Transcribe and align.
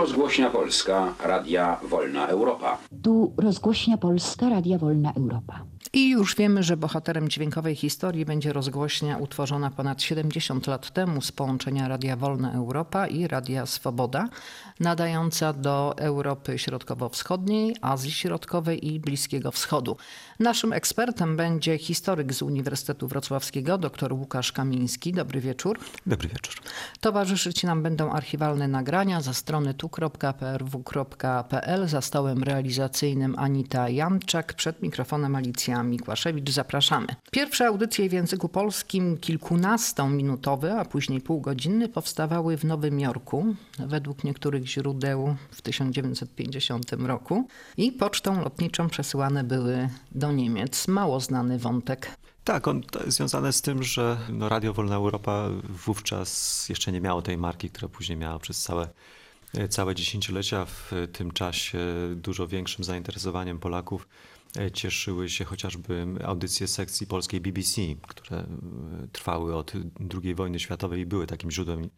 rozgłośnia 0.00 0.50
Polska, 0.50 1.14
Radia 1.24 1.80
Wolna 1.82 2.26
Europa. 2.26 2.78
Tu 3.02 3.32
rozgłośnia 3.36 3.96
Polska, 3.96 4.48
Radia 4.48 4.78
Wolna 4.78 5.12
Europa. 5.16 5.60
I 5.92 6.10
już 6.10 6.36
wiemy, 6.36 6.62
że 6.62 6.76
bohaterem 6.76 7.28
dźwiękowej 7.28 7.76
historii 7.76 8.24
będzie 8.24 8.52
rozgłośnia 8.52 9.16
utworzona 9.16 9.70
ponad 9.70 10.02
70 10.02 10.66
lat 10.66 10.90
temu 10.90 11.20
z 11.22 11.32
połączenia 11.32 11.88
Radia 11.88 12.16
Wolna 12.16 12.52
Europa 12.52 13.06
i 13.06 13.28
Radia 13.28 13.66
Swoboda, 13.66 14.28
nadająca 14.80 15.52
do 15.52 15.94
Europy 15.98 16.58
Środkowo-Wschodniej, 16.58 17.76
Azji 17.80 18.10
Środkowej 18.10 18.88
i 18.94 19.00
Bliskiego 19.00 19.50
Wschodu. 19.50 19.96
Naszym 20.40 20.72
ekspertem 20.72 21.36
będzie 21.36 21.78
historyk 21.78 22.32
z 22.32 22.42
Uniwersytetu 22.42 23.08
Wrocławskiego, 23.08 23.78
dr 23.78 24.12
Łukasz 24.12 24.52
Kamiński. 24.52 25.12
Dobry 25.12 25.40
wieczór. 25.40 25.78
Dobry 26.06 26.28
wieczór. 26.28 26.54
Towarzyszyć 27.00 27.62
nam 27.62 27.82
będą 27.82 28.12
archiwalne 28.12 28.68
nagrania 28.68 29.20
za 29.20 29.34
strony 29.34 29.74
tu.prw.pl, 29.74 30.28
za 31.88 32.00
stołem 32.00 32.42
realizacyjnym 32.42 33.34
Anita 33.38 33.88
Janczak, 33.88 34.54
przed 34.54 34.82
mikrofonem 34.82 35.36
Alicja 35.36 35.79
Mikłaszewicz. 35.82 36.50
Zapraszamy. 36.50 37.06
Pierwsze 37.30 37.66
audycje 37.66 38.08
w 38.08 38.12
języku 38.12 38.48
polskim, 38.48 39.18
kilkunastominutowe, 39.18 40.80
a 40.80 40.84
później 40.84 41.20
półgodzinny, 41.20 41.88
powstawały 41.88 42.56
w 42.56 42.64
Nowym 42.64 43.00
Jorku, 43.00 43.54
według 43.78 44.24
niektórych 44.24 44.66
źródeł 44.66 45.36
w 45.50 45.62
1950 45.62 46.92
roku 46.92 47.48
i 47.76 47.92
pocztą 47.92 48.40
lotniczą 48.40 48.88
przesyłane 48.88 49.44
były 49.44 49.88
do 50.12 50.32
Niemiec. 50.32 50.88
Mało 50.88 51.20
znany 51.20 51.58
wątek. 51.58 52.16
Tak, 52.44 52.68
on 52.68 52.82
związane 53.06 53.52
z 53.52 53.62
tym, 53.62 53.82
że 53.82 54.16
no 54.32 54.48
Radio 54.48 54.72
Wolna 54.72 54.94
Europa 54.94 55.48
wówczas 55.68 56.68
jeszcze 56.68 56.92
nie 56.92 57.00
miało 57.00 57.22
tej 57.22 57.38
marki, 57.38 57.70
która 57.70 57.88
później 57.88 58.18
miała 58.18 58.38
przez 58.38 58.62
całe, 58.62 58.88
całe 59.68 59.94
dziesięciolecia. 59.94 60.64
W 60.64 60.92
tym 61.12 61.30
czasie 61.30 61.78
dużo 62.16 62.46
większym 62.46 62.84
zainteresowaniem 62.84 63.58
Polaków 63.58 64.08
cieszyły 64.72 65.28
się 65.28 65.44
chociażby 65.44 66.06
audycje 66.24 66.68
sekcji 66.68 67.06
polskiej 67.06 67.40
BBC, 67.40 67.82
które 68.08 68.46
trwały 69.12 69.56
od 69.56 69.72
II 70.22 70.34
wojny 70.34 70.60
światowej 70.60 71.00
i 71.00 71.06
były 71.06 71.26
takim 71.26 71.50
źródłem 71.50 71.90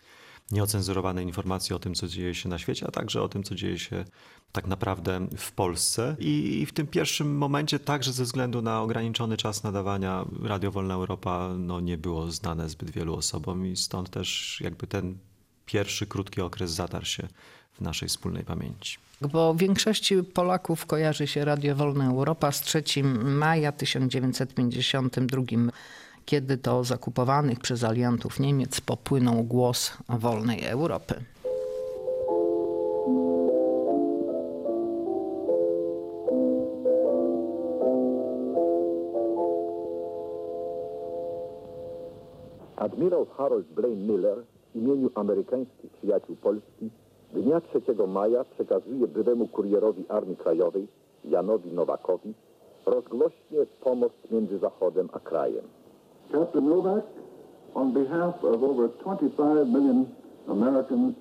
nieocenzurowane 0.51 1.23
informacje 1.23 1.77
o 1.77 1.79
tym, 1.79 1.95
co 1.95 2.09
dzieje 2.09 2.35
się 2.35 2.49
na 2.49 2.59
świecie, 2.59 2.87
a 2.87 2.91
także 2.91 3.23
o 3.23 3.29
tym, 3.29 3.43
co 3.43 3.55
dzieje 3.55 3.79
się 3.79 4.05
tak 4.53 4.67
naprawdę 4.67 5.29
w 5.37 5.53
Polsce. 5.53 6.17
I 6.19 6.67
w 6.67 6.73
tym 6.73 6.87
pierwszym 6.87 7.37
momencie, 7.37 7.79
także 7.79 8.13
ze 8.13 8.25
względu 8.25 8.63
na 8.63 8.83
ograniczony 8.83 9.37
czas 9.37 9.63
nadawania, 9.63 10.25
Radio 10.43 10.71
Wolna 10.71 10.95
Europa 10.95 11.55
no, 11.59 11.81
nie 11.81 11.99
było 11.99 12.31
znane 12.31 12.69
zbyt 12.69 12.91
wielu 12.91 13.15
osobom 13.15 13.67
i 13.67 13.77
stąd 13.77 14.11
też 14.11 14.59
jakby 14.61 14.87
ten 14.87 15.19
pierwszy 15.67 16.07
krótki 16.07 16.41
okres 16.41 16.71
zatarł 16.71 17.05
się 17.05 17.29
w 17.73 17.81
naszej 17.81 18.09
wspólnej 18.09 18.45
pamięci. 18.45 18.99
Bo 19.29 19.55
większości 19.55 20.23
Polaków 20.23 20.87
kojarzy 20.87 21.27
się 21.27 21.45
Radio 21.45 21.77
Wolna 21.77 22.07
Europa 22.07 22.53
z 22.53 22.61
3 22.61 22.83
maja 23.25 23.73
1952 23.73 25.43
kiedy 26.25 26.59
to 26.59 26.85
z 26.85 26.93
okupowanych 26.93 27.61
przez 27.61 27.85
aliantów 27.85 28.41
Niemiec 28.41 28.81
popłynął 28.81 29.45
głos 29.45 29.97
wolnej 30.09 30.65
Europy. 30.65 31.15
Admirał 42.77 43.27
Harold 43.27 43.67
Blaine 43.67 44.07
Miller 44.07 44.39
w 44.73 44.77
imieniu 44.77 45.11
amerykańskich 45.15 45.91
przyjaciół 45.91 46.37
Polski 46.37 46.91
dnia 47.33 47.61
3 47.61 48.07
maja 48.07 48.45
przekazuje 48.45 49.09
bywemu 49.09 49.49
kurierowi 49.49 50.05
Armii 50.09 50.37
Krajowej 50.37 50.87
Janowi 51.25 51.73
Nowakowi 51.73 52.35
rozgłośnie 52.87 53.67
pomoc 53.81 54.13
między 54.31 54.59
Zachodem 54.59 55.09
a 55.13 55.21
krajem. 55.21 55.65
Captain 56.33 56.69
Novak, 56.69 57.05
on 57.75 57.93
behalf 57.93 58.45
of 58.45 58.63
over 58.63 58.89
25 58.89 59.69
million 59.69 60.07
Americans, 60.49 61.15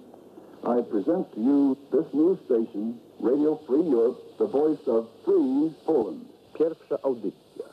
I 0.64 0.84
present 0.84 1.32
to 1.34 1.40
you 1.42 1.76
this 1.92 2.14
new 2.14 2.38
station, 2.46 3.00
Radio 3.20 3.60
Free 3.68 3.92
Europe, 3.92 4.20
the 4.38 4.48
voice 4.48 4.92
of 4.92 5.06
free 5.26 5.72
Poland. 5.86 6.26
Pierwsza 6.54 6.98
audycja. 7.02 7.66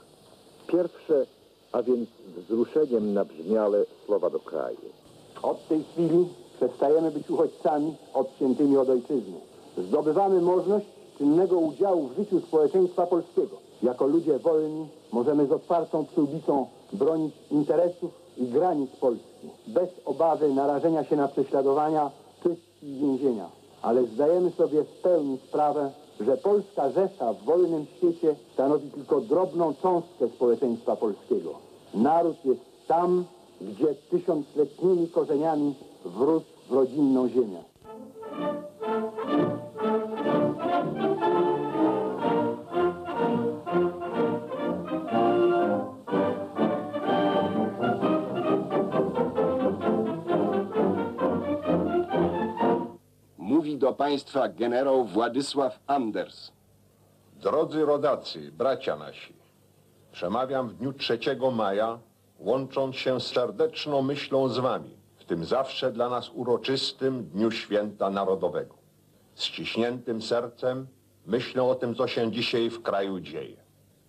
Pierwsze, 0.66 1.26
a 1.72 1.82
więc 1.82 2.08
wzruszeniem 2.36 3.14
nabrzmiale 3.14 3.84
słowa 4.06 4.30
do 4.30 4.38
kraju. 4.38 4.78
Od 5.42 5.68
tej 5.68 5.84
chwili 5.84 6.28
przestajemy 6.58 7.10
być 7.10 7.30
uchodźcami 7.30 7.94
odciętymi 8.14 8.76
od 8.76 8.88
ojczyzny. 8.88 9.36
Zdobywamy 9.78 10.40
możliwość 10.40 10.86
czynnego 11.18 11.58
udziału 11.58 12.08
w 12.08 12.16
życiu 12.16 12.40
społeczeństwa 12.40 13.06
polskiego. 13.06 13.56
Jako 13.82 14.06
ludzie 14.06 14.38
wolni 14.38 14.88
możemy 15.12 15.46
z 15.46 15.52
otwartą 15.52 16.06
przyłbicą 16.06 16.66
bronić 16.92 17.34
interesów 17.50 18.10
i 18.36 18.46
granic 18.46 18.90
Polski, 18.90 19.48
bez 19.66 19.88
obawy 20.04 20.54
narażenia 20.54 21.04
się 21.04 21.16
na 21.16 21.28
prześladowania, 21.28 22.10
czystki 22.42 22.86
i 22.86 22.98
więzienia. 22.98 23.48
Ale 23.82 24.04
zdajemy 24.06 24.50
sobie 24.50 24.84
w 24.84 25.02
pełni 25.02 25.38
sprawę, 25.48 25.90
że 26.20 26.36
Polska 26.36 26.90
Rzesza 26.90 27.32
w 27.32 27.44
wolnym 27.44 27.86
świecie 27.96 28.36
stanowi 28.54 28.90
tylko 28.90 29.20
drobną 29.20 29.74
cząstkę 29.74 30.28
społeczeństwa 30.28 30.96
polskiego. 30.96 31.50
Naród 31.94 32.44
jest 32.44 32.60
tam, 32.88 33.24
gdzie 33.60 33.94
tysiącletnimi 33.94 35.08
korzeniami 35.08 35.74
wrósł 36.04 36.46
w 36.68 36.72
rodzinną 36.72 37.28
ziemię. 37.28 37.62
Mówi 53.38 53.78
do 53.78 53.92
państwa 53.92 54.48
generał 54.48 55.04
Władysław 55.04 55.80
Anders. 55.86 56.52
Drodzy 57.42 57.84
rodacy, 57.84 58.52
bracia 58.52 58.96
nasi, 58.96 59.32
przemawiam 60.12 60.68
w 60.68 60.74
dniu 60.74 60.92
3 60.92 61.18
maja, 61.52 61.98
łącząc 62.38 62.96
się 62.96 63.20
z 63.20 63.26
serdeczną 63.26 64.02
myślą 64.02 64.48
z 64.48 64.58
wami, 64.58 64.96
w 65.16 65.24
tym 65.24 65.44
zawsze 65.44 65.92
dla 65.92 66.08
nas 66.08 66.30
uroczystym 66.34 67.24
Dniu 67.24 67.50
Święta 67.50 68.10
Narodowego. 68.10 68.74
Z 69.34 69.44
ciśniętym 69.44 70.22
sercem 70.22 70.86
myślę 71.26 71.62
o 71.62 71.74
tym, 71.74 71.94
co 71.94 72.06
się 72.06 72.32
dzisiaj 72.32 72.70
w 72.70 72.82
kraju 72.82 73.20
dzieje. 73.20 73.56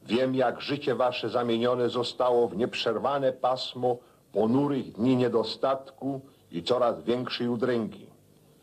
Wiem, 0.03 0.35
jak 0.35 0.61
życie 0.61 0.95
wasze 0.95 1.29
zamienione 1.29 1.89
zostało 1.89 2.47
w 2.47 2.57
nieprzerwane 2.57 3.33
pasmo 3.33 3.97
ponurych 4.31 4.91
dni 4.91 5.15
niedostatku 5.15 6.21
i 6.51 6.63
coraz 6.63 7.03
większej 7.03 7.49
udręki. 7.49 8.07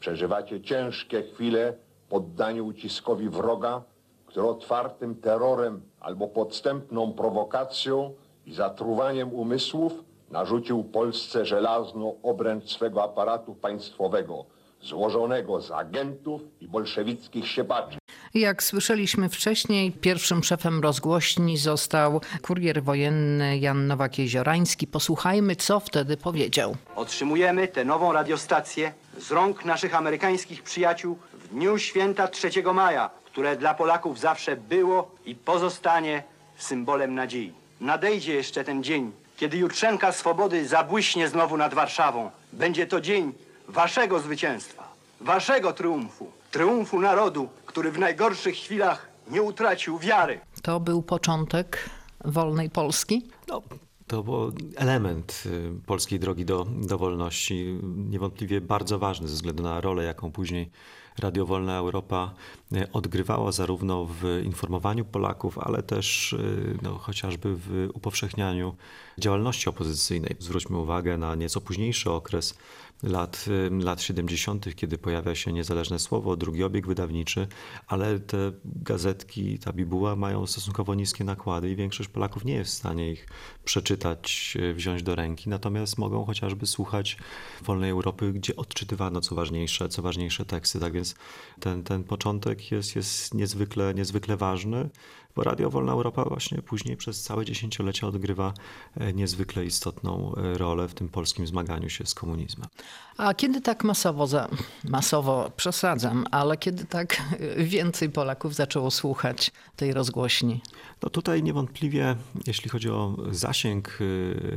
Przeżywacie 0.00 0.60
ciężkie 0.60 1.22
chwile 1.22 1.74
poddani 2.08 2.60
uciskowi 2.60 3.28
wroga, 3.28 3.82
który 4.26 4.46
otwartym 4.46 5.14
terrorem 5.14 5.82
albo 6.00 6.28
podstępną 6.28 7.12
prowokacją 7.12 8.14
i 8.46 8.54
zatruwaniem 8.54 9.32
umysłów 9.32 9.92
narzucił 10.30 10.84
Polsce 10.84 11.46
żelazną 11.46 12.14
obręcz 12.22 12.70
swego 12.70 13.04
aparatu 13.04 13.54
państwowego, 13.54 14.44
złożonego 14.82 15.60
z 15.60 15.70
agentów 15.70 16.42
i 16.60 16.68
bolszewickich 16.68 17.48
siepaczy. 17.48 17.98
Jak 18.34 18.62
słyszeliśmy 18.62 19.28
wcześniej, 19.28 19.92
pierwszym 19.92 20.42
szefem 20.42 20.82
rozgłośni 20.82 21.56
został 21.56 22.20
kurier 22.42 22.82
wojenny 22.82 23.58
Jan 23.58 23.88
Nowak-Jeziorański. 23.88 24.86
Posłuchajmy, 24.86 25.56
co 25.56 25.80
wtedy 25.80 26.16
powiedział. 26.16 26.76
Otrzymujemy 26.96 27.68
tę 27.68 27.84
nową 27.84 28.12
radiostację 28.12 28.92
z 29.18 29.30
rąk 29.30 29.64
naszych 29.64 29.94
amerykańskich 29.94 30.62
przyjaciół 30.62 31.18
w 31.32 31.48
dniu 31.48 31.78
święta 31.78 32.28
3 32.28 32.50
maja, 32.74 33.10
które 33.24 33.56
dla 33.56 33.74
Polaków 33.74 34.20
zawsze 34.20 34.56
było 34.56 35.10
i 35.26 35.34
pozostanie 35.34 36.22
symbolem 36.56 37.14
nadziei. 37.14 37.65
Nadejdzie 37.80 38.34
jeszcze 38.34 38.64
ten 38.64 38.84
dzień, 38.84 39.12
kiedy 39.36 39.56
jutrzenka 39.56 40.12
swobody 40.12 40.68
zabłyśnie 40.68 41.28
znowu 41.28 41.56
nad 41.56 41.74
Warszawą. 41.74 42.30
Będzie 42.52 42.86
to 42.86 43.00
dzień 43.00 43.32
waszego 43.68 44.20
zwycięstwa, 44.20 44.88
waszego 45.20 45.72
triumfu, 45.72 46.30
triumfu 46.50 47.00
narodu, 47.00 47.48
który 47.66 47.92
w 47.92 47.98
najgorszych 47.98 48.54
chwilach 48.54 49.08
nie 49.30 49.42
utracił 49.42 49.98
wiary. 49.98 50.40
To 50.62 50.80
był 50.80 51.02
początek 51.02 51.90
wolnej 52.24 52.70
Polski? 52.70 53.28
No, 53.48 53.62
to 54.06 54.22
był 54.22 54.52
element 54.76 55.42
y, 55.46 55.70
polskiej 55.86 56.20
drogi 56.20 56.44
do, 56.44 56.64
do 56.64 56.98
wolności, 56.98 57.78
niewątpliwie 58.10 58.60
bardzo 58.60 58.98
ważny 58.98 59.28
ze 59.28 59.34
względu 59.34 59.62
na 59.62 59.80
rolę, 59.80 60.04
jaką 60.04 60.32
później 60.32 60.70
Radio 61.18 61.46
Wolna 61.46 61.76
Europa 61.78 62.34
e, 62.72 62.92
odgrywała 62.92 63.52
zarówno 63.52 64.04
w 64.04 64.42
informowaniu 64.44 65.04
Polaków, 65.04 65.58
ale 65.58 65.82
też 65.82 66.32
e, 66.32 66.38
no, 66.82 66.98
chociażby 66.98 67.56
w 67.56 67.88
upowszechnianiu 67.94 68.74
działalności 69.18 69.68
opozycyjnej. 69.68 70.36
Zwróćmy 70.38 70.78
uwagę 70.78 71.18
na 71.18 71.34
nieco 71.34 71.60
późniejszy 71.60 72.10
okres 72.10 72.58
lat, 73.02 73.44
lat 73.70 74.02
70., 74.02 74.74
kiedy 74.74 74.98
pojawia 74.98 75.34
się 75.34 75.52
niezależne 75.52 75.98
słowo, 75.98 76.36
drugi 76.36 76.64
obieg 76.64 76.86
wydawniczy, 76.86 77.48
ale 77.86 78.20
te 78.20 78.52
gazetki, 78.64 79.58
ta 79.58 79.72
bibuła 79.72 80.16
mają 80.16 80.46
stosunkowo 80.46 80.94
niskie 80.94 81.24
nakłady 81.24 81.70
i 81.70 81.76
większość 81.76 82.08
Polaków 82.08 82.44
nie 82.44 82.54
jest 82.54 82.70
w 82.70 82.74
stanie 82.74 83.12
ich 83.12 83.28
przeczytać, 83.64 84.56
e, 84.60 84.74
wziąć 84.74 85.02
do 85.02 85.14
ręki, 85.14 85.48
natomiast 85.48 85.98
mogą 85.98 86.24
chociażby 86.24 86.66
słuchać 86.66 87.16
Wolnej 87.62 87.90
Europy, 87.90 88.32
gdzie 88.32 88.56
odczytywano 88.56 89.20
co 89.20 89.34
ważniejsze, 89.34 89.88
co 89.88 90.02
ważniejsze 90.02 90.44
teksty. 90.44 90.80
Tak 90.80 90.92
więc 90.92 91.14
ten, 91.60 91.82
ten 91.82 92.04
początek 92.04 92.70
jest, 92.72 92.96
jest 92.96 93.34
niezwykle, 93.34 93.94
niezwykle 93.94 94.36
ważny 94.36 94.90
bo 95.36 95.42
Radio 95.42 95.70
Wolna 95.70 95.92
Europa 95.92 96.24
właśnie 96.24 96.62
później 96.62 96.96
przez 96.96 97.22
całe 97.22 97.44
dziesięciolecia 97.44 98.06
odgrywa 98.06 98.54
e, 98.96 99.12
niezwykle 99.12 99.64
istotną 99.64 100.34
e, 100.34 100.58
rolę 100.58 100.88
w 100.88 100.94
tym 100.94 101.08
polskim 101.08 101.46
zmaganiu 101.46 101.88
się 101.88 102.06
z 102.06 102.14
komunizmem. 102.14 102.68
A 103.16 103.34
kiedy 103.34 103.60
tak 103.60 103.84
masowo, 103.84 104.26
za, 104.26 104.48
masowo 104.84 105.50
przesadzam, 105.56 106.24
ale 106.30 106.56
kiedy 106.56 106.84
tak 106.84 107.22
więcej 107.74 108.10
Polaków 108.10 108.54
zaczęło 108.54 108.90
słuchać 108.90 109.52
tej 109.76 109.92
rozgłośni? 109.92 110.60
No 111.02 111.10
tutaj 111.10 111.42
niewątpliwie, 111.42 112.16
jeśli 112.46 112.70
chodzi 112.70 112.90
o 112.90 113.16
zasięg 113.30 113.98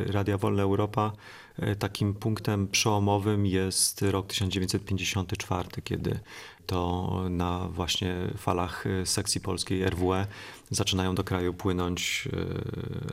e, 0.07 0.11
Radia 0.11 0.38
Wolna 0.38 0.63
Europa, 0.63 1.11
takim 1.79 2.13
punktem 2.13 2.67
przełomowym 2.67 3.45
jest 3.45 4.01
rok 4.01 4.27
1954, 4.27 5.69
kiedy 5.83 6.19
to 6.65 7.11
na 7.29 7.67
właśnie 7.69 8.15
falach 8.38 8.83
sekcji 9.06 9.41
polskiej 9.41 9.89
RWE 9.89 10.27
zaczynają 10.71 11.15
do 11.15 11.23
kraju 11.23 11.53
płynąć 11.53 12.27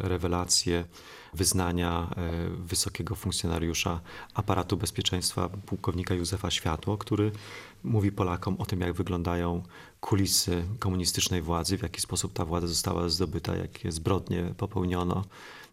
rewelacje, 0.00 0.84
wyznania 1.34 2.10
e, 2.16 2.48
wysokiego 2.50 3.14
funkcjonariusza 3.14 4.00
aparatu 4.34 4.76
bezpieczeństwa, 4.76 5.48
pułkownika 5.48 6.14
Józefa 6.14 6.50
Światło, 6.50 6.98
który 6.98 7.32
mówi 7.84 8.12
Polakom 8.12 8.56
o 8.58 8.66
tym, 8.66 8.80
jak 8.80 8.92
wyglądają 8.92 9.62
kulisy 10.00 10.64
komunistycznej 10.78 11.42
władzy, 11.42 11.78
w 11.78 11.82
jaki 11.82 12.00
sposób 12.00 12.32
ta 12.32 12.44
władza 12.44 12.66
została 12.66 13.08
zdobyta, 13.08 13.56
jakie 13.56 13.92
zbrodnie 13.92 14.54
popełniono 14.56 15.24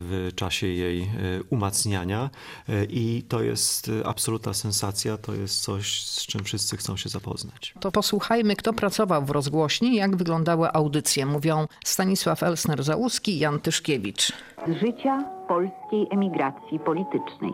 w 0.02 0.32
czasie 0.36 0.68
jej 0.68 1.02
e, 1.02 1.08
umacniania. 1.50 2.30
E, 2.70 2.86
I 2.86 3.24
to 3.30 3.42
jest 3.42 3.92
absolutna 4.06 4.54
sensacja, 4.54 5.18
to 5.18 5.34
jest 5.34 5.62
coś, 5.62 6.06
z 6.06 6.26
czym 6.26 6.44
wszyscy 6.44 6.78
chcą 6.78 6.98
się 6.98 7.10
zapoznać. 7.10 7.74
To 7.80 7.92
posłuchajmy, 7.92 8.56
kto 8.56 8.74
pracował 8.74 9.26
w 9.26 9.30
rozgłośni, 9.30 9.96
jak 9.96 10.16
wyglądały 10.16 10.72
audycje. 10.72 11.26
Mówią 11.26 11.68
Stanisław 11.86 12.44
Elsner-Załuski 12.44 13.30
i 13.30 13.40
Jan 13.40 13.60
Tyszkiewicz. 13.60 14.32
Z 14.68 14.80
życia 14.80 15.24
polskiej 15.48 16.08
emigracji 16.12 16.80
politycznej. 16.80 17.54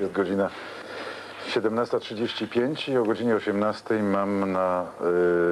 Jest 0.00 0.12
godzina 0.12 0.50
17.35 1.50 2.92
i 2.92 2.96
o 2.96 3.04
godzinie 3.04 3.34
18.00 3.34 4.02
mam 4.02 4.52
na 4.52 4.86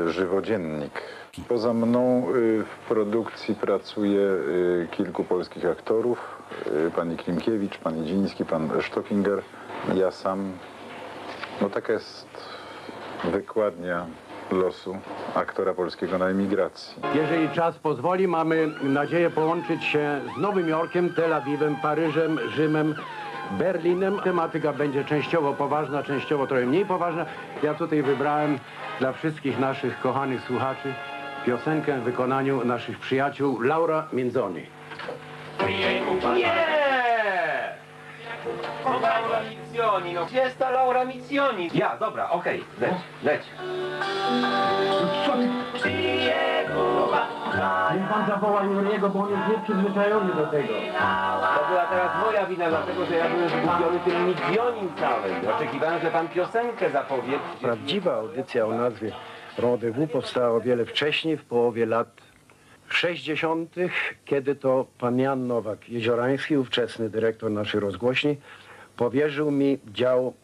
y. 0.09 0.91
Poza 1.49 1.73
mną 1.75 2.27
y, 2.35 2.65
w 2.65 2.89
produkcji 2.89 3.55
pracuje 3.55 4.21
y, 4.21 4.89
kilku 4.91 5.25
polskich 5.25 5.67
aktorów. 5.67 6.19
Y, 6.89 6.91
pani 6.91 7.17
Klimkiewicz, 7.17 7.79
pan 7.79 8.05
Idziński, 8.05 8.45
pan 8.45 8.71
Stockinger, 8.91 9.43
ja 9.95 10.11
sam. 10.11 10.53
No 11.61 11.71
taka 11.71 11.93
jest 11.93 12.29
wykładnia 13.25 14.07
losu 14.51 14.97
aktora 15.35 15.75
polskiego 15.75 16.19
na 16.19 16.29
emigracji. 16.29 17.03
Jeżeli 17.15 17.49
czas 17.49 17.79
pozwoli, 17.79 18.29
mamy 18.29 18.69
nadzieję 18.83 19.31
połączyć 19.31 19.85
się 19.85 20.21
z 20.37 20.41
Nowym 20.41 20.69
Jorkiem, 20.69 21.15
Tel 21.15 21.33
Awiwem, 21.33 21.77
Paryżem, 21.77 22.39
Rzymem, 22.51 22.95
Berlinem. 23.51 24.21
Tematyka 24.21 24.73
będzie 24.73 25.05
częściowo 25.05 25.53
poważna, 25.53 26.03
częściowo 26.03 26.47
trochę 26.47 26.67
mniej 26.67 26.87
poważna. 26.87 27.27
Ja 27.63 27.75
tutaj 27.75 28.03
wybrałem 28.03 28.59
dla 28.99 29.13
wszystkich 29.13 29.59
naszych 29.59 30.01
kochanych 30.01 30.43
słuchaczy 30.43 30.95
piosenkę 31.47 31.99
w 31.99 32.03
wykonaniu 32.03 32.65
naszych 32.65 32.99
przyjaciół 32.99 33.61
Laura 33.61 34.07
Minzoni. 34.13 34.67
Nie! 36.37 36.71
Laura 38.85 39.41
Mizioni, 39.51 40.13
no 40.15 40.27
gdzie 40.27 40.39
jest 40.39 40.59
ta 40.59 40.71
Laura 40.71 41.05
Mizioni? 41.05 41.71
Ja, 41.75 41.97
dobra, 41.97 42.31
okej, 42.31 42.65
leć, 42.81 42.95
leć. 43.23 43.43
Niech 47.95 48.09
pan 48.09 48.27
zawoła 48.27 48.65
Juriego, 48.65 49.09
bo 49.09 49.21
on 49.21 49.31
jest 49.31 49.43
nieprzyzwyczajony 49.49 50.35
do 50.35 50.47
tego. 50.47 50.75
To 51.55 51.69
była 51.69 51.87
teraz 51.91 52.27
moja 52.27 52.47
wina, 52.47 52.69
dlatego 52.69 53.07
że 53.07 53.17
ja 53.17 53.29
byłem 53.29 53.49
zgubiony 53.49 54.01
tym 54.05 54.27
Mizionim 54.27 54.95
całym. 54.97 55.57
Oczekiwałem, 55.57 56.01
że 56.01 56.11
pan 56.11 56.29
piosenkę 56.29 56.91
zapowie. 56.91 57.39
Prawdziwa 57.61 58.15
audycja 58.15 58.67
o 58.67 58.73
nazwie 58.73 59.13
Rendezvous 59.59 60.11
powstała 60.11 60.57
o 60.57 60.61
wiele 60.61 60.85
wcześniej, 60.85 61.37
w 61.37 61.45
połowie 61.45 61.87
lat 61.87 62.09
60., 62.89 63.75
kiedy 64.25 64.55
to 64.55 64.87
pan 64.99 65.19
Jan 65.19 65.47
Nowak-Jeziorański, 65.47 66.57
ówczesny 66.59 67.11
dyrektor 67.11 67.51
naszej 67.51 67.81
rozgłośni, 67.81 68.37
powierzył 68.97 69.51
mi 69.51 69.79
dział 69.87 70.35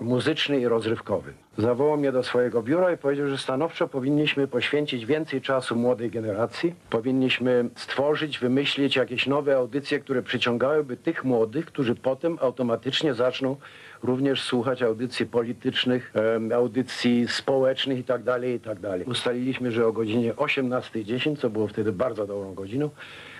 muzyczny 0.00 0.60
i 0.60 0.68
rozrywkowy. 0.68 1.32
Zawołał 1.58 1.96
mnie 1.96 2.12
do 2.12 2.22
swojego 2.22 2.62
biura 2.62 2.92
i 2.92 2.96
powiedział, 2.96 3.28
że 3.28 3.38
stanowczo 3.38 3.88
powinniśmy 3.88 4.48
poświęcić 4.48 5.06
więcej 5.06 5.40
czasu 5.40 5.76
młodej 5.76 6.10
generacji. 6.10 6.74
Powinniśmy 6.90 7.68
stworzyć, 7.74 8.38
wymyślić 8.38 8.96
jakieś 8.96 9.26
nowe 9.26 9.56
audycje, 9.56 9.98
które 10.00 10.22
przyciągałyby 10.22 10.96
tych 10.96 11.24
młodych, 11.24 11.66
którzy 11.66 11.94
potem 11.94 12.38
automatycznie 12.40 13.14
zaczną 13.14 13.56
również 14.02 14.42
słuchać 14.42 14.82
audycji 14.82 15.26
politycznych, 15.26 16.12
audycji 16.54 17.28
społecznych 17.28 17.98
itd., 17.98 18.52
itd. 18.52 18.98
Ustaliliśmy, 19.06 19.72
że 19.72 19.86
o 19.86 19.92
godzinie 19.92 20.34
18.10, 20.34 21.36
co 21.36 21.50
było 21.50 21.68
wtedy 21.68 21.92
bardzo 21.92 22.26
dobrą 22.26 22.54
godziną, 22.54 22.90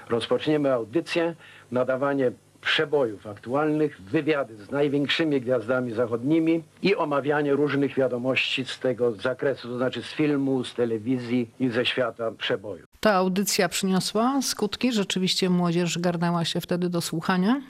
rozpoczniemy 0.09 0.73
audycję, 0.73 1.35
nadawanie 1.71 2.33
przebojów 2.67 3.27
aktualnych, 3.27 4.01
wywiady 4.01 4.57
z 4.57 4.71
największymi 4.71 5.41
gwiazdami 5.41 5.93
zachodnimi 5.93 6.63
i 6.83 6.97
omawianie 6.97 7.53
różnych 7.53 7.95
wiadomości 7.95 8.65
z 8.65 8.79
tego 8.79 9.13
zakresu, 9.13 9.69
to 9.69 9.77
znaczy 9.77 10.03
z 10.03 10.07
filmu, 10.07 10.65
z 10.65 10.75
telewizji 10.75 11.51
i 11.61 11.69
ze 11.69 11.87
świata 11.87 12.31
przeboju. 12.39 12.87
Ta 13.01 13.13
audycja 13.13 13.69
przyniosła 13.69 14.43
skutki? 14.43 14.93
Rzeczywiście 14.93 15.51
młodzież 15.51 15.99
garnęła 15.99 16.45
się 16.45 16.61
wtedy 16.61 16.89
do 16.89 17.01
słuchania? 17.01 17.61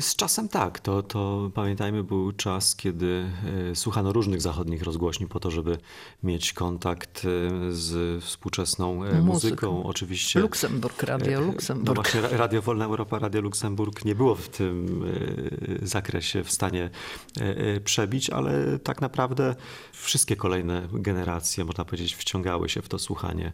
Z 0.00 0.16
czasem 0.16 0.48
tak. 0.48 0.80
To, 0.80 1.02
to 1.02 1.50
pamiętajmy, 1.54 2.04
był 2.04 2.32
czas, 2.32 2.76
kiedy 2.76 3.30
e, 3.70 3.74
słuchano 3.74 4.12
różnych 4.12 4.40
zachodnich 4.40 4.82
rozgłośni 4.82 5.26
po 5.26 5.40
to, 5.40 5.50
żeby 5.50 5.78
mieć 6.22 6.52
kontakt 6.52 7.22
e, 7.24 7.72
z 7.72 8.24
współczesną 8.24 9.04
e, 9.04 9.20
muzyką. 9.22 9.84
Oczywiście. 9.84 10.40
Luksemburg, 10.40 11.02
Radio 11.02 11.40
No 11.40 11.46
Luksemburg. 11.46 11.94
właśnie 11.94 12.20
Ra- 12.20 12.28
Radio 12.36 12.62
Wolna 12.62 12.84
Europa, 12.84 13.18
Radio 13.18 13.40
Luksemburg 13.40 14.04
nie 14.04 14.14
było 14.14 14.34
w 14.34 14.48
tym 14.48 15.04
zakresie 15.82 16.44
w 16.44 16.50
stanie 16.52 16.90
przebić, 17.84 18.30
ale 18.30 18.78
tak 18.78 19.00
naprawdę 19.00 19.54
wszystkie 19.92 20.36
kolejne 20.36 20.88
generacje, 20.92 21.64
można 21.64 21.84
powiedzieć, 21.84 22.14
wciągały 22.14 22.68
się 22.68 22.82
w 22.82 22.88
to 22.88 22.98
słuchanie 22.98 23.52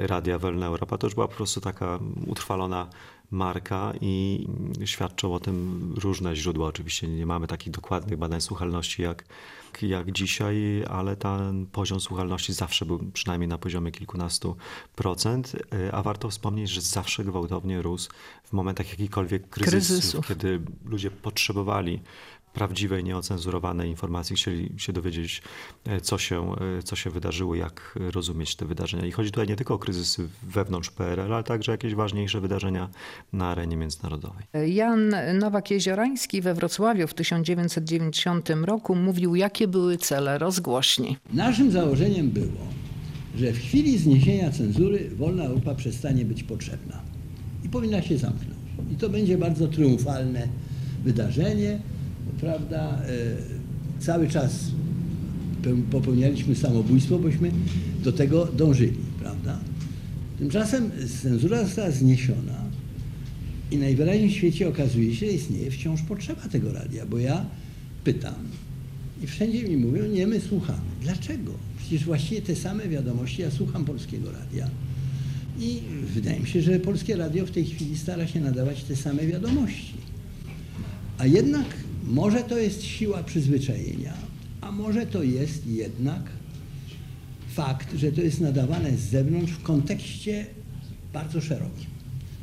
Radia 0.00 0.38
Wolna 0.38 0.66
Europa. 0.66 0.98
To 0.98 1.06
już 1.06 1.14
była 1.14 1.28
po 1.28 1.34
prostu 1.34 1.60
taka 1.60 1.98
utrwalona 2.26 2.88
marka 3.30 3.92
i 4.00 4.46
świadczą 4.84 5.34
o 5.34 5.40
tym 5.40 5.92
różne 5.96 6.36
źródła. 6.36 6.66
Oczywiście 6.66 7.08
nie 7.08 7.26
mamy 7.26 7.46
takich 7.46 7.72
dokładnych 7.72 8.18
badań 8.18 8.40
słuchalności 8.40 9.02
jak, 9.02 9.24
jak 9.82 10.12
dzisiaj, 10.12 10.84
ale 10.90 11.16
ten 11.16 11.66
poziom 11.66 12.00
słuchalności 12.00 12.52
zawsze 12.52 12.86
był 12.86 12.98
przynajmniej 13.12 13.48
na 13.48 13.58
poziomie 13.58 13.92
kilkunastu 13.92 14.56
procent, 14.94 15.56
e, 15.72 15.94
a 15.94 16.02
warto 16.02 16.30
wspomnieć, 16.30 16.70
że 16.70 16.80
zawsze 16.80 17.24
gwałtownie 17.24 17.82
rósł 17.82 18.10
w 18.44 18.52
momentach 18.52 18.90
jakichkolwiek 18.90 19.48
kryzysów, 19.48 19.96
Kryzysów. 19.96 20.28
kiedy 20.28 20.60
ludzie 20.84 21.10
potrzebowali 21.10 22.00
prawdziwej, 22.56 23.04
nieocenzurowanej 23.04 23.90
informacji, 23.90 24.36
chcieli 24.36 24.70
się 24.76 24.92
dowiedzieć, 24.92 25.42
e, 25.84 26.00
co 26.00 26.18
się, 26.18 26.52
e, 26.78 26.82
co 26.82 26.96
się 26.96 27.10
wydarzyło, 27.10 27.54
jak 27.54 27.98
rozumieć 28.12 28.56
te 28.56 28.66
wydarzenia. 28.66 29.06
I 29.06 29.12
chodzi 29.12 29.30
tutaj 29.30 29.48
nie 29.48 29.56
tylko 29.56 29.74
o 29.74 29.78
kryzysy 29.78 30.28
wewnątrz 30.42 30.90
PRL, 30.90 31.32
ale 31.32 31.44
także 31.44 31.72
jakieś 31.72 31.94
ważniejsze 31.94 32.40
wydarzenia 32.40 32.88
na 33.32 33.48
arenie 33.48 33.76
międzynarodowej. 33.76 34.44
Jan 34.66 35.14
Nowak-Jeziorański 35.38 36.42
we 36.42 36.54
Wrocławiu 36.54 37.06
w 37.06 37.14
1990 37.14 38.50
roku 38.64 38.94
mówił, 38.94 39.34
jakie 39.34 39.68
były 39.68 39.98
cele 39.98 40.38
rozgłośni. 40.38 41.16
Naszym 41.32 41.70
założeniem 41.70 42.30
było, 42.30 42.66
że 43.38 43.52
w 43.52 43.58
chwili 43.58 43.98
zniesienia 43.98 44.50
cenzury 44.50 45.10
wolna 45.10 45.44
Europa 45.44 45.74
przestanie 45.74 46.24
być 46.24 46.42
potrzebna 46.42 47.00
i 47.64 47.68
powinna 47.68 48.02
się 48.02 48.18
zamknąć. 48.18 48.60
I 48.92 48.94
to 48.96 49.08
będzie 49.08 49.38
bardzo 49.38 49.68
triumfalne 49.68 50.48
wydarzenie, 51.04 51.78
prawda, 52.40 53.02
e, 53.08 54.00
cały 54.00 54.28
czas 54.28 54.70
popełnialiśmy 55.90 56.54
samobójstwo, 56.54 57.18
bośmy 57.18 57.50
do 58.04 58.12
tego 58.12 58.46
dążyli, 58.46 58.98
prawda. 59.20 59.58
Tymczasem 60.38 60.90
cenzura 61.22 61.64
została 61.64 61.90
zniesiona 61.90 62.64
i 63.70 63.76
najwyraźniej 63.76 64.28
w 64.28 64.32
świecie 64.32 64.68
okazuje 64.68 65.14
się, 65.14 65.26
że 65.26 65.32
istnieje 65.32 65.70
wciąż 65.70 66.02
potrzeba 66.02 66.42
tego 66.42 66.72
radia, 66.72 67.06
bo 67.06 67.18
ja 67.18 67.44
pytam 68.04 68.34
i 69.22 69.26
wszędzie 69.26 69.62
mi 69.62 69.76
mówią, 69.76 70.06
nie, 70.06 70.26
my 70.26 70.40
słuchamy. 70.40 70.80
Dlaczego? 71.02 71.52
Przecież 71.78 72.04
właściwie 72.04 72.42
te 72.42 72.56
same 72.56 72.88
wiadomości, 72.88 73.42
ja 73.42 73.50
słucham 73.50 73.84
polskiego 73.84 74.32
radia 74.32 74.70
i 75.60 75.80
wydaje 76.14 76.40
mi 76.40 76.46
się, 76.46 76.62
że 76.62 76.80
polskie 76.80 77.16
radio 77.16 77.46
w 77.46 77.50
tej 77.50 77.64
chwili 77.64 77.98
stara 77.98 78.26
się 78.26 78.40
nadawać 78.40 78.84
te 78.84 78.96
same 78.96 79.26
wiadomości. 79.26 79.94
A 81.18 81.26
jednak 81.26 81.66
może 82.06 82.42
to 82.42 82.58
jest 82.58 82.82
siła 82.82 83.22
przyzwyczajenia, 83.22 84.14
a 84.60 84.72
może 84.72 85.06
to 85.06 85.22
jest 85.22 85.66
jednak 85.66 86.22
fakt, 87.48 87.96
że 87.96 88.12
to 88.12 88.20
jest 88.20 88.40
nadawane 88.40 88.96
z 88.96 89.00
zewnątrz 89.00 89.52
w 89.52 89.62
kontekście 89.62 90.46
bardzo 91.12 91.40
szerokim. 91.40 91.86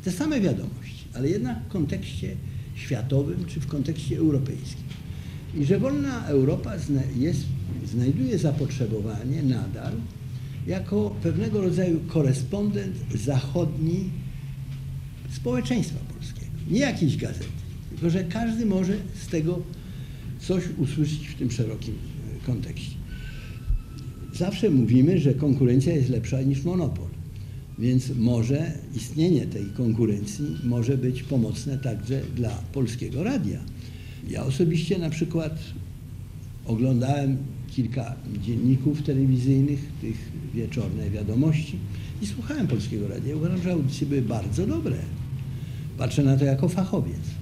Te 0.03 0.11
same 0.11 0.41
wiadomości, 0.41 1.03
ale 1.13 1.29
jednak 1.29 1.63
w 1.63 1.67
kontekście 1.67 2.35
światowym 2.75 3.45
czy 3.45 3.59
w 3.59 3.67
kontekście 3.67 4.17
europejskim. 4.17 4.83
I 5.55 5.65
że 5.65 5.79
wolna 5.79 6.27
Europa 6.27 6.73
jest, 7.15 7.45
znajduje 7.85 8.37
zapotrzebowanie 8.37 9.43
nadal 9.43 9.93
jako 10.67 11.15
pewnego 11.23 11.61
rodzaju 11.61 11.99
korespondent 12.07 12.95
zachodni 13.15 14.09
społeczeństwa 15.31 15.99
polskiego. 16.13 16.51
Nie 16.69 16.79
jakiejś 16.79 17.17
gazety, 17.17 17.62
tylko 17.93 18.09
że 18.09 18.23
każdy 18.23 18.65
może 18.65 18.93
z 19.23 19.27
tego 19.27 19.61
coś 20.39 20.63
usłyszeć 20.77 21.27
w 21.27 21.35
tym 21.35 21.51
szerokim 21.51 21.93
e, 21.93 22.45
kontekście. 22.45 22.95
Zawsze 24.33 24.69
mówimy, 24.69 25.19
że 25.19 25.33
konkurencja 25.33 25.93
jest 25.93 26.09
lepsza 26.09 26.41
niż 26.41 26.63
monopol, 26.63 27.07
więc 27.79 28.09
może 28.15 28.71
istnienie 28.95 29.45
tej 29.45 29.65
konkurencji 29.65 30.45
może 30.63 30.97
być 30.97 31.23
pomocne 31.23 31.77
także 31.77 32.21
dla 32.35 32.49
polskiego 32.49 33.23
radia. 33.23 33.59
Ja 34.29 34.43
osobiście 34.43 34.97
na 34.97 35.09
przykład 35.09 35.59
oglądałem 36.65 37.37
kilka 37.75 38.15
dzienników 38.45 39.03
telewizyjnych, 39.03 39.79
tych 40.01 40.31
wieczorne 40.53 41.09
wiadomości 41.09 41.77
i 42.21 42.27
słuchałem 42.27 42.67
polskiego 42.67 43.07
radia. 43.07 43.35
Uważam, 43.35 43.61
że 43.61 43.73
audycje 43.73 44.07
były 44.07 44.21
bardzo 44.21 44.67
dobre. 44.67 44.95
Patrzę 45.97 46.23
na 46.23 46.37
to 46.37 46.45
jako 46.45 46.69
fachowiec. 46.69 47.32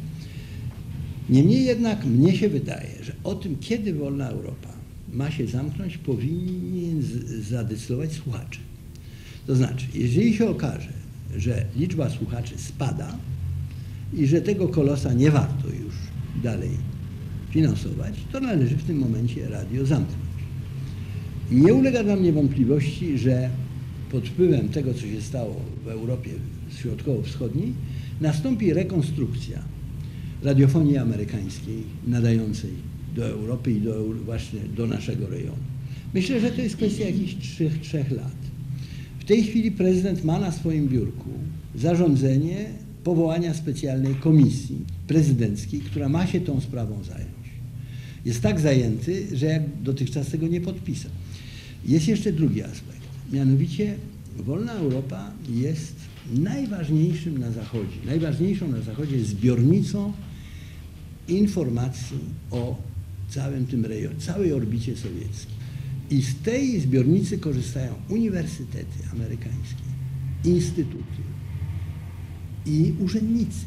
Niemniej 1.31 1.65
jednak 1.65 2.05
mnie 2.05 2.37
się 2.37 2.49
wydaje, 2.49 3.03
że 3.03 3.13
o 3.23 3.35
tym, 3.35 3.55
kiedy 3.59 3.93
wolna 3.93 4.29
Europa 4.29 4.69
ma 5.13 5.31
się 5.31 5.47
zamknąć, 5.47 5.97
powinien 5.97 7.03
zadecydować 7.49 8.13
słuchacze. 8.13 8.59
To 9.47 9.55
znaczy, 9.55 9.85
jeżeli 9.93 10.33
się 10.33 10.49
okaże, 10.49 10.93
że 11.37 11.65
liczba 11.75 12.09
słuchaczy 12.09 12.57
spada 12.57 13.17
i 14.13 14.27
że 14.27 14.41
tego 14.41 14.67
kolosa 14.67 15.13
nie 15.13 15.31
warto 15.31 15.67
już 15.67 15.95
dalej 16.43 16.69
finansować, 17.49 18.13
to 18.31 18.39
należy 18.39 18.75
w 18.75 18.83
tym 18.83 18.97
momencie 18.97 19.49
radio 19.49 19.85
zamknąć. 19.85 20.21
Nie 21.51 21.73
ulega 21.73 22.03
dla 22.03 22.15
mnie 22.15 22.33
wątpliwości, 22.33 23.17
że 23.17 23.49
pod 24.11 24.27
wpływem 24.27 24.69
tego, 24.69 24.93
co 24.93 24.99
się 24.99 25.21
stało 25.21 25.61
w 25.85 25.87
Europie 25.87 26.31
Środkowo-Wschodniej, 26.81 27.73
nastąpi 28.21 28.73
rekonstrukcja 28.73 29.70
radiofonii 30.43 30.97
amerykańskiej 30.97 31.83
nadającej 32.07 32.71
do 33.15 33.27
Europy 33.27 33.71
i 33.71 33.81
do, 33.81 34.05
właśnie 34.25 34.59
do 34.77 34.87
naszego 34.87 35.27
rejonu. 35.27 35.71
Myślę, 36.13 36.39
że 36.39 36.51
to 36.51 36.61
jest 36.61 36.77
kwestia 36.77 37.05
jakichś 37.05 37.35
trzech, 37.35 37.79
trzech 37.81 38.11
lat. 38.11 38.35
W 39.19 39.23
tej 39.23 39.43
chwili 39.43 39.71
prezydent 39.71 40.23
ma 40.23 40.39
na 40.39 40.51
swoim 40.51 40.87
biurku 40.87 41.29
zarządzenie 41.75 42.65
powołania 43.03 43.53
specjalnej 43.53 44.15
komisji 44.15 44.77
prezydenckiej, 45.07 45.79
która 45.79 46.09
ma 46.09 46.27
się 46.27 46.41
tą 46.41 46.61
sprawą 46.61 47.03
zająć. 47.03 47.31
Jest 48.25 48.41
tak 48.41 48.59
zajęty, 48.59 49.37
że 49.37 49.45
jak 49.45 49.63
dotychczas 49.83 50.27
tego 50.27 50.47
nie 50.47 50.61
podpisał. 50.61 51.11
Jest 51.85 52.07
jeszcze 52.07 52.33
drugi 52.33 52.63
aspekt. 52.63 53.01
Mianowicie 53.33 53.95
wolna 54.37 54.73
Europa 54.73 55.31
jest 55.49 55.95
najważniejszym 56.33 57.37
na 57.37 57.51
Zachodzie, 57.51 57.97
najważniejszą 58.05 58.67
na 58.67 58.81
Zachodzie 58.81 59.23
zbiornicą 59.23 60.13
informacji 61.27 62.19
o 62.51 62.77
całym 63.29 63.65
tym 63.65 63.85
rejonie, 63.85 64.19
całej 64.19 64.53
orbicie 64.53 64.97
sowieckiej. 64.97 65.61
I 66.09 66.21
z 66.21 66.35
tej 66.35 66.79
zbiornicy 66.79 67.37
korzystają 67.37 67.93
uniwersytety 68.09 69.09
amerykańskie, 69.11 69.83
instytuty 70.45 71.21
i 72.65 72.93
urzędnicy. 72.99 73.65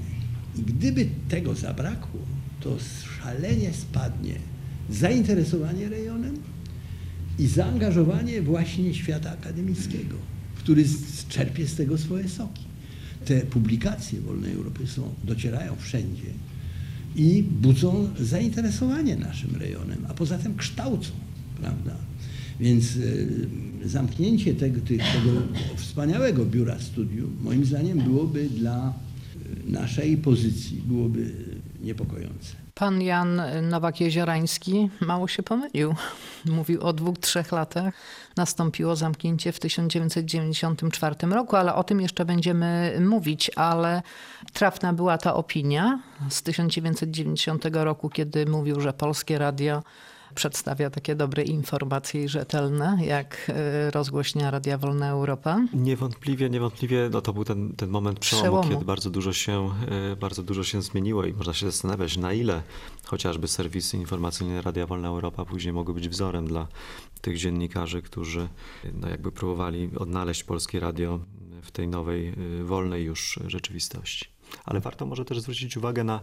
I 0.59 0.63
gdyby 0.63 1.07
tego 1.29 1.55
zabrakło, 1.55 2.21
to 2.61 2.77
szalenie 3.23 3.73
spadnie 3.73 4.35
zainteresowanie 4.91 5.89
rejonem 5.89 6.35
i 7.39 7.47
zaangażowanie 7.47 8.43
właśnie 8.43 8.95
świata 8.95 9.31
akademickiego, 9.31 10.17
który 10.55 10.85
czerpie 11.29 11.67
z 11.67 11.75
tego 11.75 11.99
swoje 11.99 12.29
soki. 12.29 12.63
Te 13.25 13.41
publikacje 13.41 14.21
Wolnej 14.21 14.53
Europy 14.53 14.87
są, 14.87 15.15
docierają 15.25 15.77
wszędzie 15.77 16.27
i 17.17 17.43
budzą 17.43 18.09
zainteresowanie 18.21 19.17
naszym 19.17 19.57
rejonem, 19.57 20.07
a 20.09 20.15
poza 20.15 20.39
tym 20.39 20.57
kształcą, 20.57 21.11
prawda? 21.61 21.97
Więc 22.61 22.97
y, 22.97 23.49
zamknięcie 23.85 24.55
tego, 24.55 24.81
tego 24.81 25.43
wspaniałego 25.77 26.47
biura 26.47 26.79
studium, 26.79 27.37
moim 27.43 27.65
zdaniem, 27.65 27.99
byłoby 27.99 28.49
dla 28.49 28.93
y, 29.69 29.71
naszej 29.71 30.17
pozycji, 30.17 30.83
byłoby 30.87 31.33
niepokojące. 31.83 32.64
Pan 32.75 33.03
Jan 33.03 33.43
Nowak-Jeziorański 33.63 34.89
mało 35.01 35.29
się 35.29 35.43
pomylił. 35.43 35.95
Mówił 36.45 36.83
o 36.83 36.93
dwóch, 36.93 37.19
trzech 37.19 37.53
latach. 37.53 37.95
Nastąpiło 38.37 38.97
zamknięcie 38.97 39.53
w 39.53 39.61
1994 39.61 41.15
roku, 41.31 41.57
ale 41.57 41.75
o 41.75 41.85
tym 41.85 42.01
jeszcze 42.01 42.25
będziemy 42.25 42.99
mówić. 43.01 43.51
Ale 43.57 44.03
trafna 44.53 44.93
była 44.93 45.19
ta 45.19 45.35
opinia 45.35 45.99
z 46.31 46.43
1990 46.43 47.65
roku, 47.73 48.11
kiedy 48.11 48.47
mówił, 48.47 48.81
że 48.81 48.93
polskie 48.93 49.39
radio 49.39 49.83
przedstawia 50.35 50.91
takie 50.91 51.15
dobre 51.15 51.43
informacje 51.43 52.25
i 52.25 52.29
rzetelne, 52.29 52.99
jak 53.07 53.51
e, 53.55 53.91
rozgłośnia 53.91 54.51
Radia 54.51 54.79
Wolna 54.79 55.09
Europa? 55.09 55.61
Niewątpliwie, 55.75 56.51
niewątpliwie 56.51 57.09
no 57.13 57.21
to 57.21 57.33
był 57.33 57.45
ten, 57.45 57.73
ten 57.77 57.91
moment 57.91 58.19
przełomu, 58.19 58.45
przełomu, 58.45 58.71
kiedy 58.71 58.85
bardzo 58.85 59.11
dużo, 59.11 59.33
się, 59.33 59.71
e, 60.13 60.17
bardzo 60.17 60.43
dużo 60.43 60.65
się 60.65 60.83
zmieniło 60.83 61.25
i 61.25 61.33
można 61.33 61.55
się 61.55 61.67
zastanawiać, 61.67 62.17
na 62.17 62.33
ile 62.33 62.63
chociażby 63.05 63.49
serwisy 63.49 63.97
informacyjne 63.97 64.63
Radia 64.63 64.87
Wolna 64.87 65.09
Europa 65.09 65.45
później 65.45 65.73
mogły 65.73 65.95
być 65.95 66.09
wzorem 66.09 66.47
dla 66.47 66.69
tych 67.21 67.39
dziennikarzy, 67.39 68.03
którzy 68.03 68.49
no 68.95 69.09
jakby 69.09 69.33
próbowali 69.33 69.91
odnaleźć 69.97 70.45
polskie 70.45 70.81
radio 70.81 71.21
w 71.63 71.71
tej 71.71 71.89
nowej, 71.89 72.29
e, 72.61 72.65
wolnej 72.65 73.05
już 73.05 73.41
rzeczywistości. 73.47 74.34
Ale 74.65 74.81
warto 74.81 75.07
może 75.07 75.25
też 75.25 75.41
zwrócić 75.41 75.77
uwagę 75.77 76.05
na 76.05 76.21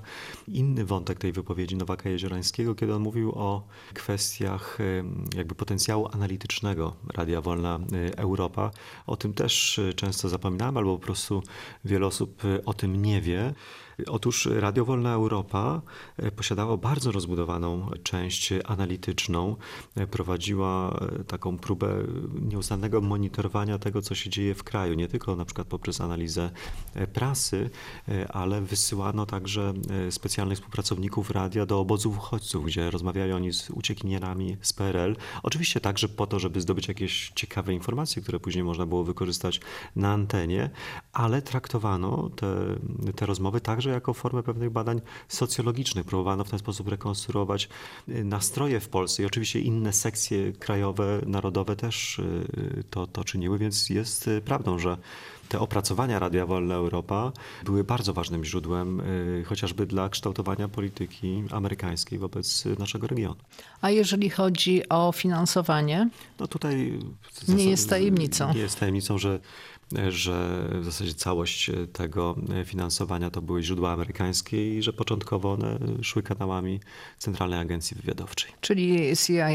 inny 0.47 0.85
wątek 0.85 1.19
tej 1.19 1.31
wypowiedzi 1.31 1.75
Nowaka 1.75 2.09
Jeziorańskiego, 2.09 2.75
kiedy 2.75 2.95
on 2.95 3.01
mówił 3.01 3.31
o 3.31 3.67
kwestiach 3.93 4.77
jakby 5.35 5.55
potencjału 5.55 6.07
analitycznego 6.11 6.95
Radia 7.13 7.41
Wolna 7.41 7.79
y, 7.93 8.17
Europa. 8.17 8.71
O 9.07 9.17
tym 9.17 9.33
też 9.33 9.77
y, 9.77 9.93
często 9.93 10.29
zapominamy, 10.29 10.79
albo 10.79 10.97
po 10.97 11.03
prostu 11.03 11.43
wiele 11.85 12.05
osób 12.05 12.45
y, 12.45 12.65
o 12.65 12.73
tym 12.73 13.01
nie 13.01 13.21
wie. 13.21 13.53
Otóż 14.07 14.49
Radio 14.51 14.85
Wolna 14.85 15.13
Europa 15.13 15.81
e, 16.17 16.31
posiadało 16.31 16.77
bardzo 16.77 17.11
rozbudowaną 17.11 17.89
część 18.03 18.53
analityczną. 18.65 19.55
E, 19.95 20.07
prowadziła 20.07 20.99
e, 21.19 21.23
taką 21.23 21.57
próbę 21.57 21.87
nieustannego 22.41 23.01
monitorowania 23.01 23.77
tego, 23.77 24.01
co 24.01 24.15
się 24.15 24.29
dzieje 24.29 24.55
w 24.55 24.63
kraju. 24.63 24.93
Nie 24.93 25.07
tylko 25.07 25.35
na 25.35 25.45
przykład 25.45 25.67
poprzez 25.67 26.01
analizę 26.01 26.49
prasy, 27.13 27.69
ale 28.29 28.61
wysyłano 28.61 29.25
także 29.25 29.73
specjalnych 30.09 30.57
współpracowników 30.57 31.31
radia 31.31 31.65
do 31.65 31.79
obozów 31.79 32.17
uchodźców, 32.17 32.65
gdzie 32.65 32.91
rozmawiali 32.91 33.31
oni 33.31 33.53
z 33.53 33.69
uciekinierami 33.69 34.57
z 34.61 34.73
PRL. 34.73 35.15
Oczywiście 35.43 35.79
także 35.79 36.09
po 36.09 36.27
to, 36.27 36.39
żeby 36.39 36.61
zdobyć 36.61 36.87
jakieś 36.87 37.31
ciekawe 37.35 37.73
informacje, 37.73 38.21
które 38.21 38.39
później 38.39 38.63
można 38.63 38.85
było 38.85 39.03
wykorzystać 39.03 39.61
na 39.95 40.11
antenie, 40.11 40.69
ale 41.13 41.41
traktowano 41.41 42.29
te, 42.35 42.55
te 43.15 43.25
rozmowy 43.25 43.61
także 43.61 43.81
także 43.81 43.90
jako 43.93 44.13
formę 44.13 44.43
pewnych 44.43 44.69
badań 44.69 45.01
socjologicznych. 45.27 46.05
Próbowano 46.05 46.43
w 46.43 46.49
ten 46.49 46.59
sposób 46.59 46.87
rekonstruować 46.87 47.69
nastroje 48.07 48.79
w 48.79 48.89
Polsce 48.89 49.23
i 49.23 49.25
oczywiście 49.25 49.59
inne 49.59 49.93
sekcje 49.93 50.53
krajowe, 50.53 51.21
narodowe 51.25 51.75
też 51.75 52.21
to, 52.89 53.07
to 53.07 53.23
czyniły, 53.23 53.57
więc 53.57 53.89
jest 53.89 54.29
prawdą, 54.45 54.79
że 54.79 54.97
te 55.51 55.59
opracowania 55.59 56.19
Radia 56.19 56.45
Wolna 56.45 56.75
Europa 56.75 57.31
były 57.63 57.83
bardzo 57.83 58.13
ważnym 58.13 58.45
źródłem 58.45 58.99
y, 58.99 59.43
chociażby 59.45 59.85
dla 59.85 60.09
kształtowania 60.09 60.67
polityki 60.67 61.43
amerykańskiej 61.51 62.19
wobec 62.19 62.65
naszego 62.79 63.07
regionu. 63.07 63.35
A 63.81 63.89
jeżeli 63.89 64.29
chodzi 64.29 64.89
o 64.89 65.11
finansowanie? 65.11 66.09
No 66.39 66.47
tutaj 66.47 66.99
nie 67.47 67.65
jest 67.65 67.89
tajemnicą. 67.89 68.53
Nie 68.53 68.59
jest 68.59 68.79
tajemnicą, 68.79 69.17
że 69.17 69.39
że 70.09 70.67
w 70.71 70.85
zasadzie 70.85 71.13
całość 71.13 71.71
tego 71.93 72.35
finansowania 72.65 73.29
to 73.29 73.41
były 73.41 73.63
źródła 73.63 73.91
amerykańskie 73.91 74.77
i 74.77 74.83
że 74.83 74.93
początkowo 74.93 75.51
one 75.51 75.79
szły 76.01 76.23
kanałami 76.23 76.79
Centralnej 77.17 77.59
Agencji 77.59 77.97
Wywiadowczej. 77.97 78.51
Czyli 78.61 79.17
CIA. 79.17 79.49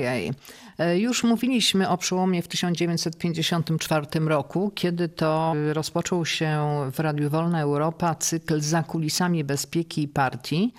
Już 0.97 1.25
mówiliśmy 1.25 1.89
o 1.89 1.99
przełomie 1.99 2.43
w 2.43 2.49
1954 2.49 4.07
roku, 4.21 4.73
kiedy 4.75 5.09
to 5.09 5.55
rozpoczął 5.73 6.27
się 6.27 6.67
w 6.93 7.01
Radiu 7.01 7.31
Wolna 7.31 7.61
Europa 7.61 8.15
cykl 8.15 8.61
Za 8.61 8.83
kulisami 8.83 9.45
bezpieki 9.45 10.03
i 10.03 10.09
partii. 10.09 10.73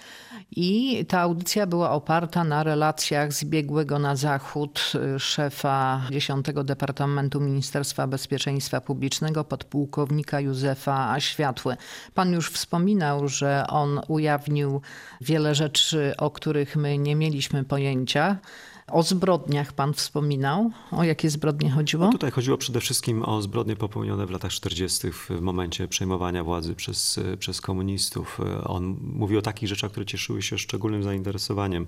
I 0.51 1.05
ta 1.05 1.19
audycja 1.19 1.67
była 1.67 1.91
oparta 1.91 2.43
na 2.43 2.63
relacjach 2.63 3.33
z 3.33 3.43
biegłego 3.43 3.99
na 3.99 4.15
zachód 4.15 4.93
szefa 5.17 6.01
10 6.11 6.45
Departamentu 6.63 7.39
Ministerstwa 7.39 8.07
Bezpieczeństwa 8.07 8.81
Publicznego, 8.81 9.43
podpułkownika 9.43 10.39
Józefa 10.39 11.19
Światły. 11.19 11.77
Pan 12.13 12.33
już 12.33 12.51
wspominał, 12.51 13.27
że 13.27 13.65
on 13.69 14.01
ujawnił 14.07 14.81
wiele 15.21 15.55
rzeczy, 15.55 16.13
o 16.17 16.31
których 16.31 16.75
my 16.75 16.97
nie 16.97 17.15
mieliśmy 17.15 17.63
pojęcia. 17.63 18.37
O 18.91 19.03
zbrodniach 19.03 19.73
pan 19.73 19.93
wspominał. 19.93 20.71
O 20.91 21.03
jakie 21.03 21.29
zbrodnie 21.29 21.71
chodziło? 21.71 22.05
No 22.05 22.11
tutaj 22.11 22.31
chodziło 22.31 22.57
przede 22.57 22.79
wszystkim 22.79 23.23
o 23.25 23.41
zbrodnie 23.41 23.75
popełnione 23.75 24.25
w 24.25 24.31
latach 24.31 24.51
40. 24.51 25.11
w 25.11 25.29
momencie 25.41 25.87
przejmowania 25.87 26.43
władzy 26.43 26.75
przez, 26.75 27.19
przez 27.39 27.61
komunistów. 27.61 28.39
On 28.63 28.97
mówi 29.01 29.37
o 29.37 29.41
takich 29.41 29.69
rzeczach, 29.69 29.91
które 29.91 30.05
cieszyły 30.05 30.41
się 30.41 30.57
szczególnym 30.57 31.03
zainteresowaniem 31.03 31.85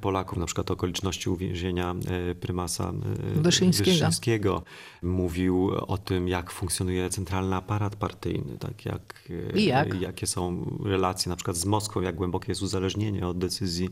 Polaków, 0.00 0.38
na 0.38 0.46
przykład 0.46 0.70
okoliczności 0.70 1.30
uwięzienia 1.30 1.94
e, 2.30 2.34
prymasa 2.34 2.92
e, 3.36 3.40
Wyszyńskiego. 3.40 3.90
Wyszyńskiego. 3.90 4.62
Mówił 5.02 5.70
o 5.86 5.98
tym, 5.98 6.28
jak 6.28 6.50
funkcjonuje 6.50 7.10
centralny 7.10 7.56
aparat 7.56 7.96
partyjny, 7.96 8.58
tak 8.58 8.84
jak, 8.84 9.30
e, 9.54 9.60
jak? 9.60 10.00
jakie 10.00 10.26
są 10.26 10.64
relacje 10.84 11.30
na 11.30 11.36
przykład 11.36 11.56
z 11.56 11.64
Moskwą, 11.64 12.00
jak 12.00 12.14
głębokie 12.14 12.46
jest 12.48 12.62
uzależnienie 12.62 13.26
od 13.26 13.38
decyzji, 13.38 13.88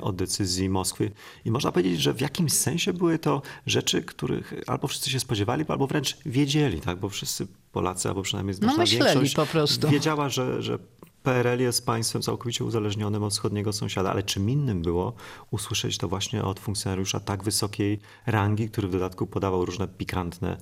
od 0.00 0.16
decyzji 0.16 0.68
Moskwy. 0.68 1.10
I 1.44 1.50
można 1.50 1.67
można 1.68 1.82
powiedzieć, 1.82 2.00
że 2.00 2.14
w 2.14 2.20
jakimś 2.20 2.52
sensie 2.52 2.92
były 2.92 3.18
to 3.18 3.42
rzeczy, 3.66 4.02
których 4.02 4.54
albo 4.66 4.88
wszyscy 4.88 5.10
się 5.10 5.20
spodziewali, 5.20 5.64
albo 5.68 5.86
wręcz 5.86 6.16
wiedzieli, 6.26 6.80
tak? 6.80 6.98
bo 6.98 7.08
wszyscy 7.08 7.46
Polacy, 7.72 8.08
albo 8.08 8.22
przynajmniej 8.22 8.54
znaczna 8.54 8.84
no, 8.84 8.90
większość 8.90 9.34
po 9.34 9.46
prostu. 9.46 9.88
wiedziała, 9.88 10.28
że, 10.28 10.62
że 10.62 10.78
PRL 11.22 11.60
jest 11.60 11.86
państwem 11.86 12.22
całkowicie 12.22 12.64
uzależnionym 12.64 13.22
od 13.22 13.32
wschodniego 13.32 13.72
sąsiada, 13.72 14.10
ale 14.10 14.22
czym 14.22 14.50
innym 14.50 14.82
było 14.82 15.12
usłyszeć 15.50 15.98
to 15.98 16.08
właśnie 16.08 16.44
od 16.44 16.60
funkcjonariusza 16.60 17.20
tak 17.20 17.44
wysokiej 17.44 18.00
rangi, 18.26 18.68
który 18.70 18.88
w 18.88 18.92
dodatku 18.92 19.26
podawał 19.26 19.64
różne 19.64 19.88
pikantne, 19.88 20.56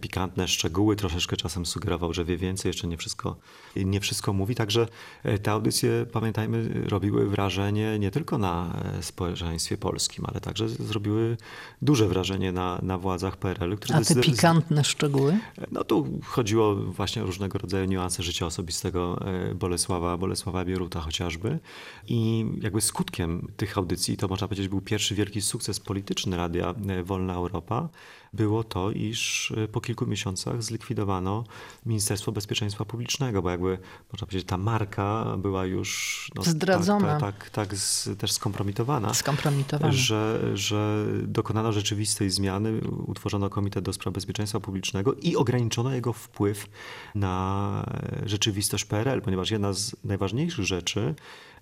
pikantne 0.00 0.48
szczegóły, 0.48 0.96
troszeczkę 0.96 1.36
czasem 1.36 1.66
sugerował, 1.66 2.12
że 2.12 2.24
wie 2.24 2.36
więcej, 2.36 2.68
jeszcze 2.68 2.88
nie 2.88 2.96
wszystko, 2.96 3.36
nie 3.76 4.00
wszystko 4.00 4.32
mówi. 4.32 4.54
Także 4.54 4.88
e, 5.22 5.38
te 5.38 5.52
audycje, 5.52 6.06
pamiętajmy, 6.12 6.84
robiły 6.88 7.28
wrażenie 7.28 7.98
nie 7.98 8.10
tylko 8.10 8.38
na 8.38 8.82
e, 8.98 9.02
społeczeństwie 9.02 9.78
polskim, 9.78 10.24
ale 10.28 10.40
także 10.40 10.68
zrobiły 10.68 11.36
duże 11.82 12.08
wrażenie 12.08 12.52
na, 12.52 12.78
na 12.82 12.98
władzach 12.98 13.36
PRL-u. 13.36 13.76
A 13.94 14.04
te 14.04 14.14
pikantne 14.14 14.84
szczegóły? 14.84 15.38
No 15.72 15.84
tu 15.84 16.20
chodziło 16.24 16.74
właśnie 16.74 17.22
o 17.22 17.26
różnego 17.26 17.58
rodzaju 17.58 17.84
niuanse 17.84 18.22
życia 18.22 18.46
osobistego 18.46 19.20
Bolesława, 19.54 20.16
Bolesława 20.16 20.64
Bieruta 20.64 21.00
chociażby. 21.00 21.58
I 22.08 22.46
jakby 22.60 22.80
skutkiem 22.80 23.48
tych 23.56 23.78
audycji, 23.78 24.16
to 24.16 24.28
można 24.28 24.48
powiedzieć 24.48 24.68
był 24.68 24.80
pierwszy 24.80 25.14
wielki 25.14 25.40
sukces 25.40 25.80
polityczny 25.80 26.36
Radia 26.36 26.74
Wolna 27.04 27.34
Europa, 27.34 27.88
było 28.32 28.64
to, 28.64 28.90
iż 28.90 29.52
e, 29.56 29.68
po 29.68 29.80
kilku 29.80 30.06
miesiącach 30.06 30.62
zlikwidowano 30.62 31.44
Ministerstwo 31.86 32.32
Bezpieczeństwa 32.32 32.84
Publicznego, 32.84 33.42
bo 33.42 33.50
jakby 33.50 33.78
można 34.12 34.26
powiedzieć, 34.26 34.48
ta 34.48 34.56
marka 34.56 35.36
była 35.38 35.64
już 35.66 36.30
no, 36.34 36.42
zdradzona, 36.42 37.20
tak, 37.20 37.50
tak, 37.50 37.50
tak 37.50 37.76
z, 37.76 38.18
też 38.18 38.32
skompromitowana, 38.32 39.14
skompromitowana. 39.14 39.92
Że, 39.92 40.50
że 40.54 41.06
dokonano 41.22 41.72
rzeczywistej 41.72 42.30
zmiany, 42.30 42.80
utworzono 43.06 43.50
Komitet 43.50 43.84
do 43.84 43.92
Spraw 43.92 44.14
Bezpieczeństwa 44.14 44.60
Publicznego 44.60 45.14
i 45.14 45.36
ograniczono 45.36 45.94
jego 45.94 46.12
wpływ 46.12 46.66
na 47.14 47.84
rzeczywistość 48.26 48.84
PRL, 48.84 49.22
ponieważ 49.22 49.50
jedna 49.50 49.72
z 49.72 49.96
najważniejszych 50.04 50.64
rzeczy, 50.64 51.14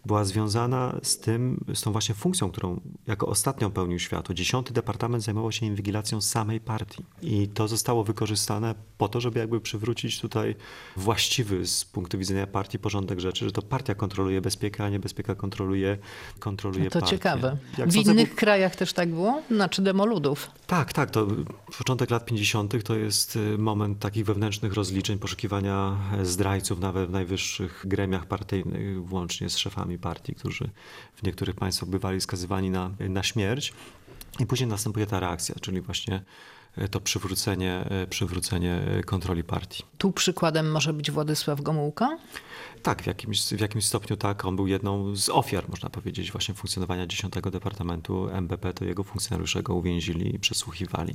była 0.06 0.24
związana 0.24 0.98
z 1.02 1.18
tym, 1.18 1.64
z 1.74 1.80
tą 1.80 1.92
właśnie 1.92 2.14
funkcją, 2.14 2.50
którą 2.50 2.80
jako 3.06 3.26
ostatnią 3.26 3.70
pełnił 3.70 3.98
światło. 3.98 4.34
Dziesiąty 4.34 4.72
Departament 4.74 5.24
zajmował 5.24 5.52
się 5.52 5.66
inwigilacją 5.66 6.20
samej 6.20 6.60
partii. 6.60 7.04
I 7.22 7.48
to 7.48 7.68
zostało 7.68 8.04
wykorzystane 8.04 8.74
po 8.98 9.08
to, 9.08 9.20
żeby 9.20 9.38
jakby 9.38 9.60
przywrócić 9.60 10.20
tutaj 10.20 10.54
właściwy 10.96 11.66
z 11.66 11.84
punktu 11.84 12.18
widzenia 12.18 12.46
partii 12.46 12.78
porządek 12.78 13.20
rzeczy, 13.20 13.44
że 13.44 13.52
to 13.52 13.62
partia 13.62 13.94
kontroluje 13.94 14.40
bezpiekę, 14.40 14.84
a 14.84 14.88
nie 14.88 14.98
bezpieka 14.98 15.34
kontroluje, 15.34 15.98
kontroluje 16.38 16.84
no 16.84 16.90
to 16.90 17.00
partię. 17.00 17.16
ciekawe. 17.16 17.56
Jak 17.78 17.88
w 17.88 17.96
innych 17.96 18.34
krajach 18.34 18.76
też 18.76 18.92
tak 18.92 19.10
było? 19.10 19.42
Znaczy 19.50 19.82
demoludów? 19.82 20.50
Tak, 20.66 20.92
tak. 20.92 21.10
To 21.10 21.26
początek 21.78 22.10
lat 22.10 22.24
50. 22.24 22.84
to 22.84 22.94
jest 22.94 23.36
y, 23.36 23.58
moment 23.58 23.98
takich 23.98 24.24
wewnętrznych 24.24 24.74
rozliczeń, 24.74 25.18
poszukiwania 25.18 25.96
zdrajców 26.22 26.80
nawet 26.80 27.08
w 27.08 27.12
najwyższych 27.12 27.84
gremiach 27.86 28.26
partyjnych, 28.26 29.06
włącznie 29.06 29.50
z 29.50 29.58
szefami 29.58 29.87
partii, 29.98 30.34
którzy 30.34 30.70
w 31.14 31.22
niektórych 31.22 31.56
państwach 31.56 31.88
bywali 31.88 32.20
skazywani 32.20 32.70
na, 32.70 32.90
na 33.00 33.22
śmierć. 33.22 33.72
I 34.38 34.46
później 34.46 34.68
następuje 34.68 35.06
ta 35.06 35.20
reakcja, 35.20 35.54
czyli 35.60 35.80
właśnie 35.80 36.22
e, 36.76 36.88
to 36.88 37.00
przywrócenie, 37.00 37.84
e, 37.90 38.06
przywrócenie 38.06 38.80
kontroli 39.06 39.44
partii. 39.44 39.84
Tu 39.98 40.12
przykładem 40.12 40.70
może 40.70 40.92
być 40.92 41.10
Władysław 41.10 41.60
Gomułka? 41.60 42.18
Tak, 42.82 43.02
w 43.02 43.06
jakimś, 43.06 43.40
w 43.40 43.60
jakimś 43.60 43.84
stopniu 43.86 44.16
tak. 44.16 44.44
On 44.44 44.56
był 44.56 44.66
jedną 44.66 45.16
z 45.16 45.28
ofiar, 45.28 45.68
można 45.68 45.90
powiedzieć, 45.90 46.32
właśnie 46.32 46.54
funkcjonowania 46.54 47.06
10 47.06 47.34
Departamentu 47.52 48.28
MBP. 48.28 48.72
To 48.72 48.84
jego 48.84 49.04
funkcjonariusze 49.04 49.62
go 49.62 49.74
uwięzili 49.74 50.34
i 50.34 50.38
przesłuchiwali. 50.38 51.14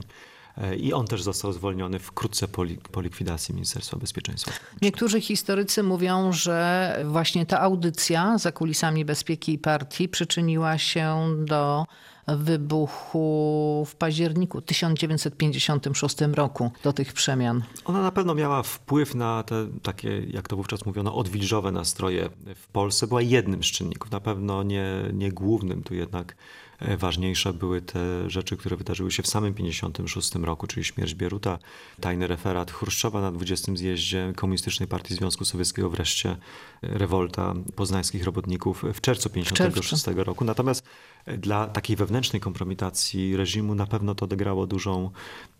E, 0.57 0.75
I 0.75 0.93
on 0.93 1.07
też 1.07 1.23
został 1.23 1.53
zwolniony 1.53 1.99
wkrótce 1.99 2.47
po, 2.47 2.63
po 2.91 3.01
likwidacji 3.01 3.55
Ministerstwa 3.55 3.97
Bezpieczeństwa. 3.97 4.51
Niektórzy 4.81 5.21
historycy 5.21 5.83
mówią, 5.83 6.31
że 6.31 6.97
właśnie 7.05 7.45
ta 7.45 7.61
audycja 7.61 8.37
za 8.37 8.51
kulisami 8.51 9.05
bezpieki 9.05 9.57
partii 9.57 10.09
przyczyniła 10.09 10.77
się 10.77 11.35
do 11.45 11.85
wybuchu 12.27 13.83
w 13.87 13.95
październiku 13.95 14.61
1956 14.61 16.21
roku 16.33 16.71
do 16.83 16.93
tych 16.93 17.13
przemian. 17.13 17.63
Ona 17.85 18.01
na 18.01 18.11
pewno 18.11 18.35
miała 18.35 18.63
wpływ 18.63 19.15
na 19.15 19.43
te 19.43 19.67
takie, 19.81 20.19
jak 20.19 20.47
to 20.47 20.55
wówczas 20.55 20.85
mówiono, 20.85 21.15
odwilżowe 21.15 21.71
nastroje 21.71 22.29
w 22.55 22.67
Polsce. 22.67 23.07
Była 23.07 23.21
jednym 23.21 23.63
z 23.63 23.67
czynników, 23.67 24.11
na 24.11 24.19
pewno 24.19 24.63
nie, 24.63 24.85
nie 25.13 25.31
głównym. 25.31 25.83
Tu 25.83 25.95
jednak 25.95 26.35
ważniejsze 26.97 27.53
były 27.53 27.81
te 27.81 28.29
rzeczy, 28.29 28.57
które 28.57 28.75
wydarzyły 28.77 29.11
się 29.11 29.23
w 29.23 29.27
samym 29.27 29.53
1956 29.53 30.35
roku, 30.35 30.67
czyli 30.67 30.83
śmierć 30.83 31.15
Bieruta, 31.15 31.59
tajny 32.01 32.27
referat 32.27 32.71
Chruszczowa 32.71 33.21
na 33.21 33.31
20. 33.31 33.75
zjeździe 33.75 34.33
Komunistycznej 34.35 34.89
Partii 34.89 35.15
Związku 35.15 35.45
Sowieckiego, 35.45 35.89
wreszcie 35.89 36.37
rewolta 36.81 37.53
poznańskich 37.75 38.23
robotników 38.23 38.83
w 38.93 39.01
czerwcu 39.01 39.29
1956 39.29 40.25
roku. 40.25 40.45
Natomiast 40.45 40.85
e, 41.25 41.37
dla 41.37 41.67
takiej 41.67 41.95
wewnętrznej 41.95 42.39
kompromitacji 42.39 43.37
reżimu 43.37 43.75
na 43.75 43.87
pewno 43.87 44.15
to 44.15 44.25
odegrało 44.25 44.67
dużą, 44.67 45.09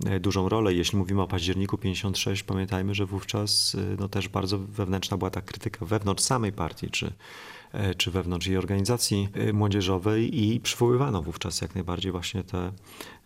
e, 0.05 0.19
dużą 0.19 0.49
rolę. 0.49 0.73
Jeśli 0.73 0.97
mówimy 0.97 1.21
o 1.21 1.27
październiku 1.27 1.77
56, 1.77 2.43
pamiętajmy, 2.43 2.95
że 2.95 3.05
wówczas 3.05 3.77
no, 3.99 4.09
też 4.09 4.27
bardzo 4.27 4.59
wewnętrzna 4.59 5.17
była 5.17 5.29
ta 5.29 5.41
krytyka 5.41 5.86
wewnątrz 5.86 6.23
samej 6.23 6.51
partii, 6.51 6.89
czy 6.89 7.13
E, 7.62 7.62
czy 7.97 8.12
wewnątrz 8.12 8.47
jej 8.47 8.57
organizacji 8.57 9.29
e, 9.33 9.53
młodzieżowej 9.53 10.43
i 10.43 10.59
przywoływano 10.59 11.21
wówczas 11.21 11.62
jak 11.62 11.75
najbardziej 11.75 12.12
właśnie 12.12 12.43
te 12.43 12.71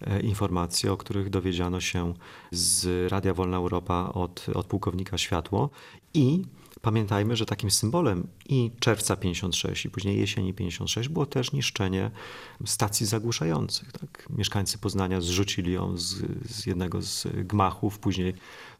e, 0.01 0.19
informacje, 0.19 0.91
o 0.91 0.97
których 0.97 1.29
dowiedziano 1.29 1.79
się 1.79 2.13
z 2.51 3.11
Radia 3.11 3.33
Wolna 3.33 3.57
Europa 3.57 4.11
od, 4.13 4.45
od 4.53 4.67
pułkownika 4.67 5.17
Światło 5.17 5.69
i 6.13 6.41
Pamiętajmy, 6.81 7.35
że 7.35 7.45
takim 7.45 7.71
symbolem 7.71 8.27
i 8.49 8.71
czerwca 8.79 9.15
56 9.15 9.85
i 9.85 9.89
później 9.89 10.19
jesieni 10.19 10.53
56 10.53 11.09
było 11.09 11.25
też 11.25 11.51
niszczenie 11.51 12.11
stacji 12.65 13.05
zagłuszających. 13.05 13.91
Tak? 13.91 14.27
Mieszkańcy 14.29 14.77
Poznania 14.77 15.21
zrzucili 15.21 15.73
ją 15.73 15.97
z, 15.97 16.15
z 16.51 16.65
jednego 16.65 17.01
z 17.01 17.27
gmachów, 17.47 17.99
później 17.99 18.33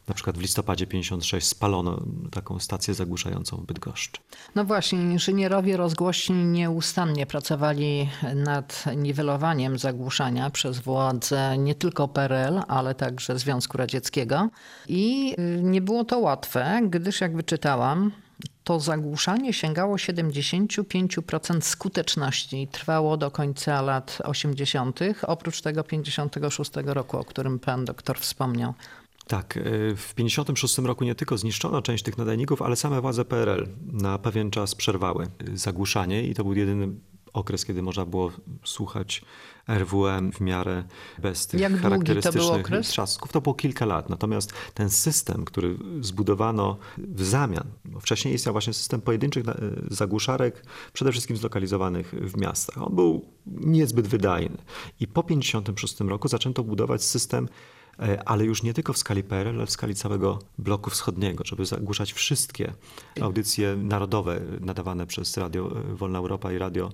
Na 0.07 0.15
przykład 0.15 0.37
w 0.37 0.41
listopadzie 0.41 0.87
56 0.87 1.47
spalono 1.47 2.03
taką 2.31 2.59
stację 2.59 2.93
zagłuszającą 2.93 3.57
w 3.57 3.65
Bydgoszczy. 3.65 4.21
No 4.55 4.65
właśnie, 4.65 4.99
inżynierowie 4.99 5.77
rozgłośni 5.77 6.45
nieustannie 6.45 7.25
pracowali 7.25 8.09
nad 8.35 8.83
niwelowaniem 8.97 9.77
zagłuszania 9.77 10.49
przez 10.49 10.79
władze 10.79 11.57
nie 11.57 11.75
tylko 11.75 12.07
PRL, 12.07 12.61
ale 12.67 12.95
także 12.95 13.39
Związku 13.39 13.77
Radzieckiego. 13.77 14.49
I 14.87 15.35
y, 15.39 15.63
nie 15.63 15.81
było 15.81 16.03
to 16.03 16.19
łatwe, 16.19 16.81
gdyż 16.89 17.21
jak 17.21 17.35
wyczytałam, 17.35 18.11
to 18.63 18.79
zagłuszanie 18.79 19.53
sięgało 19.53 19.95
75% 19.95 21.61
skuteczności 21.61 22.61
i 22.61 22.67
trwało 22.67 23.17
do 23.17 23.31
końca 23.31 23.81
lat 23.81 24.17
80., 24.23 24.99
oprócz 25.21 25.61
tego 25.61 25.83
56 25.83 26.71
roku, 26.85 27.17
o 27.17 27.23
którym 27.23 27.59
pan 27.59 27.85
doktor 27.85 28.19
wspomniał. 28.19 28.73
Tak, 29.27 29.57
e, 29.57 29.61
w 29.95 30.13
1956 30.13 30.77
roku 30.87 31.03
nie 31.03 31.15
tylko 31.15 31.37
zniszczono 31.37 31.81
część 31.81 32.03
tych 32.03 32.17
nadajników, 32.17 32.61
ale 32.61 32.75
same 32.75 33.01
władze 33.01 33.25
PRL 33.25 33.67
na 33.91 34.17
pewien 34.17 34.51
czas 34.51 34.75
przerwały 34.75 35.27
zagłuszanie 35.53 36.23
i 36.27 36.33
to 36.33 36.43
był 36.43 36.53
jedyny 36.53 36.89
okres, 37.33 37.65
kiedy 37.65 37.81
można 37.81 38.05
było 38.05 38.31
słuchać 38.63 39.21
RWM 39.67 40.31
w 40.31 40.41
miarę 40.41 40.83
bez 41.21 41.47
tych 41.47 41.59
Jak 41.59 41.73
to 41.73 41.77
charakterystycznych 41.77 42.61
okres? 42.65 42.87
trzasków. 42.87 43.31
To 43.31 43.41
było 43.41 43.55
kilka 43.55 43.85
lat. 43.85 44.09
Natomiast 44.09 44.53
ten 44.73 44.89
system, 44.89 45.45
który 45.45 45.77
zbudowano 46.01 46.77
w 46.97 47.23
zamian, 47.23 47.63
wcześniej 48.01 48.33
istniał 48.33 48.53
właśnie 48.53 48.73
system 48.73 49.01
pojedynczych 49.01 49.45
na- 49.45 49.55
zagłuszarek, 49.91 50.65
przede 50.93 51.11
wszystkim 51.11 51.37
zlokalizowanych 51.37 52.11
w 52.21 52.37
miastach. 52.37 52.77
On 52.83 52.95
był 52.95 53.25
niezbyt 53.47 54.07
wydajny. 54.07 54.57
I 54.99 55.07
po 55.07 55.23
1956 55.23 56.09
roku 56.09 56.27
zaczęto 56.27 56.63
budować 56.63 57.03
system 57.03 57.45
e, 57.45 57.76
ale 58.25 58.45
już 58.45 58.63
nie 58.63 58.73
tylko 58.73 58.93
w 58.93 58.97
skali 58.97 59.23
PRL, 59.23 59.55
ale 59.55 59.65
w 59.65 59.71
skali 59.71 59.95
całego 59.95 60.39
bloku 60.57 60.89
wschodniego, 60.89 61.43
żeby 61.45 61.65
zagłuszać 61.65 62.13
wszystkie 62.13 62.73
audycje 63.21 63.75
narodowe 63.75 64.41
nadawane 64.59 65.05
przez 65.05 65.37
Radio 65.37 65.71
e, 65.79 65.95
Wolna 65.95 66.19
Europa 66.19 66.51
i 66.51 66.57
Radio, 66.57 66.91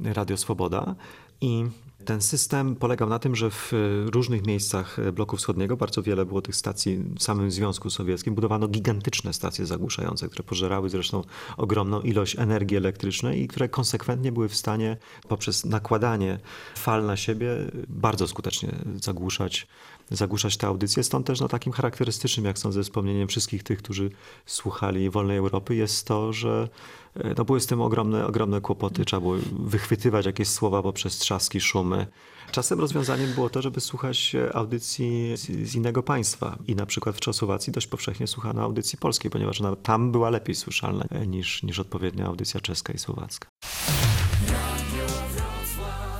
Radio 0.00 0.36
Swoboda. 0.36 0.94
I 1.40 1.64
ten 2.04 2.20
system 2.20 2.76
polegał 2.76 3.08
na 3.08 3.18
tym, 3.18 3.36
że 3.36 3.50
w 3.50 3.72
e, 3.72 4.10
różnych 4.10 4.46
miejscach 4.46 4.98
e, 4.98 5.12
bloku 5.12 5.36
wschodniego, 5.36 5.76
bardzo 5.76 6.02
wiele 6.02 6.26
było 6.26 6.42
tych 6.42 6.56
stacji 6.56 6.96
w 7.18 7.22
samym 7.22 7.50
Związku 7.50 7.90
Sowieckim, 7.90 8.34
budowano 8.34 8.68
gigantyczne 8.68 9.32
stacje 9.32 9.66
zagłuszające, 9.66 10.28
które 10.28 10.44
pożerały 10.44 10.90
zresztą 10.90 11.22
ogromną 11.56 12.00
ilość 12.00 12.38
energii 12.38 12.76
elektrycznej 12.76 13.42
i 13.42 13.48
które 13.48 13.68
konsekwentnie 13.68 14.32
były 14.32 14.48
w 14.48 14.56
stanie 14.56 14.96
poprzez 15.28 15.64
nakładanie 15.64 16.38
fal 16.76 17.06
na 17.06 17.16
siebie 17.16 17.48
bardzo 17.88 18.28
skutecznie 18.28 18.72
zagłuszać 19.02 19.66
zagłuszać 20.10 20.56
te 20.56 20.66
audycje. 20.66 21.04
Stąd 21.04 21.26
też 21.26 21.40
no, 21.40 21.48
takim 21.48 21.72
charakterystycznym, 21.72 22.46
jak 22.46 22.58
sądzę, 22.58 22.82
wspomnieniem 22.82 23.28
wszystkich 23.28 23.62
tych, 23.62 23.78
którzy 23.78 24.10
słuchali 24.46 25.10
Wolnej 25.10 25.38
Europy 25.38 25.74
jest 25.74 26.06
to, 26.06 26.32
że 26.32 26.68
e, 27.16 27.34
no, 27.38 27.44
były 27.44 27.60
z 27.60 27.66
tym 27.66 27.80
ogromne, 27.80 28.26
ogromne 28.26 28.60
kłopoty. 28.60 29.04
Trzeba 29.04 29.20
było 29.20 29.36
wychwytywać 29.58 30.26
jakieś 30.26 30.48
słowa 30.48 30.82
poprzez 30.82 31.18
trzaski, 31.18 31.60
szumy. 31.60 32.06
Czasem 32.50 32.80
rozwiązaniem 32.80 33.32
było 33.32 33.50
to, 33.50 33.62
żeby 33.62 33.80
słuchać 33.80 34.34
e, 34.34 34.56
audycji 34.56 35.36
z, 35.36 35.74
innego 35.74 36.02
państwa. 36.02 36.58
I 36.66 36.76
na 36.76 36.86
przykład 36.86 37.16
w 37.16 37.20
Czechosłowacji 37.20 37.72
dość 37.72 37.86
powszechnie 37.86 38.26
słuchano 38.26 38.62
audycji 38.62 38.98
polskiej, 38.98 39.30
ponieważ 39.30 39.60
ona 39.60 39.76
tam 39.76 40.12
była 40.12 40.30
lepiej 40.30 40.54
słyszalna 40.54 41.04
e, 41.10 41.26
niż, 41.26 41.62
niż 41.62 41.78
odpowiednia 41.78 42.26
audycja 42.26 42.60
czeska 42.60 42.92
i 42.92 42.98
słowacka. 42.98 43.48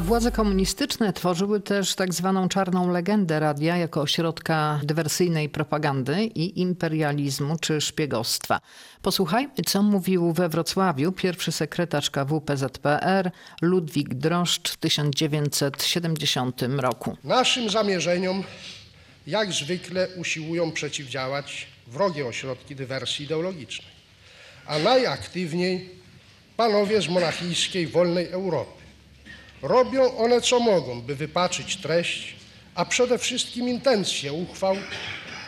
Władze 0.00 0.33
komunistyczne 0.33 1.12
tworzyły 1.12 1.61
też 1.61 1.94
tak 1.94 2.14
zwaną 2.14 2.48
czarną 2.48 2.90
legendę 2.90 3.40
radia 3.40 3.76
jako 3.76 4.00
ośrodka 4.00 4.80
dywersyjnej 4.83 5.48
propagandy 5.48 6.24
i 6.24 6.61
imperializmu 6.61 7.57
czy 7.61 7.80
szpiegostwa. 7.80 8.61
Posłuchajmy, 9.02 9.52
co 9.66 9.83
mówił 9.83 10.33
we 10.33 10.48
Wrocławiu 10.48 11.12
pierwszy 11.12 11.52
sekretarz 11.52 12.11
KW 12.11 12.40
PZPR 12.40 13.30
Ludwik 13.62 14.14
Droszcz 14.14 14.70
w 14.70 14.76
1970 14.76 16.62
roku. 16.62 17.16
Naszym 17.24 17.70
zamierzeniom 17.70 18.44
jak 19.26 19.52
zwykle 19.52 20.09
usiłują 20.16 20.72
przeciwdziałać 20.72 21.66
wrogie 21.87 22.26
ośrodki 22.26 22.76
dywersji 22.76 23.24
ideologicznej, 23.24 23.90
a 24.66 24.78
najaktywniej 24.78 25.90
panowie 26.57 27.02
z 27.02 27.09
monachijskiej 27.09 27.87
wolnej 27.87 28.28
Europy. 28.28 28.84
Robią 29.64 30.16
one 30.16 30.40
co 30.40 30.61
mogą, 30.61 31.03
by 31.03 31.14
wypaczyć 31.14 31.77
treść, 31.77 32.37
a 32.74 32.85
przede 32.85 33.18
wszystkim 33.18 33.68
intencje 33.68 34.33
uchwał 34.33 34.77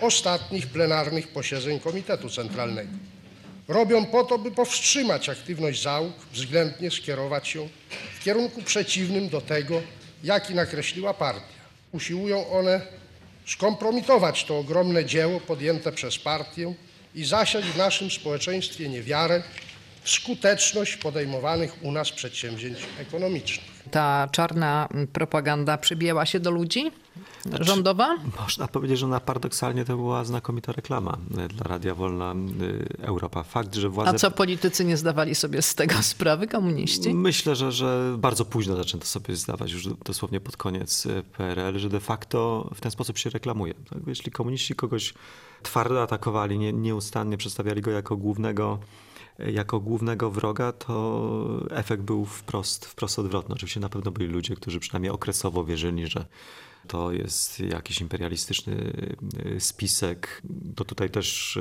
ostatnich 0.00 0.66
plenarnych 0.66 1.29
posiedzeń 1.29 1.81
Komitetu 1.81 2.31
Centralnego. 2.31 2.90
Robią 3.68 4.07
po 4.07 4.24
to, 4.24 4.38
by 4.38 4.50
powstrzymać 4.50 5.29
aktywność 5.29 5.83
załóg, 5.83 6.12
względnie 6.33 6.90
skierować 6.90 7.55
ją 7.55 7.68
w 8.20 8.24
kierunku 8.24 8.62
przeciwnym 8.62 9.29
do 9.29 9.40
tego, 9.40 9.83
jaki 10.24 10.55
nakreśliła 10.55 11.14
partia. 11.14 11.57
Usiłują 11.92 12.50
one 12.50 12.81
skompromitować 13.46 14.44
to 14.44 14.59
ogromne 14.59 15.05
dzieło 15.05 15.40
podjęte 15.40 15.92
przez 15.92 16.18
partię 16.18 16.74
i 17.14 17.24
zasiać 17.24 17.64
w 17.64 17.76
naszym 17.76 18.11
społeczeństwie 18.11 18.88
niewiarę 18.88 19.42
w 20.02 20.11
skuteczność 20.11 20.96
podejmowanych 20.96 21.85
u 21.85 21.92
nas 21.92 22.12
przedsięwzięć 22.12 22.79
ekonomicznych. 23.00 23.75
Ta 23.90 24.29
czarna 24.33 24.88
propaganda 25.12 25.79
przybijała 25.79 26.27
się 26.27 26.40
do 26.40 26.51
ludzi? 26.51 26.90
Rządowa? 27.61 28.16
Można 28.40 28.68
powiedzieć, 28.68 28.99
że 28.99 29.07
ona 29.07 29.20
paradoksalnie 29.20 29.85
to 29.85 29.96
była 29.96 30.25
znakomita 30.25 30.72
reklama 30.72 31.18
e, 31.38 31.49
dla 31.49 31.64
Radia 31.64 31.94
Wolna 31.94 32.35
e, 33.01 33.07
Europa. 33.07 33.42
Fakt, 33.42 33.75
że 33.75 33.88
władze... 33.88 34.11
A 34.11 34.14
co 34.14 34.31
politycy 34.31 34.85
nie 34.85 34.96
zdawali 34.96 35.35
sobie 35.35 35.62
z 35.62 35.75
tego 35.75 35.94
sprawy, 36.03 36.46
komuniści? 36.46 37.14
Myślę, 37.14 37.57
że, 37.57 37.72
że 37.72 38.14
bardzo 38.18 38.44
późno 38.44 38.77
zaczęto 38.77 39.07
sobie 39.07 39.37
zdawać, 39.37 39.72
już 39.72 39.88
dosłownie 40.05 40.40
pod 40.40 40.57
koniec 40.57 41.07
e, 41.07 41.22
PRL, 41.22 41.79
że 41.79 41.88
de 41.88 42.01
facto 42.01 42.70
w 42.75 42.81
ten 42.81 42.90
sposób 42.90 43.18
się 43.18 43.31
reklamuje. 43.31 43.75
Tak? 43.75 43.99
Jeśli 44.07 44.33
komuniści 44.33 44.75
kogoś 44.75 45.14
twardo 45.62 46.03
atakowali, 46.03 46.59
nie, 46.59 46.72
nieustannie 46.72 47.37
przedstawiali 47.37 47.83
go 47.83 47.90
jako 47.90 48.16
głównego 48.16 48.79
jako 49.38 49.81
głównego 49.81 50.31
wroga, 50.31 50.72
to 50.72 51.66
efekt 51.70 52.03
był 52.03 52.25
wprost, 52.25 52.87
wprost 52.87 53.18
odwrotny. 53.18 53.55
Oczywiście 53.55 53.81
na 53.81 53.88
pewno 53.88 54.11
byli 54.11 54.27
ludzie, 54.27 54.57
którzy 54.57 54.81
przynajmniej 54.81 55.12
okresowo 55.12 55.64
wierzyli, 55.64 56.07
że 56.07 56.27
to 56.88 57.12
jest 57.12 57.61
jakiś 57.61 58.01
imperialistyczny 58.01 58.92
spisek. 59.59 60.42
To 60.77 60.85
tutaj 60.85 61.11
też 61.11 61.59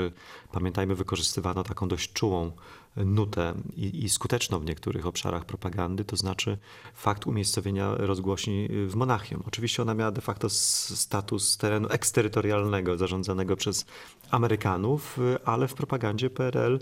pamiętajmy, 0.51 0.95
wykorzystywano 0.95 1.63
taką 1.63 1.87
dość 1.87 2.13
czułą 2.13 2.51
nutę 2.95 3.53
i, 3.75 4.03
i, 4.03 4.09
skuteczną 4.09 4.59
w 4.59 4.65
niektórych 4.65 5.05
obszarach 5.05 5.45
propagandy, 5.45 6.05
to 6.05 6.15
znaczy 6.15 6.57
fakt 6.93 7.27
umiejscowienia 7.27 7.95
rozgłośni 7.95 8.69
w 8.87 8.95
Monachium. 8.95 9.43
Oczywiście 9.47 9.81
ona 9.81 9.93
miała 9.93 10.11
de 10.11 10.21
facto 10.21 10.49
status 10.49 11.57
terenu 11.57 11.87
eksterytorialnego 11.89 12.97
zarządzanego 12.97 13.55
przez 13.55 13.85
Amerykanów, 14.31 15.19
ale 15.45 15.67
w 15.67 15.73
propagandzie 15.73 16.29
PRL 16.29 16.79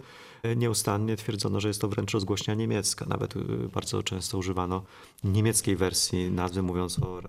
nieustannie 0.56 1.16
twierdzono, 1.16 1.60
że 1.60 1.68
jest 1.68 1.82
to 1.82 1.88
wręcz 1.88 2.12
rozgłośnia 2.12 2.54
niemiecka. 2.54 3.06
Nawet 3.06 3.34
bardzo 3.74 4.04
często 4.04 4.38
używano 4.38 4.84
niemieckiej 5.24 5.76
wersji 5.76 6.32
nazwy, 6.32 6.62
mówiąc 6.62 7.00
o 7.00 7.22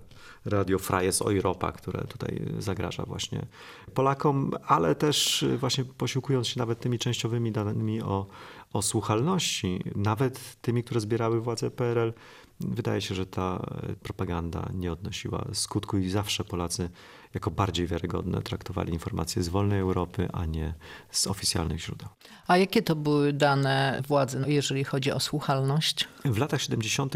Radio 0.44 0.78
Freies 0.78 1.22
Europa, 1.22 1.72
które 1.72 2.04
tutaj 2.04 2.42
zagraża 2.58 3.04
właśnie 3.06 3.46
Polakom, 3.94 4.50
ale 4.66 4.94
też 4.94 5.44
właśnie 5.58 5.84
posiłkując 5.84 6.48
się 6.48 6.58
nawet 6.58 6.80
tymi 6.80 6.98
częściowymi 6.98 7.52
danymi 7.52 8.02
o, 8.02 8.26
o 8.74 8.82
słuchalności, 8.82 9.80
nawet 9.96 10.56
tymi, 10.60 10.84
które 10.84 11.00
zbierały 11.00 11.40
władze 11.40 11.70
PRL, 11.70 12.12
wydaje 12.60 13.00
się, 13.00 13.14
że 13.14 13.26
ta 13.26 13.66
propaganda 14.02 14.68
nie 14.74 14.92
odnosiła 14.92 15.44
skutku 15.52 15.98
i 15.98 16.10
zawsze 16.10 16.44
Polacy 16.44 16.90
jako 17.34 17.50
bardziej 17.50 17.86
wiarygodne 17.86 18.42
traktowali 18.42 18.92
informacje 18.92 19.42
z 19.42 19.48
wolnej 19.48 19.80
Europy, 19.80 20.28
a 20.32 20.46
nie 20.46 20.74
z 21.10 21.26
oficjalnych 21.26 21.80
źródeł. 21.80 22.08
A 22.46 22.56
jakie 22.56 22.82
to 22.82 22.96
były 22.96 23.32
dane 23.32 24.02
władzy, 24.08 24.44
jeżeli 24.46 24.84
chodzi 24.84 25.12
o 25.12 25.20
słuchalność? 25.20 26.08
W 26.24 26.38
latach 26.38 26.62
70. 26.62 27.14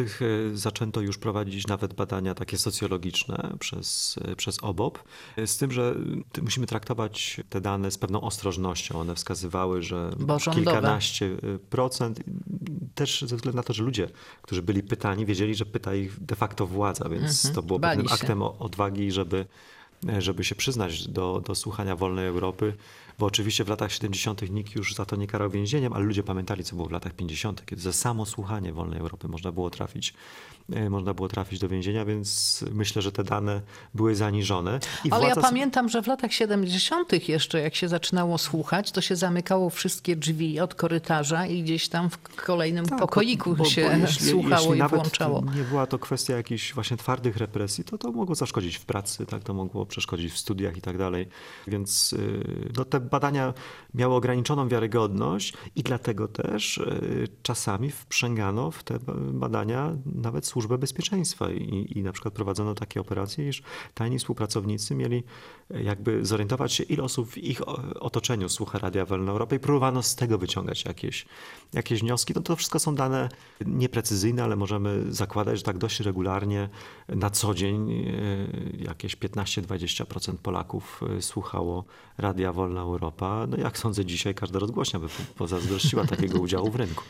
zaczęto 0.55 1.01
już 1.01 1.19
prowadzić 1.19 1.67
nawet 1.67 1.95
badania 1.95 2.35
takie 2.35 2.59
socjologiczne 2.59 3.57
przez, 3.59 4.19
przez 4.37 4.59
OBOP, 4.63 5.03
z 5.47 5.57
tym, 5.57 5.73
że 5.73 5.95
musimy 6.43 6.67
traktować 6.67 7.41
te 7.49 7.61
dane 7.61 7.91
z 7.91 7.99
pewną 7.99 8.21
ostrożnością. 8.21 9.01
One 9.01 9.15
wskazywały, 9.15 9.83
że 9.83 10.11
kilkanaście 10.55 11.37
procent, 11.71 12.21
też 12.95 13.21
ze 13.21 13.37
względu 13.37 13.57
na 13.57 13.63
to, 13.63 13.73
że 13.73 13.83
ludzie, 13.83 14.09
którzy 14.43 14.63
byli 14.63 14.83
pytani, 14.83 15.27
wiedzieli, 15.27 15.55
że 15.55 15.67
pyta 15.67 15.95
ich 15.95 16.25
de 16.25 16.37
facto 16.37 16.67
władza, 16.67 17.09
więc 17.09 17.45
mhm. 17.45 17.55
to 17.55 17.63
było 17.63 17.81
pewnym 17.81 18.07
aktem 18.13 18.43
odwagi, 18.43 19.13
żeby 19.13 19.47
żeby 20.19 20.45
się 20.45 20.55
przyznać 20.55 21.09
do, 21.09 21.43
do 21.47 21.55
słuchania 21.55 21.97
wolnej 21.97 22.27
Europy, 22.27 22.75
bo 23.19 23.27
oczywiście 23.27 23.65
w 23.65 23.69
latach 23.69 23.93
70. 23.93 24.51
nikt 24.51 24.75
już 24.75 24.95
za 24.95 25.05
to 25.05 25.17
nie 25.17 25.27
karał 25.27 25.51
więzieniem, 25.51 25.93
ale 25.93 26.05
ludzie 26.05 26.23
pamiętali, 26.23 26.65
co 26.65 26.77
było 26.77 26.89
w 26.89 26.93
latach 26.93 27.13
50., 27.13 27.67
kiedy 27.67 27.83
za 27.83 27.93
samo 27.93 28.27
słuchanie 28.27 28.73
Wolnej 28.73 29.01
Europy 29.01 29.29
można 29.29 29.53
było 29.53 29.71
trafić, 29.71 30.11
e, 30.11 30.15
można 30.91 31.15
było 31.15 31.29
trafić 31.29 31.59
do 31.59 31.69
więzienia, 31.69 32.05
więc 32.05 32.65
myślę, 32.73 33.03
że 33.03 33.13
te 33.13 33.25
dane 33.25 33.61
były 33.95 34.15
zaniżone. 34.15 34.81
I 35.05 35.11
ale 35.11 35.29
ja 35.29 35.37
pamiętam, 35.37 35.89
że 35.89 36.03
w 36.03 36.07
latach 36.07 36.33
70. 36.33 37.29
jeszcze, 37.29 37.61
jak 37.61 37.75
się 37.75 37.89
zaczynało 37.89 38.39
słuchać, 38.39 38.93
to 38.93 39.01
się 39.01 39.17
zamykało 39.17 39.71
wszystkie 39.71 40.17
drzwi 40.17 40.61
od 40.61 40.75
korytarza 40.75 41.47
i 41.47 41.63
gdzieś 41.63 41.89
tam 41.89 42.11
w 42.11 42.19
kolejnym 42.19 42.87
tak, 42.87 42.99
pokoiku 42.99 43.57
bo, 43.57 43.65
się 43.65 43.91
bo 43.91 43.97
jeśli, 43.97 44.31
słuchało 44.31 44.63
jeśli 44.63 44.77
i 44.77 44.79
nawet 44.79 45.01
włączało. 45.01 45.45
Nie 45.57 45.63
była 45.63 45.87
to 45.87 45.99
kwestia 45.99 46.37
jakichś 46.37 46.75
właśnie 46.75 46.97
twardych 46.97 47.37
represji, 47.37 47.85
to 47.85 47.99
to 47.99 48.13
mogło 48.13 48.35
zaszkodzić 48.35 48.77
w 48.77 48.85
pracy, 48.85 49.27
tak, 49.27 49.43
to 49.43 49.55
mogło 49.55 49.87
przeszkodzić 49.87 50.33
w 50.33 50.39
studiach 50.39 50.77
i 50.77 50.81
tak 50.81 50.99
dalej. 50.99 51.29
Więc 51.67 52.13
y, 52.13 52.73
no, 52.77 52.85
te 52.85 53.01
badania 53.01 53.55
miały 53.95 54.15
ograniczoną 54.15 54.69
wiarygodność 54.69 55.53
i 55.77 55.83
dlatego 55.83 56.29
też 56.29 56.79
y, 56.79 57.29
czasami 57.43 57.91
wprzęgano 57.91 58.71
w 58.71 58.83
te 58.83 58.99
badania 59.33 59.93
nawet 60.07 60.47
służbę 60.59 60.79
bezpieczeństwa 60.79 61.51
i, 61.51 61.93
i 61.97 62.03
na 62.03 62.13
przykład 62.13 62.35
prowadzono 62.35 62.75
takie 62.75 63.01
operacje, 63.01 63.49
iż 63.49 63.63
tajni 63.95 64.19
współpracownicy 64.19 64.95
mieli 64.95 65.25
y, 65.71 65.83
jakby 65.83 66.25
zorientować 66.25 66.73
się, 66.73 66.85
ile 66.85 67.03
osób 67.03 67.31
w 67.31 67.39
ich 67.39 67.69
otoczeniu 68.01 68.49
słucha 68.49 68.79
Radia 68.79 69.05
Wolna 69.05 69.33
Europa 69.33 69.57
i 69.57 69.59
próbowano 69.59 70.03
z 70.03 70.15
tego 70.15 70.39
wyciągać 70.39 70.85
jakieś, 70.85 71.27
jakieś 71.73 72.01
wnioski. 72.01 72.33
No 72.37 72.43
to 72.43 72.57
wszystko 72.57 72.79
są 72.79 72.95
dane 72.95 73.29
nieprecyzyjne, 73.67 74.45
ale 74.45 74.57
możemy 74.57 75.13
zakładać, 75.13 75.59
że 75.59 75.65
tak 75.65 75.79
dość 75.79 76.01
regularnie 76.01 76.69
na 77.09 77.31
co 77.31 77.55
dzień 77.55 78.05
jakieś 78.79 79.17
15-20% 79.17 80.37
Polaków 80.37 81.01
słuchało 81.21 81.85
Radia 82.19 82.53
Wolna 82.53 82.81
Europa. 82.81 83.47
No 83.49 83.57
jak 83.57 83.79
sądzę 83.79 84.05
dzisiaj 84.05 84.35
każda 84.35 84.59
rozgłośnia 84.59 85.01
by 85.01 85.07
pozazdrościła 85.37 86.05
takiego 86.07 86.39
udziału 86.39 86.71
w 86.71 86.77
rynku. 86.77 87.05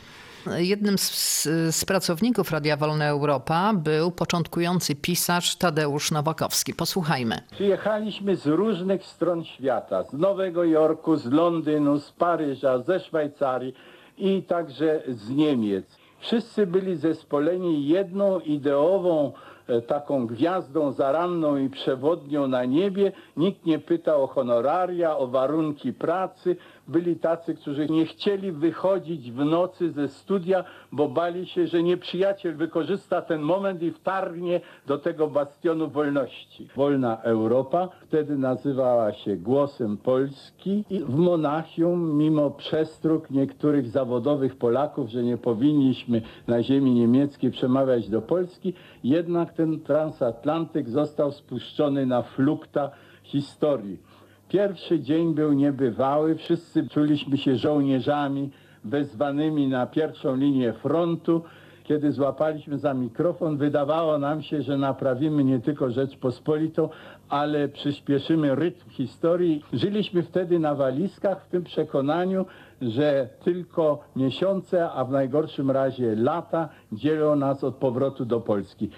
Jednym 0.57 0.97
z, 0.97 1.43
z, 1.75 1.85
pracowników 1.85 2.51
Radia 2.51 2.77
Wolna 2.77 3.07
Europa 3.07 3.73
był 3.73 4.11
początkujący 4.11 4.95
pisarz 4.95 5.55
Tadeusz 5.55 6.11
Nowakowski. 6.11 6.73
Posłuchajmy. 6.73 7.41
Przyjechaliśmy 7.51 8.35
z 8.35 8.45
różnych 8.45 9.03
stron 9.05 9.45
świata, 9.45 10.03
z 10.03 10.13
Nowego 10.13 10.63
Jorku, 10.63 11.15
z 11.15 11.25
Londynu, 11.25 11.99
z 11.99 12.11
Paryża, 12.11 12.79
ze 12.79 12.99
Szwajcarii 12.99 13.73
i 14.17 14.43
także 14.43 15.03
z 15.07 15.29
Niemiec. 15.29 15.85
Wszyscy 16.19 16.67
byli 16.67 16.95
zespoleni 16.97 17.87
jedną 17.87 18.39
ideową 18.39 19.33
E, 19.69 19.81
taką 19.81 20.27
gwiazdą 20.27 20.91
zaranną 20.91 21.57
i 21.57 21.69
przewodnią 21.69 22.47
na 22.47 22.65
niebie. 22.65 23.11
Nikt 23.37 23.65
nie 23.65 23.79
pytał 23.79 24.23
o 24.23 24.27
honoraria, 24.27 25.17
o 25.17 25.27
warunki 25.27 25.93
pracy. 25.93 26.55
Byli 26.89 27.15
tacy, 27.15 27.55
którzy 27.55 27.87
nie 27.89 28.05
chcieli 28.05 28.51
wychodzić 28.51 29.31
w 29.31 29.45
nocy 29.45 29.91
ze 29.91 30.07
studia, 30.07 30.63
bo 30.91 31.09
bali 31.09 31.47
się, 31.47 31.67
że 31.67 31.83
nieprzyjaciel 31.83 32.55
wykorzysta 32.55 33.21
ten 33.21 33.41
moment 33.41 33.83
i 33.83 33.91
wtargnie 33.91 34.61
do 34.87 34.97
tego 34.97 35.27
bastionu 35.27 35.89
wolności. 35.89 36.67
Wolna 36.75 37.21
Europa 37.21 37.89
wtedy 38.01 38.37
nazywała 38.37 39.13
się 39.13 39.37
Głosem 39.37 39.97
Polski 39.97 40.85
i 40.89 40.99
w 40.99 41.15
Monachium, 41.15 42.17
mimo 42.17 42.51
przestróg 42.51 43.29
niektórych 43.29 43.87
zawodowych 43.87 44.55
Polaków, 44.55 45.09
że 45.09 45.23
nie 45.23 45.37
powinniśmy 45.37 46.21
na 46.47 46.63
ziemi 46.63 46.91
niemieckiej 46.91 47.51
przemawiać 47.51 48.09
do 48.09 48.21
Polski, 48.21 48.73
jednak 49.03 49.53
ten 49.53 49.79
transatlantyk 49.79 50.89
został 50.89 51.31
spuszczony 51.31 52.05
na 52.05 52.21
flukta 52.21 52.91
historii. 53.23 54.08
Pierwszy 54.49 54.99
dzień 54.99 55.33
był 55.33 55.53
niebywały, 55.53 56.35
wszyscy 56.35 56.89
czuliśmy 56.89 57.37
się 57.37 57.55
żołnierzami 57.55 58.49
wezwanymi 58.83 59.67
na 59.67 59.87
pierwszą 59.87 60.35
linię 60.35 60.73
frontu. 60.73 61.41
Kiedy 61.83 62.11
złapaliśmy 62.11 62.77
za 62.77 62.93
mikrofon, 62.93 63.57
wydawało 63.57 64.17
nam 64.17 64.41
się, 64.41 64.61
że 64.61 64.77
naprawimy 64.77 65.43
nie 65.43 65.59
tylko 65.59 65.91
Rzeczpospolitą, 65.91 66.89
ale 67.29 67.67
przyspieszymy 67.67 68.55
rytm 68.55 68.89
historii. 68.89 69.63
Żyliśmy 69.73 70.23
wtedy 70.23 70.59
na 70.59 70.75
walizkach 70.75 71.45
w 71.45 71.49
tym 71.49 71.63
przekonaniu, 71.63 72.45
że 72.81 73.29
tylko 73.43 73.99
miesiące, 74.15 74.91
a 74.91 75.05
w 75.05 75.11
najgorszym 75.11 75.71
razie 75.71 76.15
lata 76.15 76.69
dzielą 76.91 77.35
nas 77.35 77.63
od 77.63 77.75
powrotu 77.75 78.25
do 78.25 78.39
Polski. 78.39 78.89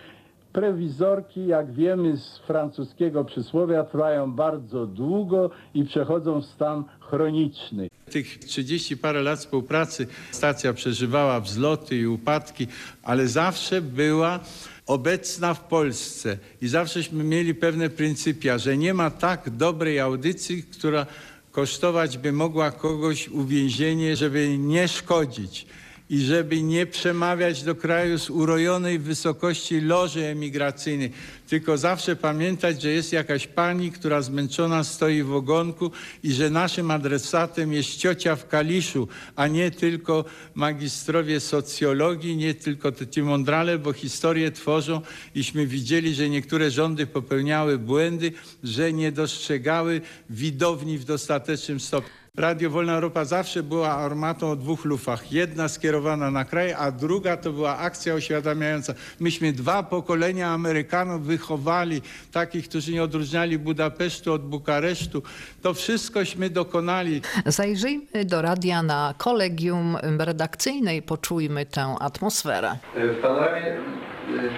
Prewizorki, 0.53 1.47
jak 1.47 1.73
wiemy 1.73 2.17
z 2.17 2.37
francuskiego 2.37 3.25
przysłowia, 3.25 3.83
trwają 3.83 4.31
bardzo 4.31 4.85
długo 4.85 5.49
i 5.73 5.83
przechodzą 5.83 6.41
w 6.41 6.45
stan 6.45 6.83
chroniczny. 6.99 7.87
Tych 8.11 8.39
30 8.39 8.97
parę 8.97 9.21
lat 9.21 9.39
współpracy 9.39 10.07
stacja 10.31 10.73
przeżywała 10.73 11.39
wzloty 11.39 11.97
i 11.97 12.07
upadki, 12.07 12.67
ale 13.03 13.27
zawsze 13.27 13.81
była 13.81 14.39
obecna 14.87 15.53
w 15.53 15.63
Polsce 15.63 16.37
i 16.61 16.67
zawsześmy 16.67 17.23
mieli 17.23 17.55
pewne 17.55 17.89
pryncypia, 17.89 18.57
że 18.57 18.77
nie 18.77 18.93
ma 18.93 19.09
tak 19.09 19.49
dobrej 19.49 19.99
audycji, 19.99 20.63
która 20.63 21.05
kosztować 21.51 22.17
by 22.17 22.31
mogła 22.31 22.71
kogoś 22.71 23.29
uwięzienie, 23.29 24.15
żeby 24.15 24.57
nie 24.57 24.87
szkodzić 24.87 25.65
i 26.11 26.19
żeby 26.19 26.61
nie 26.63 26.85
przemawiać 26.85 27.63
do 27.63 27.75
kraju 27.75 28.19
z 28.19 28.29
urojonej 28.29 28.99
wysokości 28.99 29.81
loży 29.81 30.25
emigracyjnej, 30.25 31.11
tylko 31.47 31.77
zawsze 31.77 32.15
pamiętać, 32.15 32.81
że 32.81 32.89
jest 32.89 33.13
jakaś 33.13 33.47
pani, 33.47 33.91
która 33.91 34.21
zmęczona 34.21 34.83
stoi 34.83 35.23
w 35.23 35.33
ogonku 35.33 35.91
i 36.23 36.33
że 36.33 36.49
naszym 36.49 36.91
adresatem 36.91 37.73
jest 37.73 37.95
ciocia 37.95 38.35
w 38.35 38.47
Kaliszu, 38.47 39.07
a 39.35 39.47
nie 39.47 39.71
tylko 39.71 40.25
magistrowie 40.55 41.39
socjologii, 41.39 42.37
nie 42.37 42.53
tylko 42.53 42.91
ci 43.11 43.21
mądrale, 43.21 43.79
bo 43.79 43.93
historię 43.93 44.51
tworzą 44.51 45.01
iśmy 45.35 45.67
widzieli, 45.67 46.15
że 46.15 46.29
niektóre 46.29 46.71
rządy 46.71 47.07
popełniały 47.07 47.77
błędy, 47.77 48.31
że 48.63 48.93
nie 48.93 49.11
dostrzegały 49.11 50.01
widowni 50.29 50.97
w 50.97 51.05
dostatecznym 51.05 51.79
stopniu. 51.79 52.20
Radio 52.37 52.69
Wolna 52.69 52.93
Europa 52.93 53.25
zawsze 53.25 53.63
była 53.63 53.89
armatą 53.89 54.51
o 54.51 54.55
dwóch 54.55 54.85
lufach. 54.85 55.31
Jedna 55.31 55.67
skierowana 55.67 56.31
na 56.31 56.45
kraj, 56.45 56.73
a 56.73 56.91
druga 56.91 57.37
to 57.37 57.51
była 57.51 57.77
akcja 57.77 58.13
oświadamiająca. 58.13 58.93
Myśmy 59.19 59.51
dwa 59.53 59.83
pokolenia 59.83 60.49
Amerykanów 60.49 61.21
wychowali, 61.21 62.01
takich, 62.31 62.69
którzy 62.69 62.91
nie 62.91 63.03
odróżniali 63.03 63.59
Budapesztu 63.59 64.33
od 64.33 64.41
Bukaresztu. 64.41 65.23
To 65.61 65.73
wszystkośmy 65.73 66.49
dokonali. 66.49 67.21
Zajrzyjmy 67.45 68.25
do 68.25 68.41
radia 68.41 68.83
na 68.83 69.13
kolegium 69.17 69.97
redakcyjne 70.19 70.95
i 70.95 71.01
poczujmy 71.01 71.65
tę 71.65 71.95
atmosferę. 71.99 72.77
W 72.95 73.21
panoramie 73.21 73.77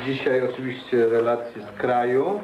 dzisiaj 0.05 0.49
oczywiście 0.49 1.05
relacje 1.07 1.61
z 1.61 1.79
kraju, 1.79 2.41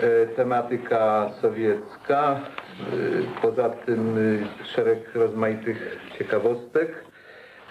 e, 0.00 0.26
tematyka 0.26 1.30
sowiecka, 1.42 2.40
poza 3.42 3.70
tym 3.70 4.18
y, 4.18 4.46
szereg 4.64 5.14
rozmaitych 5.14 5.98
ciekawostek. 6.18 7.04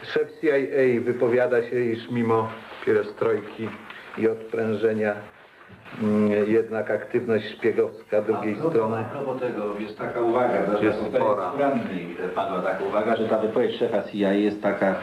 Szef 0.04 0.28
CIA 0.42 1.02
wypowiada 1.02 1.64
się, 1.64 1.80
iż 1.80 2.12
mimo 2.12 2.50
pierestrojki 2.86 3.70
i 4.18 4.28
odprężenia 4.28 5.16
mm, 6.04 6.50
jednak 6.50 6.92
aktywność 6.92 7.46
szpiegowska 7.58 8.22
drugiej 8.22 8.56
A, 8.66 8.70
strony. 8.70 8.98
A 8.98 9.04
propos 9.04 9.42
tego, 9.42 9.80
jest 9.80 9.98
taka 9.98 10.22
uwaga, 10.22 10.78
że 10.80 10.86
jest 10.86 11.00
padła 12.36 12.62
taka 12.62 12.84
uwaga, 12.84 13.16
że 13.16 13.30
ta 13.30 13.38
wypowiedź 13.38 13.80
szefa 13.80 14.04
CIA 14.04 14.34
jest 14.34 14.62
taka 14.62 14.96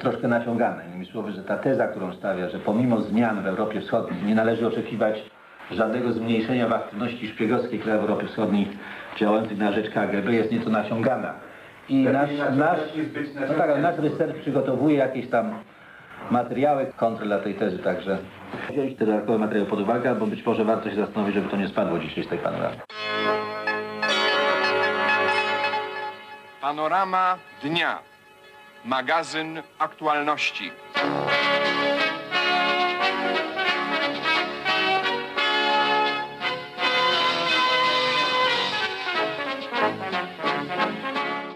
troszkę 0.00 0.28
naciągana. 0.28 0.84
Innymi 0.84 1.06
słowy, 1.06 1.32
że 1.32 1.42
ta 1.42 1.56
teza, 1.56 1.88
którą 1.88 2.12
stawia, 2.12 2.48
że 2.48 2.58
pomimo 2.58 3.00
zmian 3.00 3.42
w 3.42 3.46
Europie 3.46 3.80
Wschodniej 3.80 4.22
nie 4.22 4.34
należy 4.34 4.66
oczekiwać 4.66 5.30
żadnego 5.70 6.12
zmniejszenia 6.12 6.68
w 6.68 6.72
aktywności 6.72 7.28
szpiegowskiej 7.28 7.78
krajów 7.78 8.02
Europy 8.02 8.26
Wschodniej 8.26 8.68
działających 9.16 9.58
na 9.58 9.72
rzecz 9.72 9.90
KGB 9.90 10.32
jest 10.32 10.52
nieco 10.52 10.70
nasiągana. 10.70 11.34
I 11.88 12.04
nasz, 12.04 12.30
nasz, 12.56 12.80
no 13.48 13.54
tak, 13.54 13.82
nasz 13.82 13.98
research 13.98 14.40
przygotowuje 14.40 14.96
jakieś 14.96 15.30
tam 15.30 15.54
materiały 16.30 16.86
kontra 16.96 17.26
dla 17.26 17.38
tej 17.38 17.54
tezy, 17.54 17.78
także 17.78 18.18
wziąć 18.70 18.98
te 18.98 19.06
dodatkowe 19.06 19.38
materiały 19.38 19.70
pod 19.70 19.80
uwagę, 19.80 20.14
bo 20.14 20.26
być 20.26 20.46
może 20.46 20.64
warto 20.64 20.90
się 20.90 20.96
zastanowić, 20.96 21.34
żeby 21.34 21.48
to 21.48 21.56
nie 21.56 21.68
spadło 21.68 21.98
dzisiaj 21.98 22.24
z 22.24 22.28
tej 22.28 22.38
panoramy. 22.38 22.76
Panorama 26.60 27.38
dnia. 27.62 27.98
Magazyn 28.84 29.62
aktualności. 29.78 30.70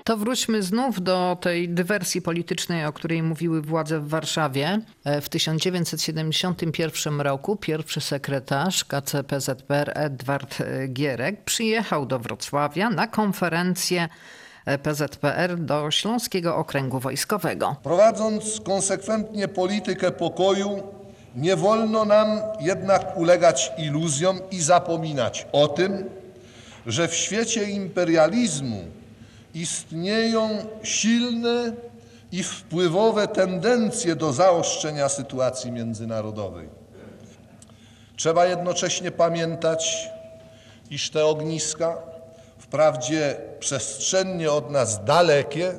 To 0.07 0.17
wróćmy 0.17 0.63
znów 0.63 1.03
do 1.03 1.37
tej 1.41 1.69
dywersji 1.69 2.23
politycznej, 2.23 2.87
o 2.87 2.93
której 2.93 3.23
mówiły 3.23 3.63
władze 3.63 4.01
w 4.01 4.09
Warszawie. 4.09 4.81
E, 5.05 5.21
w 5.21 5.29
1971 5.29 7.21
roku 7.21 7.57
pierwszy 7.57 8.01
sekretarz 8.01 8.85
KCPZPR 8.85 9.93
Edward 9.95 10.61
e, 10.61 10.89
Gierek 10.89 11.45
przyjechał 11.45 12.07
do 12.07 12.19
Wrocławia 12.19 12.91
na 12.91 13.07
konferencję 13.07 14.09
e, 14.67 14.79
PZPR 14.79 15.57
do 15.59 15.91
Śląskiego 15.91 16.57
Okręgu 16.57 17.01
Wojskowego. 17.01 17.77
Prowadząc 17.83 18.61
konsekwentnie 18.61 19.49
politykę 19.49 20.11
pokoju, 20.11 20.83
nie 21.37 21.57
wolno 21.57 22.05
nam 22.05 22.29
jednak 22.61 23.17
ulegać 23.17 23.73
iluzjom 23.79 24.41
i 24.51 24.63
zapominać 24.63 25.47
o 25.53 25.69
tym, 25.69 26.05
że 26.87 27.09
w 27.09 27.15
świecie 27.15 27.65
imperializmu 27.65 28.96
istnieją 29.57 30.49
silne 30.83 31.73
i 32.33 32.43
wpływowe 32.43 33.29
tendencje 33.29 34.17
do 34.17 34.33
zaostrzenia 34.33 35.09
sytuacji 35.09 35.73
międzynarodowej. 35.73 36.69
Trzeba 38.17 38.47
jednocześnie 38.47 39.11
pamiętać, 39.11 40.11
iż 40.91 41.11
te 41.11 41.27
ogniska, 41.27 41.97
wprawdzie 42.59 43.37
przestrzennie 43.61 44.53
od 44.53 44.71
nas 44.71 45.05
dalekie, 45.05 45.73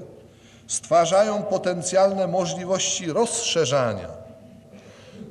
stwarzają 0.67 1.43
potencjalne 1.43 2.27
możliwości 2.27 3.07
rozszerzania. 3.07 4.09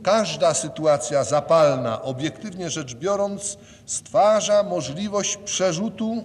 Każda 0.02 0.54
sytuacja 0.54 1.24
zapalna, 1.24 2.02
obiektywnie 2.02 2.70
rzecz 2.70 2.94
biorąc, 2.94 3.58
stwarza 3.86 4.62
możliwość 4.62 5.36
przerzutu 5.36 6.24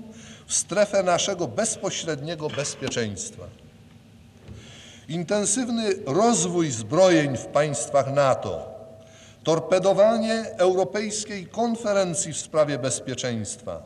strefę 0.53 1.03
naszego 1.03 1.47
bezpośredniego 1.47 2.49
bezpieczeństwa. 2.49 3.43
Intensywny 5.07 5.93
rozwój 6.05 6.71
zbrojeń 6.71 7.37
w 7.37 7.45
państwach 7.45 8.13
NATO, 8.13 8.69
torpedowanie 9.43 10.45
Europejskiej 10.57 11.47
Konferencji 11.47 12.33
w 12.33 12.37
sprawie 12.37 12.79
bezpieczeństwa, 12.79 13.81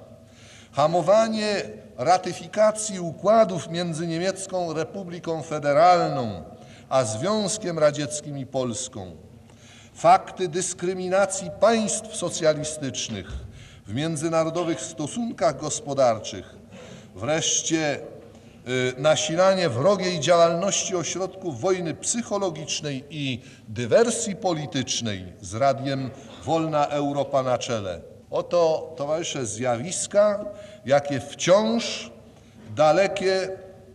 hamowanie 0.72 1.62
ratyfikacji 1.98 3.00
układów 3.00 3.70
między 3.70 4.08
Niemiecką 4.08 4.74
Republiką 4.74 5.44
Federalną 5.44 6.44
a 6.90 7.04
Związkiem 7.04 7.80
Radzieckim 7.80 8.38
i 8.38 8.46
Polską, 8.46 9.12
fakty 9.94 10.48
dyskryminacji 10.48 11.52
państw 11.60 12.16
socjalistycznych 12.16 13.45
w 13.86 13.94
międzynarodowych 13.94 14.82
stosunkach 14.82 15.60
gospodarczych, 15.60 16.56
wreszcie 17.16 18.00
y, 18.68 18.94
nasilanie 18.98 19.70
wrogiej 19.70 20.20
działalności 20.20 20.96
ośrodków 20.96 21.62
wojny 21.62 21.94
psychologicznej 21.94 23.04
i 23.10 23.42
dywersji 23.68 24.36
politycznej 24.36 25.34
z 25.42 25.54
Radiem 25.56 26.10
Wolna 26.44 26.88
Europa 26.88 27.44
na 27.44 27.58
czele. 27.58 28.02
Oto, 28.32 28.94
towarzysze, 28.98 29.46
zjawiska, 29.46 30.46
jakie 30.86 31.20
wciąż 31.20 32.12
dalekie, 32.76 33.50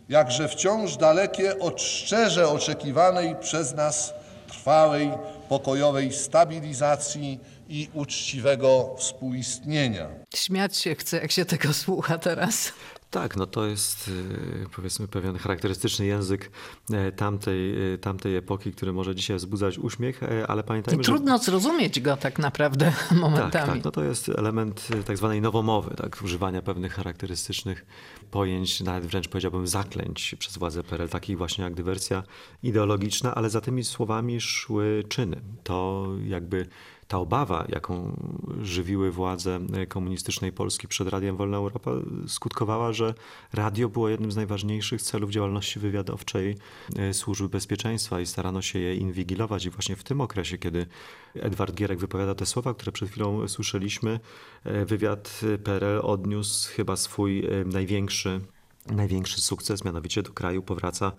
jakże 0.08 0.48
wciąż 0.48 0.96
dalekie 0.96 1.58
od 1.58 1.82
szczerze 1.82 2.48
oczekiwanej 2.48 3.36
przez 3.40 3.74
nas 3.74 4.14
trwałej, 4.48 5.10
pokojowej 5.48 6.12
stabilizacji 6.12 7.40
i 7.70 7.88
uczciwego 7.94 8.94
współistnienia. 8.98 10.08
Śmiać 10.34 10.76
się 10.76 10.94
chce, 10.94 11.16
jak 11.16 11.32
się 11.32 11.44
tego 11.44 11.72
słucha 11.72 12.18
teraz. 12.18 12.72
Tak, 13.10 13.36
no 13.36 13.46
to 13.46 13.66
jest 13.66 14.08
y, 14.08 14.66
powiedzmy 14.76 15.08
pewien 15.08 15.38
charakterystyczny 15.38 16.06
język 16.06 16.50
e, 16.92 17.12
tamtej, 17.12 17.92
e, 17.94 17.98
tamtej 17.98 18.36
epoki, 18.36 18.72
który 18.72 18.92
może 18.92 19.14
dzisiaj 19.14 19.36
wzbudzać 19.36 19.78
uśmiech, 19.78 20.22
e, 20.22 20.46
ale 20.46 20.62
pamiętajmy, 20.62 21.02
I 21.02 21.04
trudno 21.04 21.38
że... 21.38 21.44
zrozumieć 21.44 22.00
go 22.00 22.16
tak 22.16 22.38
naprawdę 22.38 22.92
momentami. 23.10 23.52
Tak, 23.52 23.66
tak, 23.66 23.84
no 23.84 23.90
to 23.90 24.04
jest 24.04 24.28
element 24.28 24.88
tak 25.06 25.16
zwanej 25.16 25.40
nowomowy, 25.40 25.94
tak, 25.96 26.22
używania 26.24 26.62
pewnych 26.62 26.92
charakterystycznych 26.92 27.86
pojęć, 28.30 28.80
nawet 28.80 29.06
wręcz 29.06 29.28
powiedziałbym 29.28 29.66
zaklęć 29.66 30.34
przez 30.38 30.58
władze 30.58 30.82
PRL, 30.82 31.08
takich 31.08 31.38
właśnie 31.38 31.64
jak 31.64 31.74
dywersja 31.74 32.22
ideologiczna, 32.62 33.34
ale 33.34 33.50
za 33.50 33.60
tymi 33.60 33.84
słowami 33.84 34.40
szły 34.40 35.04
czyny. 35.08 35.40
To 35.64 36.06
jakby 36.26 36.66
ta 37.10 37.18
obawa, 37.18 37.64
jaką 37.68 38.16
żywiły 38.62 39.10
władze 39.10 39.60
komunistycznej 39.88 40.52
Polski 40.52 40.88
przed 40.88 41.08
Radiem 41.08 41.36
Wolna 41.36 41.56
Europa, 41.56 41.90
skutkowała, 42.26 42.92
że 42.92 43.14
radio 43.52 43.88
było 43.88 44.08
jednym 44.08 44.32
z 44.32 44.36
najważniejszych 44.36 45.02
celów 45.02 45.30
działalności 45.30 45.78
wywiadowczej 45.78 46.56
e, 46.96 47.14
Służby 47.14 47.48
Bezpieczeństwa 47.48 48.20
i 48.20 48.26
starano 48.26 48.62
się 48.62 48.78
je 48.78 48.94
inwigilować. 48.94 49.66
I 49.66 49.70
właśnie 49.70 49.96
w 49.96 50.04
tym 50.04 50.20
okresie, 50.20 50.58
kiedy 50.58 50.86
Edward 51.34 51.74
Gierek 51.74 51.98
wypowiada 51.98 52.34
te 52.34 52.46
słowa, 52.46 52.74
które 52.74 52.92
przed 52.92 53.10
chwilą 53.10 53.48
słyszeliśmy, 53.48 54.20
e, 54.64 54.84
wywiad 54.84 55.40
PRL 55.64 56.00
odniósł 56.02 56.72
chyba 56.72 56.96
swój 56.96 57.46
e, 57.46 57.64
największy, 57.64 58.40
największy 58.86 59.40
sukces, 59.40 59.84
mianowicie 59.84 60.22
do 60.22 60.32
kraju 60.32 60.62
powraca 60.62 61.12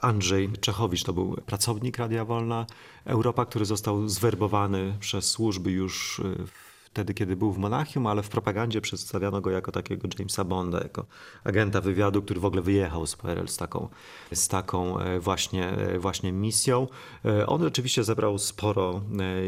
Andrzej 0.00 0.50
Czechowicz 0.60 1.04
to 1.04 1.12
był 1.12 1.36
pracownik 1.46 1.98
Radia 1.98 2.24
Wolna 2.24 2.66
Europa, 3.04 3.46
który 3.46 3.64
został 3.64 4.08
zwerbowany 4.08 4.96
przez 5.00 5.30
służby 5.30 5.70
już 5.70 6.18
y, 6.18 6.46
wtedy, 6.92 7.14
kiedy 7.14 7.36
był 7.36 7.52
w 7.52 7.58
Monachium, 7.58 8.06
ale 8.06 8.22
w 8.22 8.28
propagandzie 8.28 8.80
przedstawiano 8.80 9.40
go 9.40 9.50
jako 9.50 9.72
takiego 9.72 10.08
Jamesa 10.18 10.44
Bonda, 10.44 10.78
jako 10.78 11.06
agenta 11.44 11.80
wywiadu, 11.80 12.22
który 12.22 12.40
w 12.40 12.44
ogóle 12.44 12.62
wyjechał 12.62 13.06
z 13.06 13.16
PRL 13.16 13.48
z 13.48 13.56
taką, 13.56 13.88
z 14.32 14.48
taką 14.48 14.98
e, 14.98 15.20
właśnie, 15.20 15.68
e, 15.68 15.98
właśnie 15.98 16.32
misją. 16.32 16.86
E, 17.24 17.46
on 17.46 17.62
oczywiście 17.62 18.04
zebrał 18.04 18.38
sporo 18.38 19.02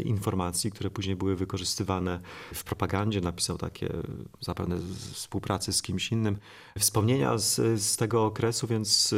informacji, 0.05 0.71
które 0.71 0.91
później 0.91 1.17
były 1.17 1.37
wykorzystywane 1.37 2.21
w 2.55 2.65
propagandzie. 2.65 3.21
Napisał 3.21 3.59
takie 3.59 3.89
zapewne 4.41 4.77
współpracy 5.13 5.73
z 5.73 5.83
kimś 5.83 6.13
innym, 6.13 6.37
wspomnienia 6.79 7.39
z, 7.39 7.81
z 7.81 7.97
tego 7.97 8.25
okresu, 8.25 8.67
więc 8.67 9.15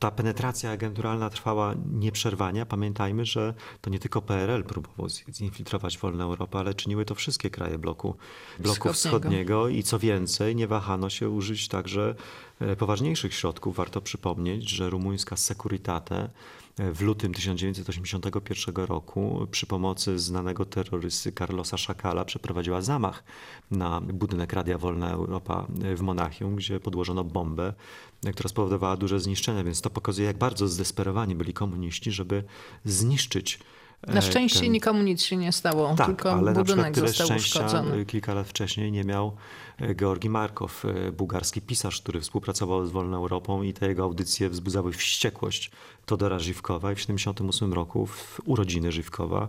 ta 0.00 0.10
penetracja 0.10 0.70
agenturalna 0.70 1.30
trwała 1.30 1.74
nieprzerwanie. 1.92 2.66
Pamiętajmy, 2.66 3.24
że 3.24 3.54
to 3.80 3.90
nie 3.90 3.98
tylko 3.98 4.22
PRL 4.22 4.64
próbował 4.64 5.08
zinfiltrować 5.08 5.98
wolną 5.98 6.24
Europę, 6.24 6.58
ale 6.58 6.74
czyniły 6.74 7.04
to 7.04 7.14
wszystkie 7.14 7.50
kraje 7.50 7.78
bloku, 7.78 8.16
bloku 8.58 8.74
wschodniego. 8.74 8.94
wschodniego 8.94 9.68
i 9.68 9.82
co 9.82 9.98
więcej, 9.98 10.56
nie 10.56 10.66
wahano 10.66 11.10
się 11.10 11.30
użyć 11.30 11.68
także 11.68 12.14
e, 12.60 12.76
poważniejszych 12.76 13.34
środków. 13.34 13.76
Warto 13.76 14.00
przypomnieć, 14.00 14.68
że 14.68 14.90
rumuńska 14.90 15.36
Securitate 15.36 16.30
w 16.78 17.00
lutym 17.00 17.34
1981 17.34 18.84
roku 18.84 19.46
przy 19.50 19.66
pomocy 19.66 20.18
znanego 20.18 20.64
terrorysty 20.64 21.32
Carlosa 21.32 21.76
Szakala 21.76 22.24
przeprowadziła 22.24 22.80
zamach 22.80 23.24
na 23.70 24.00
budynek 24.00 24.52
Radia 24.52 24.78
Wolna 24.78 25.10
Europa 25.10 25.66
w 25.96 26.00
Monachium, 26.00 26.56
gdzie 26.56 26.80
podłożono 26.80 27.24
bombę, 27.24 27.74
która 28.32 28.48
spowodowała 28.48 28.96
duże 28.96 29.20
zniszczenia, 29.20 29.64
więc 29.64 29.80
to 29.80 29.90
pokazuje, 29.90 30.26
jak 30.26 30.38
bardzo 30.38 30.68
zdesperowani 30.68 31.34
byli 31.34 31.52
komuniści, 31.52 32.10
żeby 32.10 32.44
zniszczyć 32.84 33.58
na 34.06 34.18
e, 34.18 34.22
szczęście 34.22 34.60
ten... 34.60 34.72
nikomu 34.72 35.02
nic 35.02 35.22
się 35.22 35.36
nie 35.36 35.52
stało, 35.52 35.94
tak, 35.94 36.06
tylko 36.06 36.32
ale 36.32 36.52
budynek 36.52 36.96
na 36.96 37.08
został 37.08 37.36
uszkodzony. 37.36 38.04
Kilka 38.06 38.34
lat 38.34 38.48
wcześniej 38.48 38.92
nie 38.92 39.04
miał 39.04 39.26
e, 39.26 39.32
Georgi 39.94 40.28
Markow, 40.28 40.84
e, 40.84 41.12
bułgarski 41.12 41.60
pisarz, 41.60 42.00
który 42.00 42.20
współpracował 42.20 42.86
z 42.86 42.90
Wolną 42.90 43.16
Europą 43.16 43.62
i 43.62 43.72
te 43.72 43.88
jego 43.88 44.02
audycje 44.02 44.48
wzbudzały 44.48 44.92
wściekłość 44.92 45.70
Todora 46.06 46.38
Żywkowa 46.38 46.92
i 46.92 46.94
w 46.94 46.98
1978 46.98 47.72
roku 47.72 48.06
w 48.06 48.40
urodziny 48.44 48.92
Żywkowa 48.92 49.48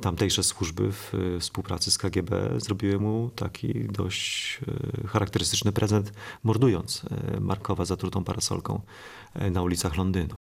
tamtejsze 0.00 0.42
służby 0.42 0.92
w 0.92 1.12
współpracy 1.40 1.90
z 1.90 1.98
KGB 1.98 2.50
zrobiły 2.56 2.98
mu 2.98 3.30
taki 3.36 3.84
dość 3.84 4.60
charakterystyczny 5.06 5.72
prezent, 5.72 6.12
mordując 6.44 7.02
Markowa 7.40 7.84
zatrutą 7.84 8.24
parasolką 8.24 8.80
na 9.50 9.62
ulicach 9.62 9.96
Londynu. 9.96 10.35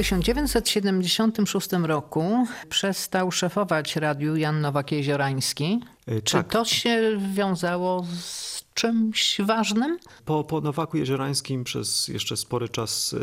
W 0.00 0.02
1976 0.02 1.68
roku 1.82 2.46
przestał 2.68 3.32
szefować 3.32 3.96
radiu 3.96 4.36
Jan 4.36 4.60
Nowak-Jeziorański. 4.60 5.80
E, 6.06 6.22
Czy 6.22 6.32
tak. 6.32 6.48
to 6.48 6.64
się 6.64 7.18
wiązało 7.34 8.06
z 8.20 8.64
czymś 8.74 9.40
ważnym? 9.40 9.98
Po, 10.24 10.44
po 10.44 10.60
Nowaku 10.60 10.96
Jeziorańskim 10.96 11.64
przez 11.64 12.08
jeszcze 12.08 12.36
spory 12.36 12.68
czas 12.68 13.14
e, 13.14 13.18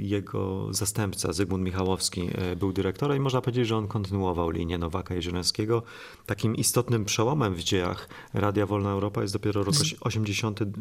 jego 0.00 0.74
zastępca 0.74 1.32
Zygmunt 1.32 1.64
Michałowski 1.64 2.28
e, 2.34 2.56
był 2.56 2.72
dyrektorem 2.72 3.16
i 3.16 3.20
można 3.20 3.40
powiedzieć, 3.40 3.66
że 3.68 3.76
on 3.76 3.88
kontynuował 3.88 4.50
linię 4.50 4.78
Nowaka 4.78 5.14
Jeziorańskiego. 5.14 5.82
Takim 6.26 6.56
istotnym 6.56 7.04
przełomem 7.04 7.54
w 7.54 7.62
dziejach 7.62 8.08
Radia 8.34 8.66
Wolna 8.66 8.90
Europa 8.90 9.22
jest 9.22 9.34
dopiero 9.34 9.64
rok 9.64 9.74
82, 10.00 10.76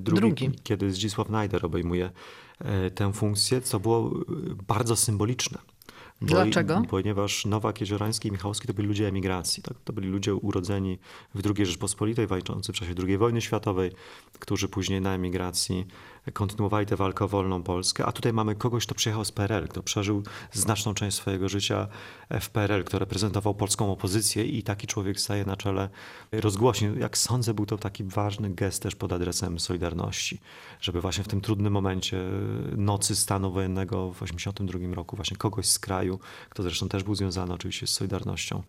Drugi. 0.00 0.50
kiedy 0.62 0.92
Zdzisław 0.92 1.28
Najder 1.28 1.66
obejmuje 1.66 2.10
tę 2.94 3.12
funkcję, 3.12 3.60
co 3.60 3.80
było 3.80 4.10
e, 4.10 4.12
bardzo 4.66 4.96
symboliczne 4.96 5.58
Bo, 6.20 6.26
Dlaczego? 6.26 6.82
Ponieważ 6.88 7.44
Nowak, 7.44 7.80
Jeziorański 7.80 8.28
i 8.28 8.32
Michałowski 8.32 8.66
to 8.66 8.74
byli 8.74 8.88
ludzie 8.88 9.08
emigracji. 9.08 9.62
Tak? 9.62 9.76
To 9.84 9.92
byli 9.92 10.08
ludzie 10.08 10.34
urodzeni 10.34 10.98
w 11.34 11.46
II 11.46 11.66
Rzeczpospolitej, 11.66 12.26
walczący 12.26 12.72
w 12.72 12.76
czasie 12.76 12.94
II 13.06 13.18
wojny 13.18 13.40
światowej, 13.40 13.90
którzy 14.38 14.68
później 14.68 15.00
na 15.00 15.14
emigracji 15.14 15.86
kontynuowali 16.32 16.86
tę 16.86 16.96
walkę 16.96 17.24
o 17.24 17.28
wolną 17.28 17.62
Polskę. 17.62 18.06
A 18.06 18.12
tutaj 18.12 18.32
mamy 18.32 18.54
kogoś, 18.54 18.86
kto 18.86 18.94
przyjechał 18.94 19.24
z 19.24 19.32
PRL, 19.32 19.68
kto 19.68 19.82
przeżył 19.82 20.22
znaczną 20.52 20.94
część 20.94 21.16
swojego 21.16 21.48
życia 21.48 21.88
w 22.40 22.50
PRL, 22.50 22.84
kto 22.84 22.98
reprezentował 22.98 23.54
polską 23.54 23.92
opozycję 23.92 24.44
i 24.44 24.62
taki 24.62 24.86
człowiek 24.86 25.20
staje 25.20 25.44
na 25.44 25.56
czele 25.56 25.88
rozgłośni. 26.32 26.88
Jak 26.98 27.18
sądzę, 27.18 27.54
był 27.54 27.66
to 27.66 27.78
taki 27.78 28.04
ważny 28.04 28.50
gest 28.50 28.82
też 28.82 28.94
pod 28.94 29.12
adresem 29.12 29.60
Solidarności, 29.60 30.40
żeby 30.80 31.00
właśnie 31.00 31.24
w 31.24 31.28
tym 31.28 31.40
trudnym 31.40 31.72
momencie 31.72 32.24
nocy 32.76 33.16
stanu 33.16 33.52
wojennego 33.52 34.10
w 34.10 34.18
1982 34.18 34.94
roku 34.94 35.16
właśnie 35.16 35.36
kogoś 35.36 35.66
z 35.66 35.78
kraju, 35.78 36.18
kto 36.50 36.62
zresztą 36.62 36.88
też 36.88 37.02
był 37.02 37.14
związany 37.14 37.54
oczywiście 37.54 37.86
z 37.86 37.90
Solidarnością, 37.90 38.62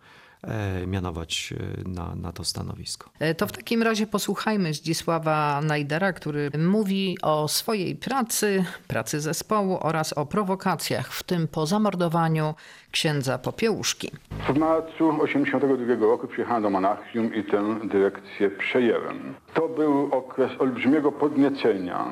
mianować 0.86 1.54
e, 1.86 1.88
na, 1.88 2.14
na 2.14 2.32
to 2.32 2.44
stanowisko. 2.44 3.10
E, 3.18 3.34
To 3.34 3.46
w 3.46 3.52
takim 3.52 3.82
razie 3.82 4.06
posłuchajmy 4.06 4.74
Zdzisława 4.74 5.60
Najdera, 5.60 6.12
który 6.12 6.50
mówi 6.58 7.16
o 7.22 7.48
swojej 7.48 7.96
pracy, 7.96 8.64
pracy 8.88 9.20
zespołu 9.20 9.78
oraz 9.80 10.12
o 10.12 10.26
prowokacjach, 10.26 11.12
w 11.12 11.22
tym 11.22 11.48
po 11.48 11.66
zamordowaniu 11.66 12.54
księdza 12.90 13.38
Popiełuszki. 13.38 14.10
W 14.48 14.58
marcu 14.58 15.12
1982 15.26 16.06
roku 16.06 16.26
przyjechałem 16.28 16.62
do 16.62 16.70
Monachium 16.70 17.34
i 17.34 17.44
tę 17.44 17.78
dyrekcję 17.84 18.50
przejęłem. 18.50 19.34
To 19.54 19.68
był 19.68 20.08
okres 20.14 20.50
olbrzymiego 20.58 21.12
podniecenia 21.12 22.04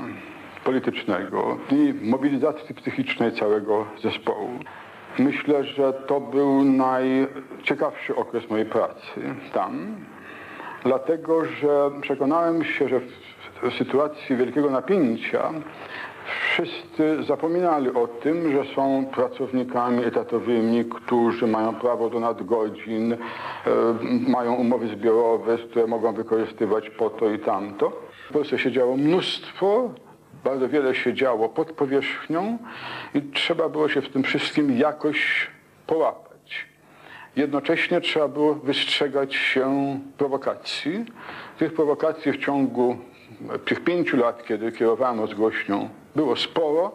politycznego 0.64 1.58
i 1.70 1.94
mobilizacji 2.02 2.74
psychicznej 2.74 3.32
całego 3.38 3.86
zespołu. 4.02 4.50
Myślę, 5.18 5.64
że 5.64 5.92
to 5.92 6.20
był 6.20 6.64
najciekawszy 6.64 8.16
okres 8.16 8.50
mojej 8.50 8.66
pracy 8.66 9.20
tam, 9.52 9.96
dlatego 10.84 11.44
że 11.44 11.90
przekonałem 12.00 12.64
się, 12.64 12.88
że 12.88 13.00
w 13.62 13.74
sytuacji 13.78 14.36
wielkiego 14.36 14.70
napięcia 14.70 15.52
wszyscy 16.40 17.22
zapominali 17.22 17.94
o 17.94 18.06
tym, 18.06 18.52
że 18.52 18.74
są 18.74 19.06
pracownikami 19.14 20.04
etatowymi, 20.04 20.84
którzy 20.84 21.46
mają 21.46 21.74
prawo 21.74 22.10
do 22.10 22.20
nadgodzin, 22.20 23.12
e, 23.12 23.18
mają 24.28 24.54
umowy 24.54 24.88
zbiorowe, 24.88 25.58
które 25.58 25.86
mogą 25.86 26.12
wykorzystywać 26.12 26.90
po 26.90 27.10
to 27.10 27.30
i 27.30 27.38
tamto. 27.38 27.92
W 28.30 28.32
Polsce 28.32 28.58
się 28.58 28.72
działo 28.72 28.96
mnóstwo, 28.96 29.90
bardzo 30.44 30.68
wiele 30.68 30.94
się 30.94 31.14
działo 31.14 31.48
pod 31.48 31.72
powierzchnią 31.72 32.58
i 33.14 33.22
trzeba 33.22 33.68
było 33.68 33.88
się 33.88 34.02
w 34.02 34.08
tym 34.08 34.22
wszystkim 34.22 34.78
jakoś 34.78 35.50
połapać. 35.86 36.66
Jednocześnie 37.36 38.00
trzeba 38.00 38.28
było 38.28 38.54
wystrzegać 38.54 39.34
się 39.34 39.98
prowokacji. 40.18 41.04
Tych 41.58 41.74
prowokacji 41.74 42.32
w 42.32 42.38
ciągu 42.38 42.96
tych 43.64 43.84
pięciu 43.84 44.16
lat, 44.16 44.44
kiedy 44.44 44.72
kierowałem 44.72 45.20
rozgłośnią, 45.20 45.88
było 46.16 46.36
sporo. 46.36 46.92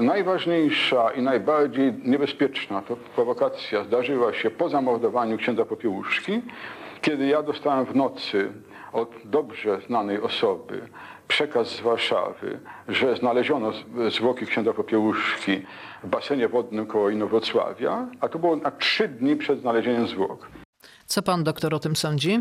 Najważniejsza 0.00 1.10
i 1.10 1.22
najbardziej 1.22 1.92
niebezpieczna 2.04 2.82
to 2.82 2.96
prowokacja 2.96 3.84
zdarzyła 3.84 4.32
się 4.32 4.50
po 4.50 4.68
zamordowaniu 4.68 5.38
księdza 5.38 5.64
Popiełuszki, 5.64 6.42
kiedy 7.00 7.26
ja 7.26 7.42
dostałem 7.42 7.84
w 7.86 7.96
nocy 7.96 8.52
od 8.92 9.10
dobrze 9.24 9.80
znanej 9.80 10.20
osoby 10.20 10.88
przekaz 11.30 11.68
z 11.68 11.80
Warszawy, 11.80 12.60
że 12.88 13.16
znaleziono 13.16 13.72
zwłoki 14.16 14.46
księdza 14.46 14.72
Popiełuszki 14.72 15.62
w 16.04 16.08
basenie 16.08 16.48
wodnym 16.48 16.86
koło 16.86 17.10
Inowrocławia, 17.10 18.08
a 18.20 18.28
to 18.28 18.38
było 18.38 18.56
na 18.56 18.70
trzy 18.70 19.08
dni 19.08 19.36
przed 19.36 19.60
znalezieniem 19.60 20.08
zwłok. 20.08 20.48
Co 21.06 21.22
pan 21.22 21.44
doktor 21.44 21.74
o 21.74 21.78
tym 21.78 21.96
sądzi? 21.96 22.40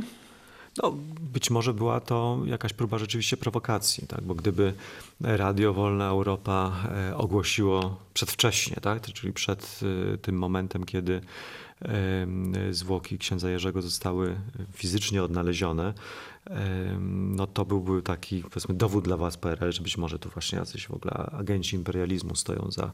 No, 0.83 0.93
być 1.33 1.49
może 1.49 1.73
była 1.73 1.99
to 1.99 2.37
jakaś 2.45 2.73
próba 2.73 2.97
rzeczywiście 2.97 3.37
prowokacji, 3.37 4.07
tak? 4.07 4.21
bo 4.21 4.35
gdyby 4.35 4.73
Radio 5.21 5.73
Wolna 5.73 6.07
Europa 6.07 6.71
e, 7.09 7.17
ogłosiło 7.17 7.97
przedwcześnie, 8.13 8.75
tak? 8.81 9.01
czyli 9.01 9.33
przed 9.33 9.79
e, 10.13 10.17
tym 10.17 10.37
momentem, 10.37 10.83
kiedy 10.83 11.21
zwłoki 12.71 13.17
księdza 13.17 13.49
Jerzego 13.49 13.81
zostały 13.81 14.35
fizycznie 14.73 15.23
odnalezione, 15.23 15.93
no 17.09 17.47
to 17.47 17.65
byłby 17.65 18.01
taki 18.01 18.43
powiedzmy 18.43 18.75
dowód 18.75 19.03
dla 19.03 19.17
was 19.17 19.37
PRL, 19.37 19.71
że 19.71 19.81
być 19.81 19.97
może 19.97 20.19
tu 20.19 20.29
właśnie 20.29 20.59
jacyś 20.59 20.87
w 20.87 20.93
ogóle 20.93 21.13
agenci 21.13 21.75
imperializmu 21.75 22.35
stoją 22.35 22.71
za, 22.71 22.93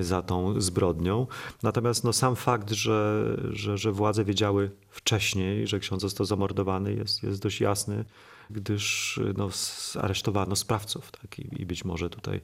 za 0.00 0.22
tą 0.22 0.60
zbrodnią. 0.60 1.26
Natomiast 1.62 2.04
no, 2.04 2.12
sam 2.12 2.36
fakt, 2.36 2.70
że, 2.70 3.24
że, 3.50 3.78
że 3.78 3.92
władze 3.92 4.24
wiedziały 4.24 4.70
wcześniej, 4.90 5.66
że 5.66 5.78
ksiądz 5.78 6.02
został 6.02 6.26
zamordowany 6.26 6.94
jest, 6.94 7.22
jest 7.22 7.42
dość 7.42 7.60
jasny, 7.60 8.04
gdyż 8.50 9.20
no, 9.36 9.48
aresztowano 10.00 10.56
sprawców. 10.56 11.10
Tak? 11.10 11.38
I, 11.38 11.62
I 11.62 11.66
być 11.66 11.84
może 11.84 12.10
tutaj 12.10 12.40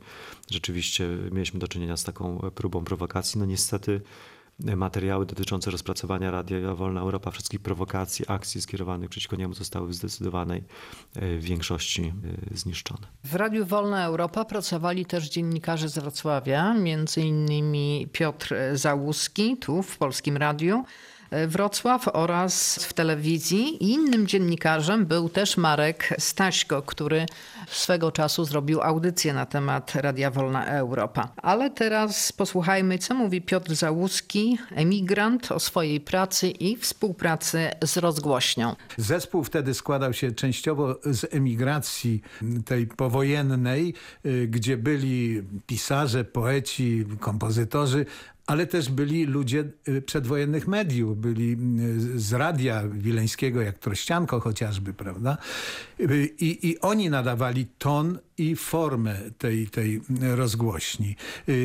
rzeczywiście 0.50 1.08
mieliśmy 1.32 1.60
do 1.60 1.68
czynienia 1.68 1.96
z 1.96 2.04
taką 2.04 2.50
próbą 2.54 2.84
prowokacji. 2.84 3.40
No 3.40 3.46
niestety 3.46 4.00
materiały 4.58 5.26
dotyczące 5.26 5.70
rozpracowania 5.70 6.30
Radia 6.30 6.74
Wolna 6.74 7.00
Europa, 7.00 7.30
wszystkich 7.30 7.60
prowokacji, 7.60 8.24
akcji 8.28 8.60
skierowanych 8.60 9.10
przeciwko 9.10 9.36
niemu 9.36 9.54
zostały 9.54 9.88
w 9.88 9.94
zdecydowanej 9.94 10.64
większości 11.38 12.12
zniszczone. 12.50 13.06
W 13.24 13.34
Radiu 13.34 13.66
Wolna 13.66 14.04
Europa 14.04 14.44
pracowali 14.44 15.06
też 15.06 15.28
dziennikarze 15.28 15.88
z 15.88 15.98
Wrocławia, 15.98 16.74
między 16.74 17.20
innymi 17.20 18.08
Piotr 18.12 18.54
Załuski, 18.72 19.56
tu 19.56 19.82
w 19.82 19.98
Polskim 19.98 20.36
Radiu, 20.36 20.84
Wrocław 21.48 22.08
oraz 22.12 22.74
w 22.84 22.92
telewizji. 22.92 23.90
Innym 23.92 24.26
dziennikarzem 24.26 25.06
był 25.06 25.28
też 25.28 25.56
Marek 25.56 26.14
Staśko, 26.18 26.82
który 26.82 27.26
swego 27.68 28.12
czasu 28.12 28.44
zrobił 28.44 28.82
audycję 28.82 29.34
na 29.34 29.46
temat 29.46 29.94
Radia 29.94 30.30
Wolna 30.30 30.66
Europa. 30.66 31.28
Ale 31.36 31.70
teraz 31.70 32.32
posłuchajmy, 32.32 32.98
co 32.98 33.14
mówi 33.14 33.42
Piotr 33.42 33.74
Załuski, 33.74 34.58
emigrant, 34.74 35.52
o 35.52 35.60
swojej 35.60 36.00
pracy 36.00 36.48
i 36.48 36.76
współpracy 36.76 37.70
z 37.84 37.96
rozgłośnią. 37.96 38.76
Zespół 38.96 39.44
wtedy 39.44 39.74
składał 39.74 40.12
się 40.12 40.32
częściowo 40.32 40.98
z 41.04 41.34
emigracji 41.34 42.22
tej 42.64 42.86
powojennej, 42.86 43.94
gdzie 44.48 44.76
byli 44.76 45.42
pisarze, 45.66 46.24
poeci, 46.24 47.04
kompozytorzy, 47.20 48.06
ale 48.46 48.66
też 48.66 48.90
byli 48.90 49.24
ludzie 49.24 49.64
przedwojennych 50.06 50.68
mediów, 50.68 51.18
byli 51.18 51.56
z 52.16 52.32
radia 52.32 52.82
wileńskiego, 52.88 53.62
jak 53.62 53.78
Trościanko 53.78 54.40
chociażby, 54.40 54.94
prawda? 54.94 55.36
I, 56.38 56.58
i 56.62 56.80
oni 56.80 57.10
nadawali 57.10 57.66
ton 57.78 58.18
i 58.38 58.56
formę 58.56 59.16
tej, 59.38 59.66
tej 59.66 60.00
rozgłośni. 60.20 61.16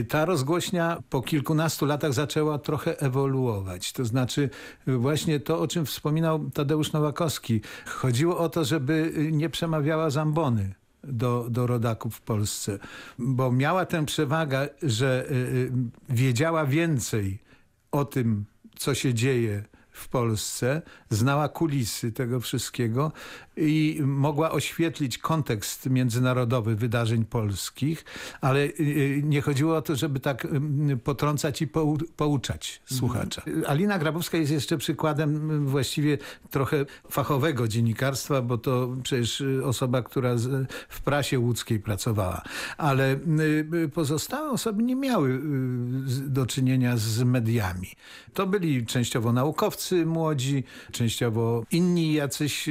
Ta 0.10 0.26
rozgłośnia 0.26 1.04
po 1.10 1.22
kilkunastu 1.22 1.86
latach 1.86 2.14
zaczęła 2.14 2.60
trochę 2.60 3.00
ewoluować. 3.00 3.94
To 3.94 4.06
znaczy 4.06 4.50
właśnie 4.88 5.40
to, 5.40 5.60
o 5.60 5.68
czym 5.68 5.86
wspominał 5.86 6.50
Tadeusz 6.50 6.92
Nowakowski. 6.92 7.62
Chodziło 7.86 8.38
o 8.38 8.50
to, 8.50 8.66
żeby 8.66 9.14
nie 9.32 9.50
przemawiała 9.50 10.10
zambony 10.10 10.81
do, 11.04 11.48
do 11.50 11.68
rodaków 11.68 12.16
w 12.16 12.22
Polsce, 12.22 12.80
bo 13.20 13.52
miała 13.52 13.86
tę 13.86 14.06
przewagę, 14.06 14.70
że 14.84 15.26
y, 15.32 15.72
wiedziała 16.10 16.66
więcej 16.66 17.40
o 17.92 18.06
tym, 18.06 18.46
co 18.76 18.94
się 18.94 19.14
dzieje 19.14 19.64
w 19.92 20.08
Polsce, 20.08 20.82
znała 21.10 21.50
kulisy 21.50 22.12
tego 22.12 22.40
wszystkiego 22.40 23.12
i 23.58 24.00
mogła 24.04 24.52
oświetlić 24.52 25.18
kontekst 25.18 25.90
międzynarodowy 25.90 26.76
wydarzeń 26.76 27.26
polskich, 27.26 28.06
ale 28.42 28.70
nie 29.24 29.42
chodziło 29.42 29.76
o 29.76 29.82
to, 29.82 29.96
żeby 29.96 30.20
tak 30.20 30.48
potrącać 31.04 31.62
i 31.62 31.68
pouczać 32.16 32.82
słuchacza. 32.86 33.42
Alina 33.68 34.00
Grabowska 34.00 34.38
jest 34.38 34.52
jeszcze 34.52 34.78
przykładem 34.78 35.66
właściwie 35.68 36.18
trochę 36.50 36.86
fachowego 37.10 37.68
dziennikarstwa, 37.68 38.42
bo 38.42 38.58
to 38.58 38.96
przecież 39.04 39.44
osoba, 39.64 40.02
która 40.02 40.36
w 40.90 41.02
prasie 41.02 41.40
łódzkiej 41.40 41.80
pracowała. 41.80 42.42
Ale 42.78 43.20
pozostałe 43.94 44.50
osoby 44.50 44.84
nie 44.84 44.96
miały 44.96 45.42
do 46.28 46.46
czynienia 46.46 46.98
z 46.98 47.24
mediami. 47.24 47.88
To 48.34 48.48
byli 48.48 48.86
częściowo 48.86 49.34
naukowcy 49.34 50.06
młodzi, 50.06 50.64
częściowo 50.92 51.64
inni 51.72 52.14
jacyś 52.14 52.70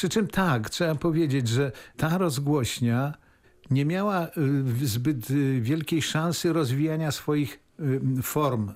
przy 0.00 0.08
czym 0.08 0.28
tak, 0.28 0.70
trzeba 0.70 0.94
powiedzieć, 0.94 1.48
że 1.48 1.72
ta 1.96 2.18
rozgłośnia 2.18 3.14
nie 3.70 3.84
miała 3.84 4.28
zbyt 4.82 5.32
wielkiej 5.60 6.02
szansy 6.02 6.52
rozwijania 6.52 7.12
swoich 7.12 7.60
y, 7.80 8.22
form, 8.22 8.72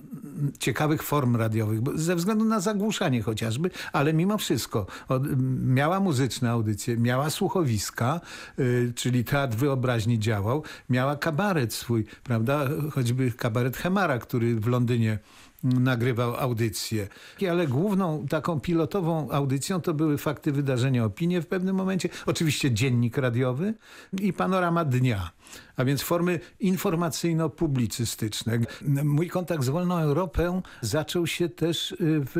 ciekawych 0.59 1.03
form 1.03 1.35
radiowych, 1.35 1.79
ze 1.95 2.15
względu 2.15 2.45
na 2.45 2.59
zagłuszanie 2.59 3.21
chociażby, 3.21 3.69
ale 3.93 4.13
mimo 4.13 4.37
wszystko 4.37 4.85
od, 5.07 5.23
miała 5.65 5.99
muzyczne 5.99 6.51
audycje, 6.51 6.97
miała 6.97 7.29
słuchowiska, 7.29 8.21
y, 8.59 8.93
czyli 8.95 9.23
teatr 9.23 9.57
wyobraźni 9.57 10.19
działał, 10.19 10.63
miała 10.89 11.15
kabaret 11.15 11.73
swój, 11.73 12.05
prawda, 12.23 12.67
choćby 12.91 13.31
kabaret 13.31 13.77
Hemara, 13.77 14.19
który 14.19 14.55
w 14.55 14.67
Londynie 14.67 15.19
nagrywał 15.63 16.35
audycję. 16.35 17.07
Ale 17.51 17.67
główną 17.67 18.27
taką 18.27 18.59
pilotową 18.59 19.31
audycją 19.31 19.81
to 19.81 19.93
były 19.93 20.17
fakty, 20.17 20.51
wydarzenia, 20.51 21.05
opinie 21.05 21.41
w 21.41 21.47
pewnym 21.47 21.75
momencie. 21.75 22.09
Oczywiście 22.25 22.71
dziennik 22.71 23.17
radiowy 23.17 23.73
i 24.21 24.33
panorama 24.33 24.85
dnia 24.85 25.31
a 25.75 25.85
więc 25.85 26.01
formy 26.01 26.39
informacyjno-publicystyczne. 26.61 28.59
Mój 29.03 29.29
kontakt 29.29 29.63
z 29.63 29.69
Wolną 29.69 29.97
Europą 29.97 30.61
zaczął 30.81 31.27
się 31.27 31.49
też 31.49 31.91
y, 31.91 31.95
w, 31.99 32.31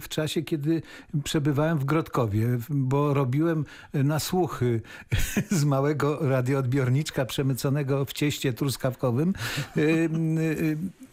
w 0.00 0.08
czasie, 0.08 0.42
kiedy 0.42 0.82
przebywałem 1.24 1.78
w 1.78 1.84
Grodkowie, 1.84 2.46
bo 2.70 3.14
robiłem 3.14 3.64
nasłuchy 3.94 4.82
z 5.50 5.64
małego 5.64 6.28
radioodbiorniczka 6.28 7.24
przemyconego 7.24 8.04
w 8.04 8.12
cieście 8.12 8.52
truskawkowym. 8.52 9.32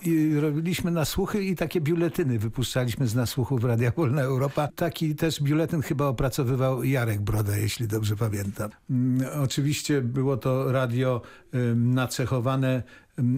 I 0.04 0.36
robiliśmy 0.40 0.92
nasłuchy 0.92 1.44
i 1.44 1.56
takie 1.56 1.82
biuletyny 1.82 2.40
wypuszczaliśmy 2.40 3.08
z 3.08 3.16
nasłuchów 3.16 3.64
Radia 3.64 3.92
Wolna 3.92 4.22
Europa. 4.22 4.70
Taki 4.76 5.16
też 5.16 5.42
biuletyn 5.44 5.82
chyba 5.82 6.06
opracowywał 6.06 6.84
Jarek 6.84 7.22
Broda, 7.22 7.58
jeśli 7.58 7.88
dobrze 7.88 8.16
pamiętam. 8.16 8.70
Mm, 8.90 9.22
oczywiście 9.44 10.02
było 10.02 10.38
to 10.38 10.72
radio 10.72 11.22
nacechowane 11.76 12.84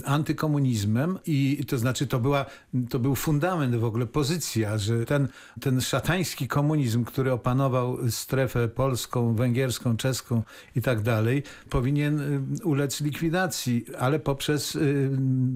antykomunizmem 0.05 1.19
i 1.25 1.65
to 1.67 1.77
znaczy 1.77 2.07
to, 2.07 2.19
była, 2.19 2.45
to 2.89 2.99
był 2.99 3.15
fundament 3.15 3.75
w 3.75 3.84
ogóle, 3.84 4.05
pozycja, 4.05 4.77
że 4.77 5.05
ten, 5.05 5.27
ten 5.61 5.81
szatański 5.81 6.47
komunizm, 6.47 7.03
który 7.03 7.31
opanował 7.31 8.11
strefę 8.11 8.67
polską, 8.67 9.36
węgierską, 9.36 9.97
czeską 9.97 10.43
i 10.75 10.81
tak 10.81 11.01
dalej, 11.01 11.43
powinien 11.69 12.45
ulec 12.63 13.01
likwidacji, 13.01 13.86
ale 13.99 14.19
poprzez 14.19 14.77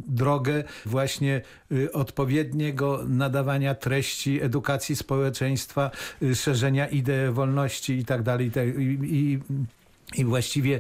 drogę 0.08 0.64
właśnie 0.86 1.42
odpowiedniego 1.94 3.04
nadawania 3.08 3.76
treści, 3.76 4.42
edukacji 4.42 4.96
społeczeństwa, 4.96 5.92
szerzenia 6.34 6.88
idei 6.88 7.32
wolności 7.32 7.94
i 7.94 8.06
tak 8.06 8.24
dalej. 8.24 8.52
I, 9.02 9.40
i 10.16 10.26
właściwie 10.26 10.80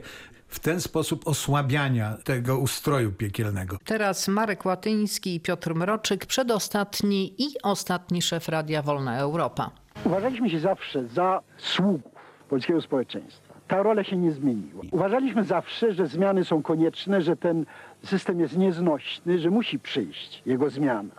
w 0.57 0.59
ten 0.59 0.81
sposób 0.81 1.27
osłabiania 1.27 2.17
tego 2.23 2.57
ustroju 2.57 3.11
piekielnego. 3.11 3.77
Teraz 3.85 4.27
Marek 4.27 4.65
Łatyński 4.65 5.35
i 5.35 5.39
Piotr 5.39 5.75
Mroczyk, 5.75 6.25
przedostatni 6.25 7.33
i 7.37 7.47
ostatni 7.63 8.21
szef 8.21 8.49
Radia 8.49 8.81
Wolna 8.81 9.19
Europa. 9.19 9.71
Uważaliśmy 10.05 10.49
się 10.49 10.59
zawsze 10.59 11.07
za 11.07 11.41
sługów 11.57 12.11
polskiego 12.49 12.81
społeczeństwa. 12.81 13.53
Ta 13.67 13.83
rola 13.83 14.03
się 14.03 14.17
nie 14.17 14.31
zmieniła. 14.31 14.83
Uważaliśmy 14.91 15.43
zawsze, 15.43 15.93
że 15.93 16.07
zmiany 16.07 16.45
są 16.45 16.61
konieczne, 16.63 17.21
że 17.21 17.35
ten 17.35 17.65
system 18.03 18.39
jest 18.39 18.57
nieznośny, 18.57 19.39
że 19.39 19.49
musi 19.49 19.79
przyjść 19.79 20.41
jego 20.45 20.69
zmiana. 20.69 21.15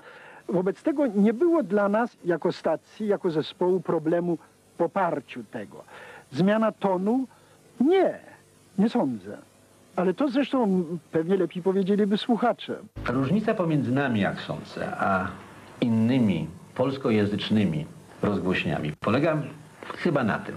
Wobec 0.49 0.83
tego 0.83 1.07
nie 1.07 1.33
było 1.33 1.63
dla 1.63 1.89
nas 1.89 2.17
jako 2.25 2.53
stacji, 2.53 3.07
jako 3.07 3.31
zespołu 3.31 3.81
problemu 3.81 4.39
poparciu 4.79 5.45
tego. 5.45 5.85
Zmiana 6.33 6.73
tonu? 6.73 7.27
Nie. 7.81 8.28
Nie 8.79 8.89
sądzę. 8.89 9.39
Ale 9.97 10.15
to 10.15 10.29
zresztą 10.29 10.85
pewnie 11.13 11.37
lepiej 11.37 11.63
powiedzieliby 11.63 12.19
słuchacze. 12.19 12.77
Różnica 13.09 13.55
pomiędzy 13.55 13.93
nami, 13.93 14.21
jak 14.21 14.41
sądzę, 14.41 14.97
a 14.99 15.29
innymi 15.81 16.47
polskojęzycznymi 16.75 17.87
rozgłośniami 18.23 18.93
polega 19.01 19.43
chyba 19.97 20.25
na 20.25 20.39
tym. 20.39 20.57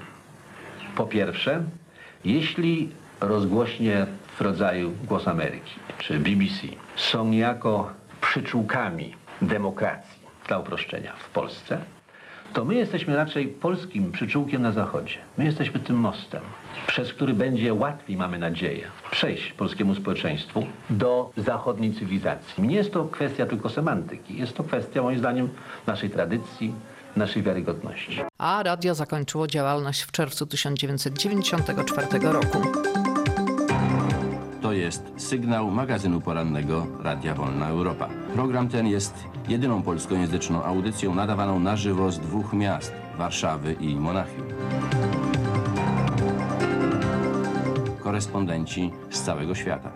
Po 0.96 1.06
pierwsze, 1.06 1.64
jeśli 2.26 2.90
rozgłośnie 3.22 4.06
w 4.38 4.42
rodzaju 4.42 4.92
Głos 5.08 5.28
Ameryki 5.28 5.74
czy 5.98 6.20
BBC 6.20 6.68
są 6.96 7.26
niejako 7.26 7.92
przyczółkami 8.22 9.16
demokracji, 9.42 10.22
dla 10.48 10.60
uproszczenia, 10.60 11.14
w 11.20 11.30
Polsce, 11.30 11.78
to 12.54 12.66
my 12.66 12.76
jesteśmy 12.76 13.16
raczej 13.16 13.48
polskim 13.48 14.12
przyczółkiem 14.12 14.62
na 14.62 14.72
Zachodzie. 14.72 15.18
My 15.38 15.46
jesteśmy 15.46 15.80
tym 15.80 15.96
mostem, 15.96 16.42
przez 16.88 17.14
który 17.14 17.34
będzie 17.34 17.74
łatwiej, 17.74 18.18
mamy 18.18 18.40
nadzieję, 18.40 18.88
przejść 19.12 19.52
polskiemu 19.52 19.96
społeczeństwu 19.96 20.66
do 20.90 21.32
zachodniej 21.38 21.94
cywilizacji. 21.94 22.64
Nie 22.64 22.76
jest 22.76 22.94
to 22.94 23.06
kwestia 23.06 23.46
tylko 23.46 23.70
semantyki, 23.70 24.38
jest 24.38 24.54
to 24.54 24.64
kwestia 24.64 25.02
moim 25.02 25.20
zdaniem 25.20 25.50
naszej 25.88 26.10
tradycji, 26.10 26.74
naszej 27.16 27.44
wiarygodności. 27.44 28.22
A 28.38 28.64
radio 28.64 28.96
zakończyło 28.96 29.48
działalność 29.48 30.02
w 30.02 30.12
czerwcu 30.12 30.46
1994 30.46 32.08
roku. 32.22 32.91
To 34.72 34.76
jest 34.76 35.14
sygnał 35.18 35.72
magazynu 35.72 36.22
porannego 36.22 36.88
Radia 37.04 37.34
Wolna 37.36 37.70
Europa. 37.70 38.10
Program 38.34 38.70
ten 38.70 38.88
jest 38.88 39.14
jedyną 39.50 39.84
polskojęzyczną 39.84 40.64
audycją 40.64 41.16
nadawaną 41.16 41.60
na 41.60 41.76
żywo 41.76 42.12
z 42.12 42.20
dwóch 42.20 42.54
miast, 42.54 42.94
Warszawy 43.18 43.74
i 43.80 43.96
Monachium. 43.96 44.48
Korespondenci 48.04 48.92
z 49.10 49.22
całego 49.22 49.56
świata. 49.56 49.92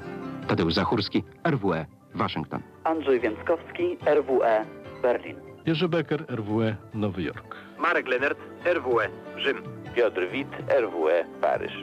Tadeusz 0.48 0.74
Zachórski, 0.74 1.24
RWE, 1.48 1.86
Waszyngton. 2.16 2.62
Andrzej 2.84 3.20
Więckowski, 3.20 3.98
RWE, 4.16 4.66
Berlin. 5.02 5.36
Jerzy 5.66 5.90
Becker, 5.90 6.26
RWE, 6.30 6.76
Nowy 6.94 7.24
Jork. 7.24 7.56
Marek 7.80 8.08
Lenert, 8.08 8.40
RWE, 8.74 9.10
Rzym. 9.38 9.64
Piotr 9.96 10.22
Wit, 10.32 10.50
RWE, 10.82 11.26
Paryż. 11.42 11.74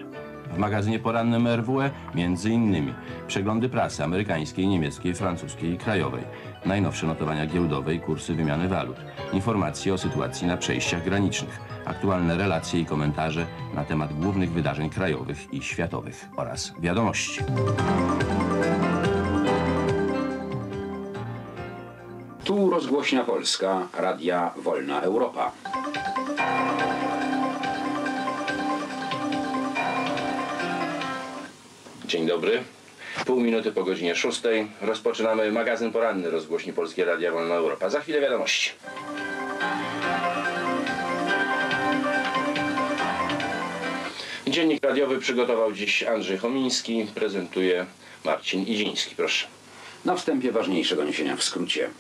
W 0.53 0.59
magazynie 0.59 0.99
porannym 0.99 1.49
RWE 1.49 1.91
innymi 2.45 2.95
przeglądy 3.27 3.69
prasy 3.69 4.05
amerykańskiej, 4.05 4.69
niemieckiej, 4.69 5.15
francuskiej 5.15 5.73
i 5.73 5.79
krajowej, 5.79 6.25
najnowsze 6.67 7.07
notowania 7.07 7.47
giełdowe 7.47 7.95
i 7.95 8.01
kursy 8.01 8.35
wymiany 8.35 8.69
walut, 8.69 8.97
informacje 9.33 9.95
o 9.95 9.99
sytuacji 9.99 10.47
na 10.47 10.57
przejściach 10.57 11.05
granicznych, 11.05 11.61
aktualne 11.85 12.37
relacje 12.37 12.81
i 12.81 12.87
komentarze 12.87 13.47
na 13.75 13.85
temat 13.85 14.13
głównych 14.13 14.51
wydarzeń 14.53 14.91
krajowych 14.91 15.55
i 15.55 15.63
światowych 15.63 16.29
oraz 16.37 16.73
wiadomości. 16.81 17.41
Tu 22.45 22.71
rozgłośnia 22.71 23.25
Polska, 23.25 23.89
Radia 23.99 24.51
Wolna 24.57 25.01
Europa. 25.01 25.53
Dzień 32.13 32.27
dobry. 32.27 32.63
Pół 33.27 33.41
minuty 33.41 33.73
po 33.73 33.85
godzinie 33.85 34.17
szóstej 34.17 34.67
rozpoczynamy 34.81 35.53
magazyn 35.53 35.93
poranny 35.93 36.31
rozgłośni 36.31 36.73
Polskie 36.73 37.05
Radia 37.05 37.33
Wolna 37.33 37.55
Europa. 37.55 37.91
Za 37.91 38.01
chwilę 38.01 38.21
wiadomości. 38.21 38.71
Dziennik 44.47 44.85
radiowy 44.85 45.19
przygotował 45.19 45.73
dziś 45.73 46.03
Andrzej 46.03 46.39
Chomiński, 46.39 47.07
prezentuje 47.15 47.87
Marcin 48.25 48.63
Idziński. 48.63 49.17
Proszę. 49.17 49.47
Na 50.05 50.17
wstępie 50.17 50.53
ważniejsze 50.53 50.97
doniesienia 50.97 51.37
w 51.37 51.43
skrócie. 51.43 51.91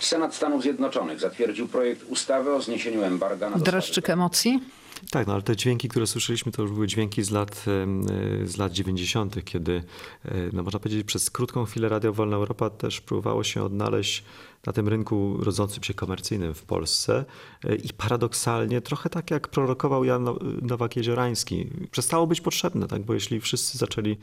Senat 0.00 0.34
Stanów 0.34 0.62
Zjednoczonych 0.62 1.20
zatwierdził 1.20 1.68
projekt 1.68 2.02
ustawy 2.02 2.54
o 2.54 2.62
zniesieniu 2.62 3.02
embarga 3.02 3.50
na 3.50 3.58
Dreszczyk 3.58 4.10
emocji? 4.10 4.60
Tak, 5.10 5.26
no 5.26 5.32
ale 5.32 5.42
te 5.42 5.56
dźwięki, 5.56 5.88
które 5.88 6.06
słyszeliśmy, 6.06 6.52
to 6.52 6.62
już 6.62 6.72
były 6.72 6.86
dźwięki 6.86 7.22
z 7.22 7.30
lat, 7.30 7.64
z 8.44 8.56
lat 8.56 8.72
90., 8.72 9.44
kiedy, 9.44 9.82
no 10.52 10.62
można 10.62 10.80
powiedzieć, 10.80 11.06
przez 11.06 11.30
krótką 11.30 11.64
chwilę 11.64 11.88
Radio 11.88 12.12
Wolna 12.12 12.36
Europa 12.36 12.70
też 12.70 13.00
próbowało 13.00 13.44
się 13.44 13.62
odnaleźć 13.62 14.24
na 14.66 14.72
tym 14.72 14.88
rynku 14.88 15.36
rodzącym 15.40 15.82
się 15.82 15.94
komercyjnym 15.94 16.54
w 16.54 16.62
Polsce 16.62 17.24
i 17.84 17.92
paradoksalnie, 17.92 18.80
trochę 18.80 19.10
tak 19.10 19.30
jak 19.30 19.48
prorokował 19.48 20.04
Jan 20.04 20.24
Nowak-Jeziorański, 20.62 21.66
przestało 21.90 22.26
być 22.26 22.40
potrzebne, 22.40 22.88
tak? 22.88 23.02
bo 23.02 23.14
jeśli 23.14 23.40
wszyscy 23.40 23.78
zaczęli 23.78 24.16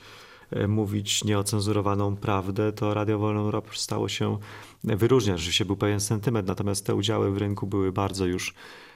mówić 0.67 1.23
nieocenzurowaną 1.23 2.15
prawdę, 2.15 2.73
to 2.73 2.93
Radio 2.93 3.19
Wolna 3.19 3.39
Europa 3.39 3.69
stało 3.73 4.09
się 4.09 4.37
wyróżniać. 4.83 5.39
Rzeczywiście 5.39 5.65
był 5.65 5.75
pewien 5.75 5.99
sentyment, 5.99 6.47
natomiast 6.47 6.85
te 6.85 6.95
udziały 6.95 7.31
w 7.31 7.37
rynku 7.37 7.67
były 7.67 7.91
bardzo 7.91 8.25
już 8.25 8.53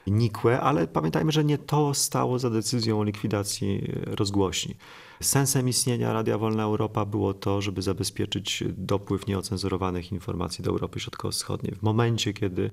nikłe, 0.08 0.62
ale 0.62 0.88
pamiętajmy, 0.88 1.32
że 1.32 1.43
nie 1.43 1.58
to 1.58 1.93
stało 1.93 2.39
za 2.39 2.50
decyzją 2.50 3.00
o 3.00 3.04
likwidacji 3.04 3.93
rozgłośni. 4.06 4.76
Sensem 5.22 5.70
istnienia 5.70 6.14
Radia 6.14 6.38
Wolna 6.38 6.64
Europa 6.64 7.06
było 7.06 7.34
to, 7.34 7.62
żeby 7.62 7.82
zabezpieczyć 7.82 8.64
dopływ 8.68 9.28
nieocenzurowanych 9.28 10.12
informacji 10.12 10.64
do 10.64 10.72
Europy 10.72 11.00
Środkowo-Wschodniej. 11.00 11.76
W 11.76 11.82
momencie, 11.82 12.34
kiedy 12.34 12.72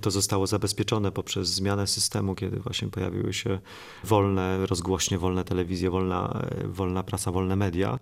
to 0.00 0.10
zostało 0.10 0.46
zabezpieczone 0.46 1.12
poprzez 1.12 1.48
zmianę 1.48 1.86
systemu, 1.86 2.34
kiedy 2.34 2.60
właśnie 2.60 2.88
pojawiły 2.88 3.32
się 3.32 3.58
wolne 4.04 4.66
rozgłośnie, 4.66 5.18
wolne 5.18 5.44
telewizje, 5.44 5.90
wolna, 5.90 6.42
wolna 6.64 7.02
prasa, 7.02 7.32
wolne 7.32 7.56
media. 7.56 7.98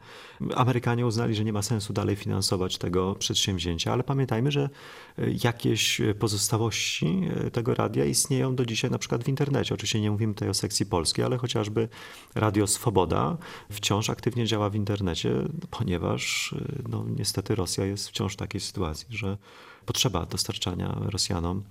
Amerykanie 0.55 1.07
uznali, 1.07 1.35
że 1.35 1.45
nie 1.45 1.53
ma 1.53 1.63
sensu 1.63 1.93
dalej 1.93 2.17
finansować 2.17 2.79
tego 2.79 3.15
przedsięwzięcia, 3.15 3.93
ale 3.93 4.03
pamiętajmy, 4.03 4.53
że 4.53 4.69
jakieś 5.45 6.01
pozostałości 6.19 7.29
tego 7.53 7.75
radia 7.75 8.05
istnieją 8.05 8.55
do 8.55 8.67
dzisiaj 8.67 8.91
na 8.91 8.99
przykład 8.99 9.25
w 9.25 9.29
internecie. 9.29 9.75
Oczywiście 9.75 10.01
nie 10.01 10.11
mówimy 10.11 10.35
tutaj 10.35 10.49
o 10.49 10.55
sekcji 10.55 10.87
polskiej, 10.87 11.25
ale 11.25 11.39
chociażby 11.39 11.89
Radio 12.35 12.67
Swoboda 12.67 13.37
wciąż 13.71 14.11
aktywnie 14.11 14.47
działa 14.47 14.71
w 14.71 14.75
internecie, 14.75 15.33
ponieważ 15.71 16.55
no, 16.89 17.05
niestety 17.17 17.55
Rosja 17.55 17.87
jest 17.87 18.09
wciąż 18.09 18.33
w 18.33 18.37
takiej 18.37 18.61
sytuacji, 18.61 19.07
że 19.11 19.39
potrzeba 19.87 20.27
dostarczania 20.27 20.97
Rosjanom 21.01 21.63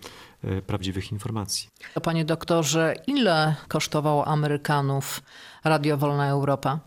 e, 0.44 0.62
prawdziwych 0.62 1.12
informacji. 1.12 1.70
Panie 2.04 2.26
doktorze, 2.26 2.94
ile 3.08 3.56
kosztowało 3.68 4.28
Amerykanów 4.28 5.22
Radio 5.64 5.98
Wolna 5.98 6.30
Europa? 6.30 6.80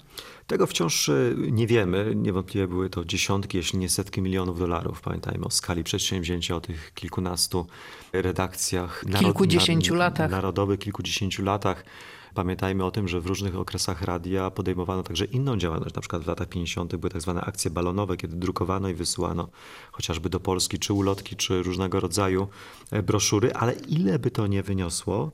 Tego 0.46 0.66
wciąż 0.66 1.08
e, 1.08 1.12
nie 1.36 1.66
wiemy. 1.66 2.12
Niewątpliwie 2.14 2.68
były 2.68 2.90
to 2.90 3.04
dziesiątki, 3.04 3.56
jeśli 3.56 3.78
nie 3.78 3.88
setki 3.88 4.22
milionów 4.22 4.58
dolarów. 4.58 5.00
Pamiętajmy 5.00 5.44
o 5.44 5.50
skali 5.50 5.84
przedsięwzięcia, 5.84 6.56
o 6.56 6.60
tych 6.60 6.94
kilkunastu 6.94 7.66
redakcjach. 8.12 9.04
Kilkudziesięciu 9.18 9.94
narod, 9.94 10.12
latach. 10.12 10.30
Narodowych, 10.30 10.80
kilkudziesięciu 10.80 11.42
latach. 11.42 11.84
Pamiętajmy 12.34 12.84
o 12.84 12.90
tym, 12.90 13.08
że 13.08 13.20
w 13.20 13.26
różnych 13.26 13.56
okresach 13.56 14.02
radia 14.02 14.50
podejmowano 14.50 15.02
także 15.02 15.24
inną 15.24 15.56
działalność. 15.56 15.94
Na 15.94 16.00
przykład 16.00 16.22
w 16.22 16.26
latach 16.26 16.48
50. 16.48 16.96
były 16.96 17.10
tak 17.10 17.22
zwane 17.22 17.40
akcje 17.40 17.70
balonowe, 17.70 18.16
kiedy 18.16 18.36
drukowano 18.36 18.88
i 18.88 18.94
wysyłano 18.94 19.48
chociażby 19.92 20.28
do 20.28 20.40
Polski 20.40 20.78
czy 20.78 20.92
ulotki, 20.92 21.36
czy 21.36 21.62
różnego 21.62 22.00
rodzaju 22.00 22.48
e, 22.90 23.02
broszury, 23.02 23.52
ale 23.52 23.72
ile 23.72 24.18
by 24.18 24.30
to 24.30 24.46
nie 24.46 24.62
wyniosło, 24.62 25.32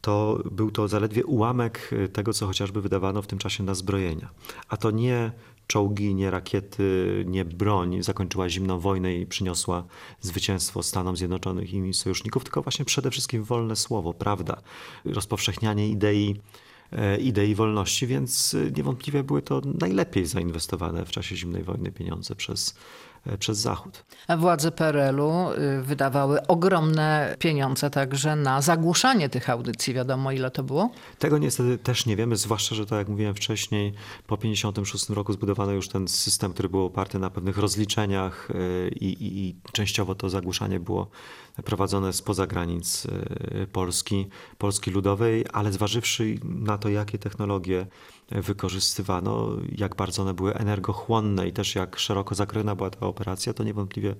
to 0.00 0.42
był 0.50 0.70
to 0.70 0.88
zaledwie 0.88 1.24
ułamek 1.24 1.90
e, 1.92 2.08
tego, 2.08 2.32
co 2.32 2.46
chociażby 2.46 2.80
wydawano 2.82 3.22
w 3.22 3.26
tym 3.26 3.38
czasie 3.38 3.64
na 3.64 3.74
zbrojenia. 3.74 4.30
A 4.68 4.76
to 4.76 4.90
nie 4.90 5.32
czołgi, 5.66 6.14
nie 6.14 6.30
rakiety, 6.30 7.24
nie 7.28 7.44
broń. 7.44 8.02
Zakończyła 8.02 8.48
zimną 8.48 8.80
wojnę 8.80 9.14
i 9.14 9.26
przyniosła 9.26 9.84
zwycięstwo 10.20 10.82
Stanom 10.82 11.16
Zjednoczonych 11.16 11.74
i 11.74 11.94
sojuszników, 11.94 12.44
tylko 12.44 12.62
właśnie 12.62 12.84
przede 12.84 13.10
wszystkim 13.10 13.44
wolne 13.44 13.76
słowo, 13.76 14.14
prawda, 14.14 14.62
rozpowszechnianie 15.04 15.88
idei 15.88 16.40
e, 16.92 17.18
idei 17.18 17.54
wolności, 17.54 18.06
więc 18.06 18.56
niewątpliwie 18.76 19.24
były 19.24 19.42
to 19.42 19.62
najlepiej 19.80 20.26
zainwestowane 20.26 21.04
w 21.04 21.10
czasie 21.10 21.36
zimnej 21.36 21.62
wojny 21.62 21.92
pieniądze 21.92 22.34
przez 22.34 22.74
E, 23.15 23.15
przez 23.38 23.58
Zachód. 23.58 24.04
Władze 24.38 24.72
PRL-u 24.72 25.52
y, 25.52 25.82
wydawały 25.82 26.46
ogromne 26.46 27.36
pieniądze 27.38 27.90
także 27.90 28.36
na 28.36 28.62
zagłuszanie 28.62 29.28
tych 29.28 29.50
audycji. 29.50 29.94
Wiadomo, 29.94 30.32
ile 30.32 30.50
to 30.50 30.62
było? 30.62 30.90
Tego 31.18 31.38
niestety 31.38 31.78
też 31.78 32.06
nie 32.06 32.16
wiemy, 32.16 32.36
zwłaszcza, 32.36 32.74
że 32.74 32.86
tak 32.86 32.98
jak 32.98 33.08
mówiłem 33.08 33.34
wcześniej, 33.34 33.92
po 34.26 34.36
1956 34.36 35.08
roku 35.08 35.32
zbudowano 35.32 35.72
już 35.72 35.88
ten 35.88 36.08
system, 36.08 36.52
który 36.52 36.68
był 36.68 36.84
oparty 36.84 37.18
na 37.18 37.30
pewnych 37.30 37.58
rozliczeniach 37.58 38.48
e, 38.50 38.88
i, 38.88 39.06
i, 39.06 39.48
i 39.48 39.56
częściowo 39.72 40.14
to 40.14 40.30
zagłuszanie 40.30 40.80
było 40.80 41.10
prowadzone 41.64 42.12
spoza 42.12 42.46
granic 42.46 43.06
e, 43.06 43.66
Polski, 43.66 44.26
Polski 44.58 44.90
Ludowej, 44.90 45.44
ale 45.52 45.72
zważywszy 45.72 46.34
na 46.44 46.78
to, 46.78 46.88
jakie 46.88 47.18
technologie 47.18 47.86
wykorzystywano, 48.30 49.48
jak 49.76 49.94
bardzo 49.96 50.22
one 50.22 50.34
były 50.34 50.54
energochłonne 50.54 51.48
i 51.48 51.52
też 51.52 51.74
jak 51.74 51.98
szeroko 51.98 52.34
zakrojona 52.34 52.74
była 52.74 52.90
ta 52.90 53.06
operacja, 53.06 53.54
to 53.54 53.64
niewątpliwie 53.64 54.14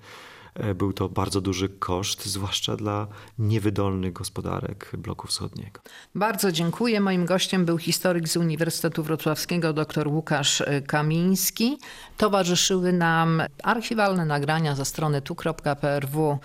był 0.74 0.92
to 0.92 1.08
bardzo 1.08 1.40
duży 1.40 1.68
koszt, 1.68 2.26
zwłaszcza 2.26 2.76
dla 2.76 3.06
niewydolnych 3.38 4.12
gospodarek 4.12 4.90
bloku 4.98 5.26
wschodniego. 5.26 5.80
Bardzo 6.14 6.52
dziękuję. 6.52 7.00
Moim 7.00 7.26
gościem 7.26 7.64
był 7.64 7.78
historyk 7.78 8.28
z 8.28 8.36
Uniwersytetu 8.36 9.02
Wrocławskiego 9.02 9.72
dr 9.72 10.08
Łukasz 10.08 10.60
e, 10.60 10.82
Kamiński. 10.82 11.78
Towarzyszyły 12.16 12.92
nam 12.92 13.42
archiwalne 13.62 14.24
nagrania 14.24 14.74
ze 14.74 14.84
strony 14.84 15.22
tu.prw.pl. 15.22 16.38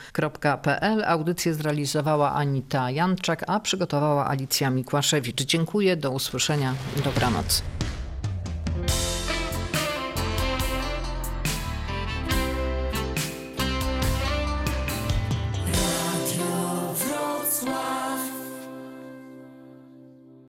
Audycję 1.06 1.54
zrealizowała 1.54 2.34
Anita 2.34 2.92
Janczak, 2.92 3.44
a 3.48 3.60
przygotowała 3.60 4.28
Alicja 4.28 4.70
Mikłaszewicz. 4.70 5.42
Dziękuję, 5.42 5.98
do 5.98 6.12
usłyszenia, 6.12 6.74
dobranoc. 7.04 7.64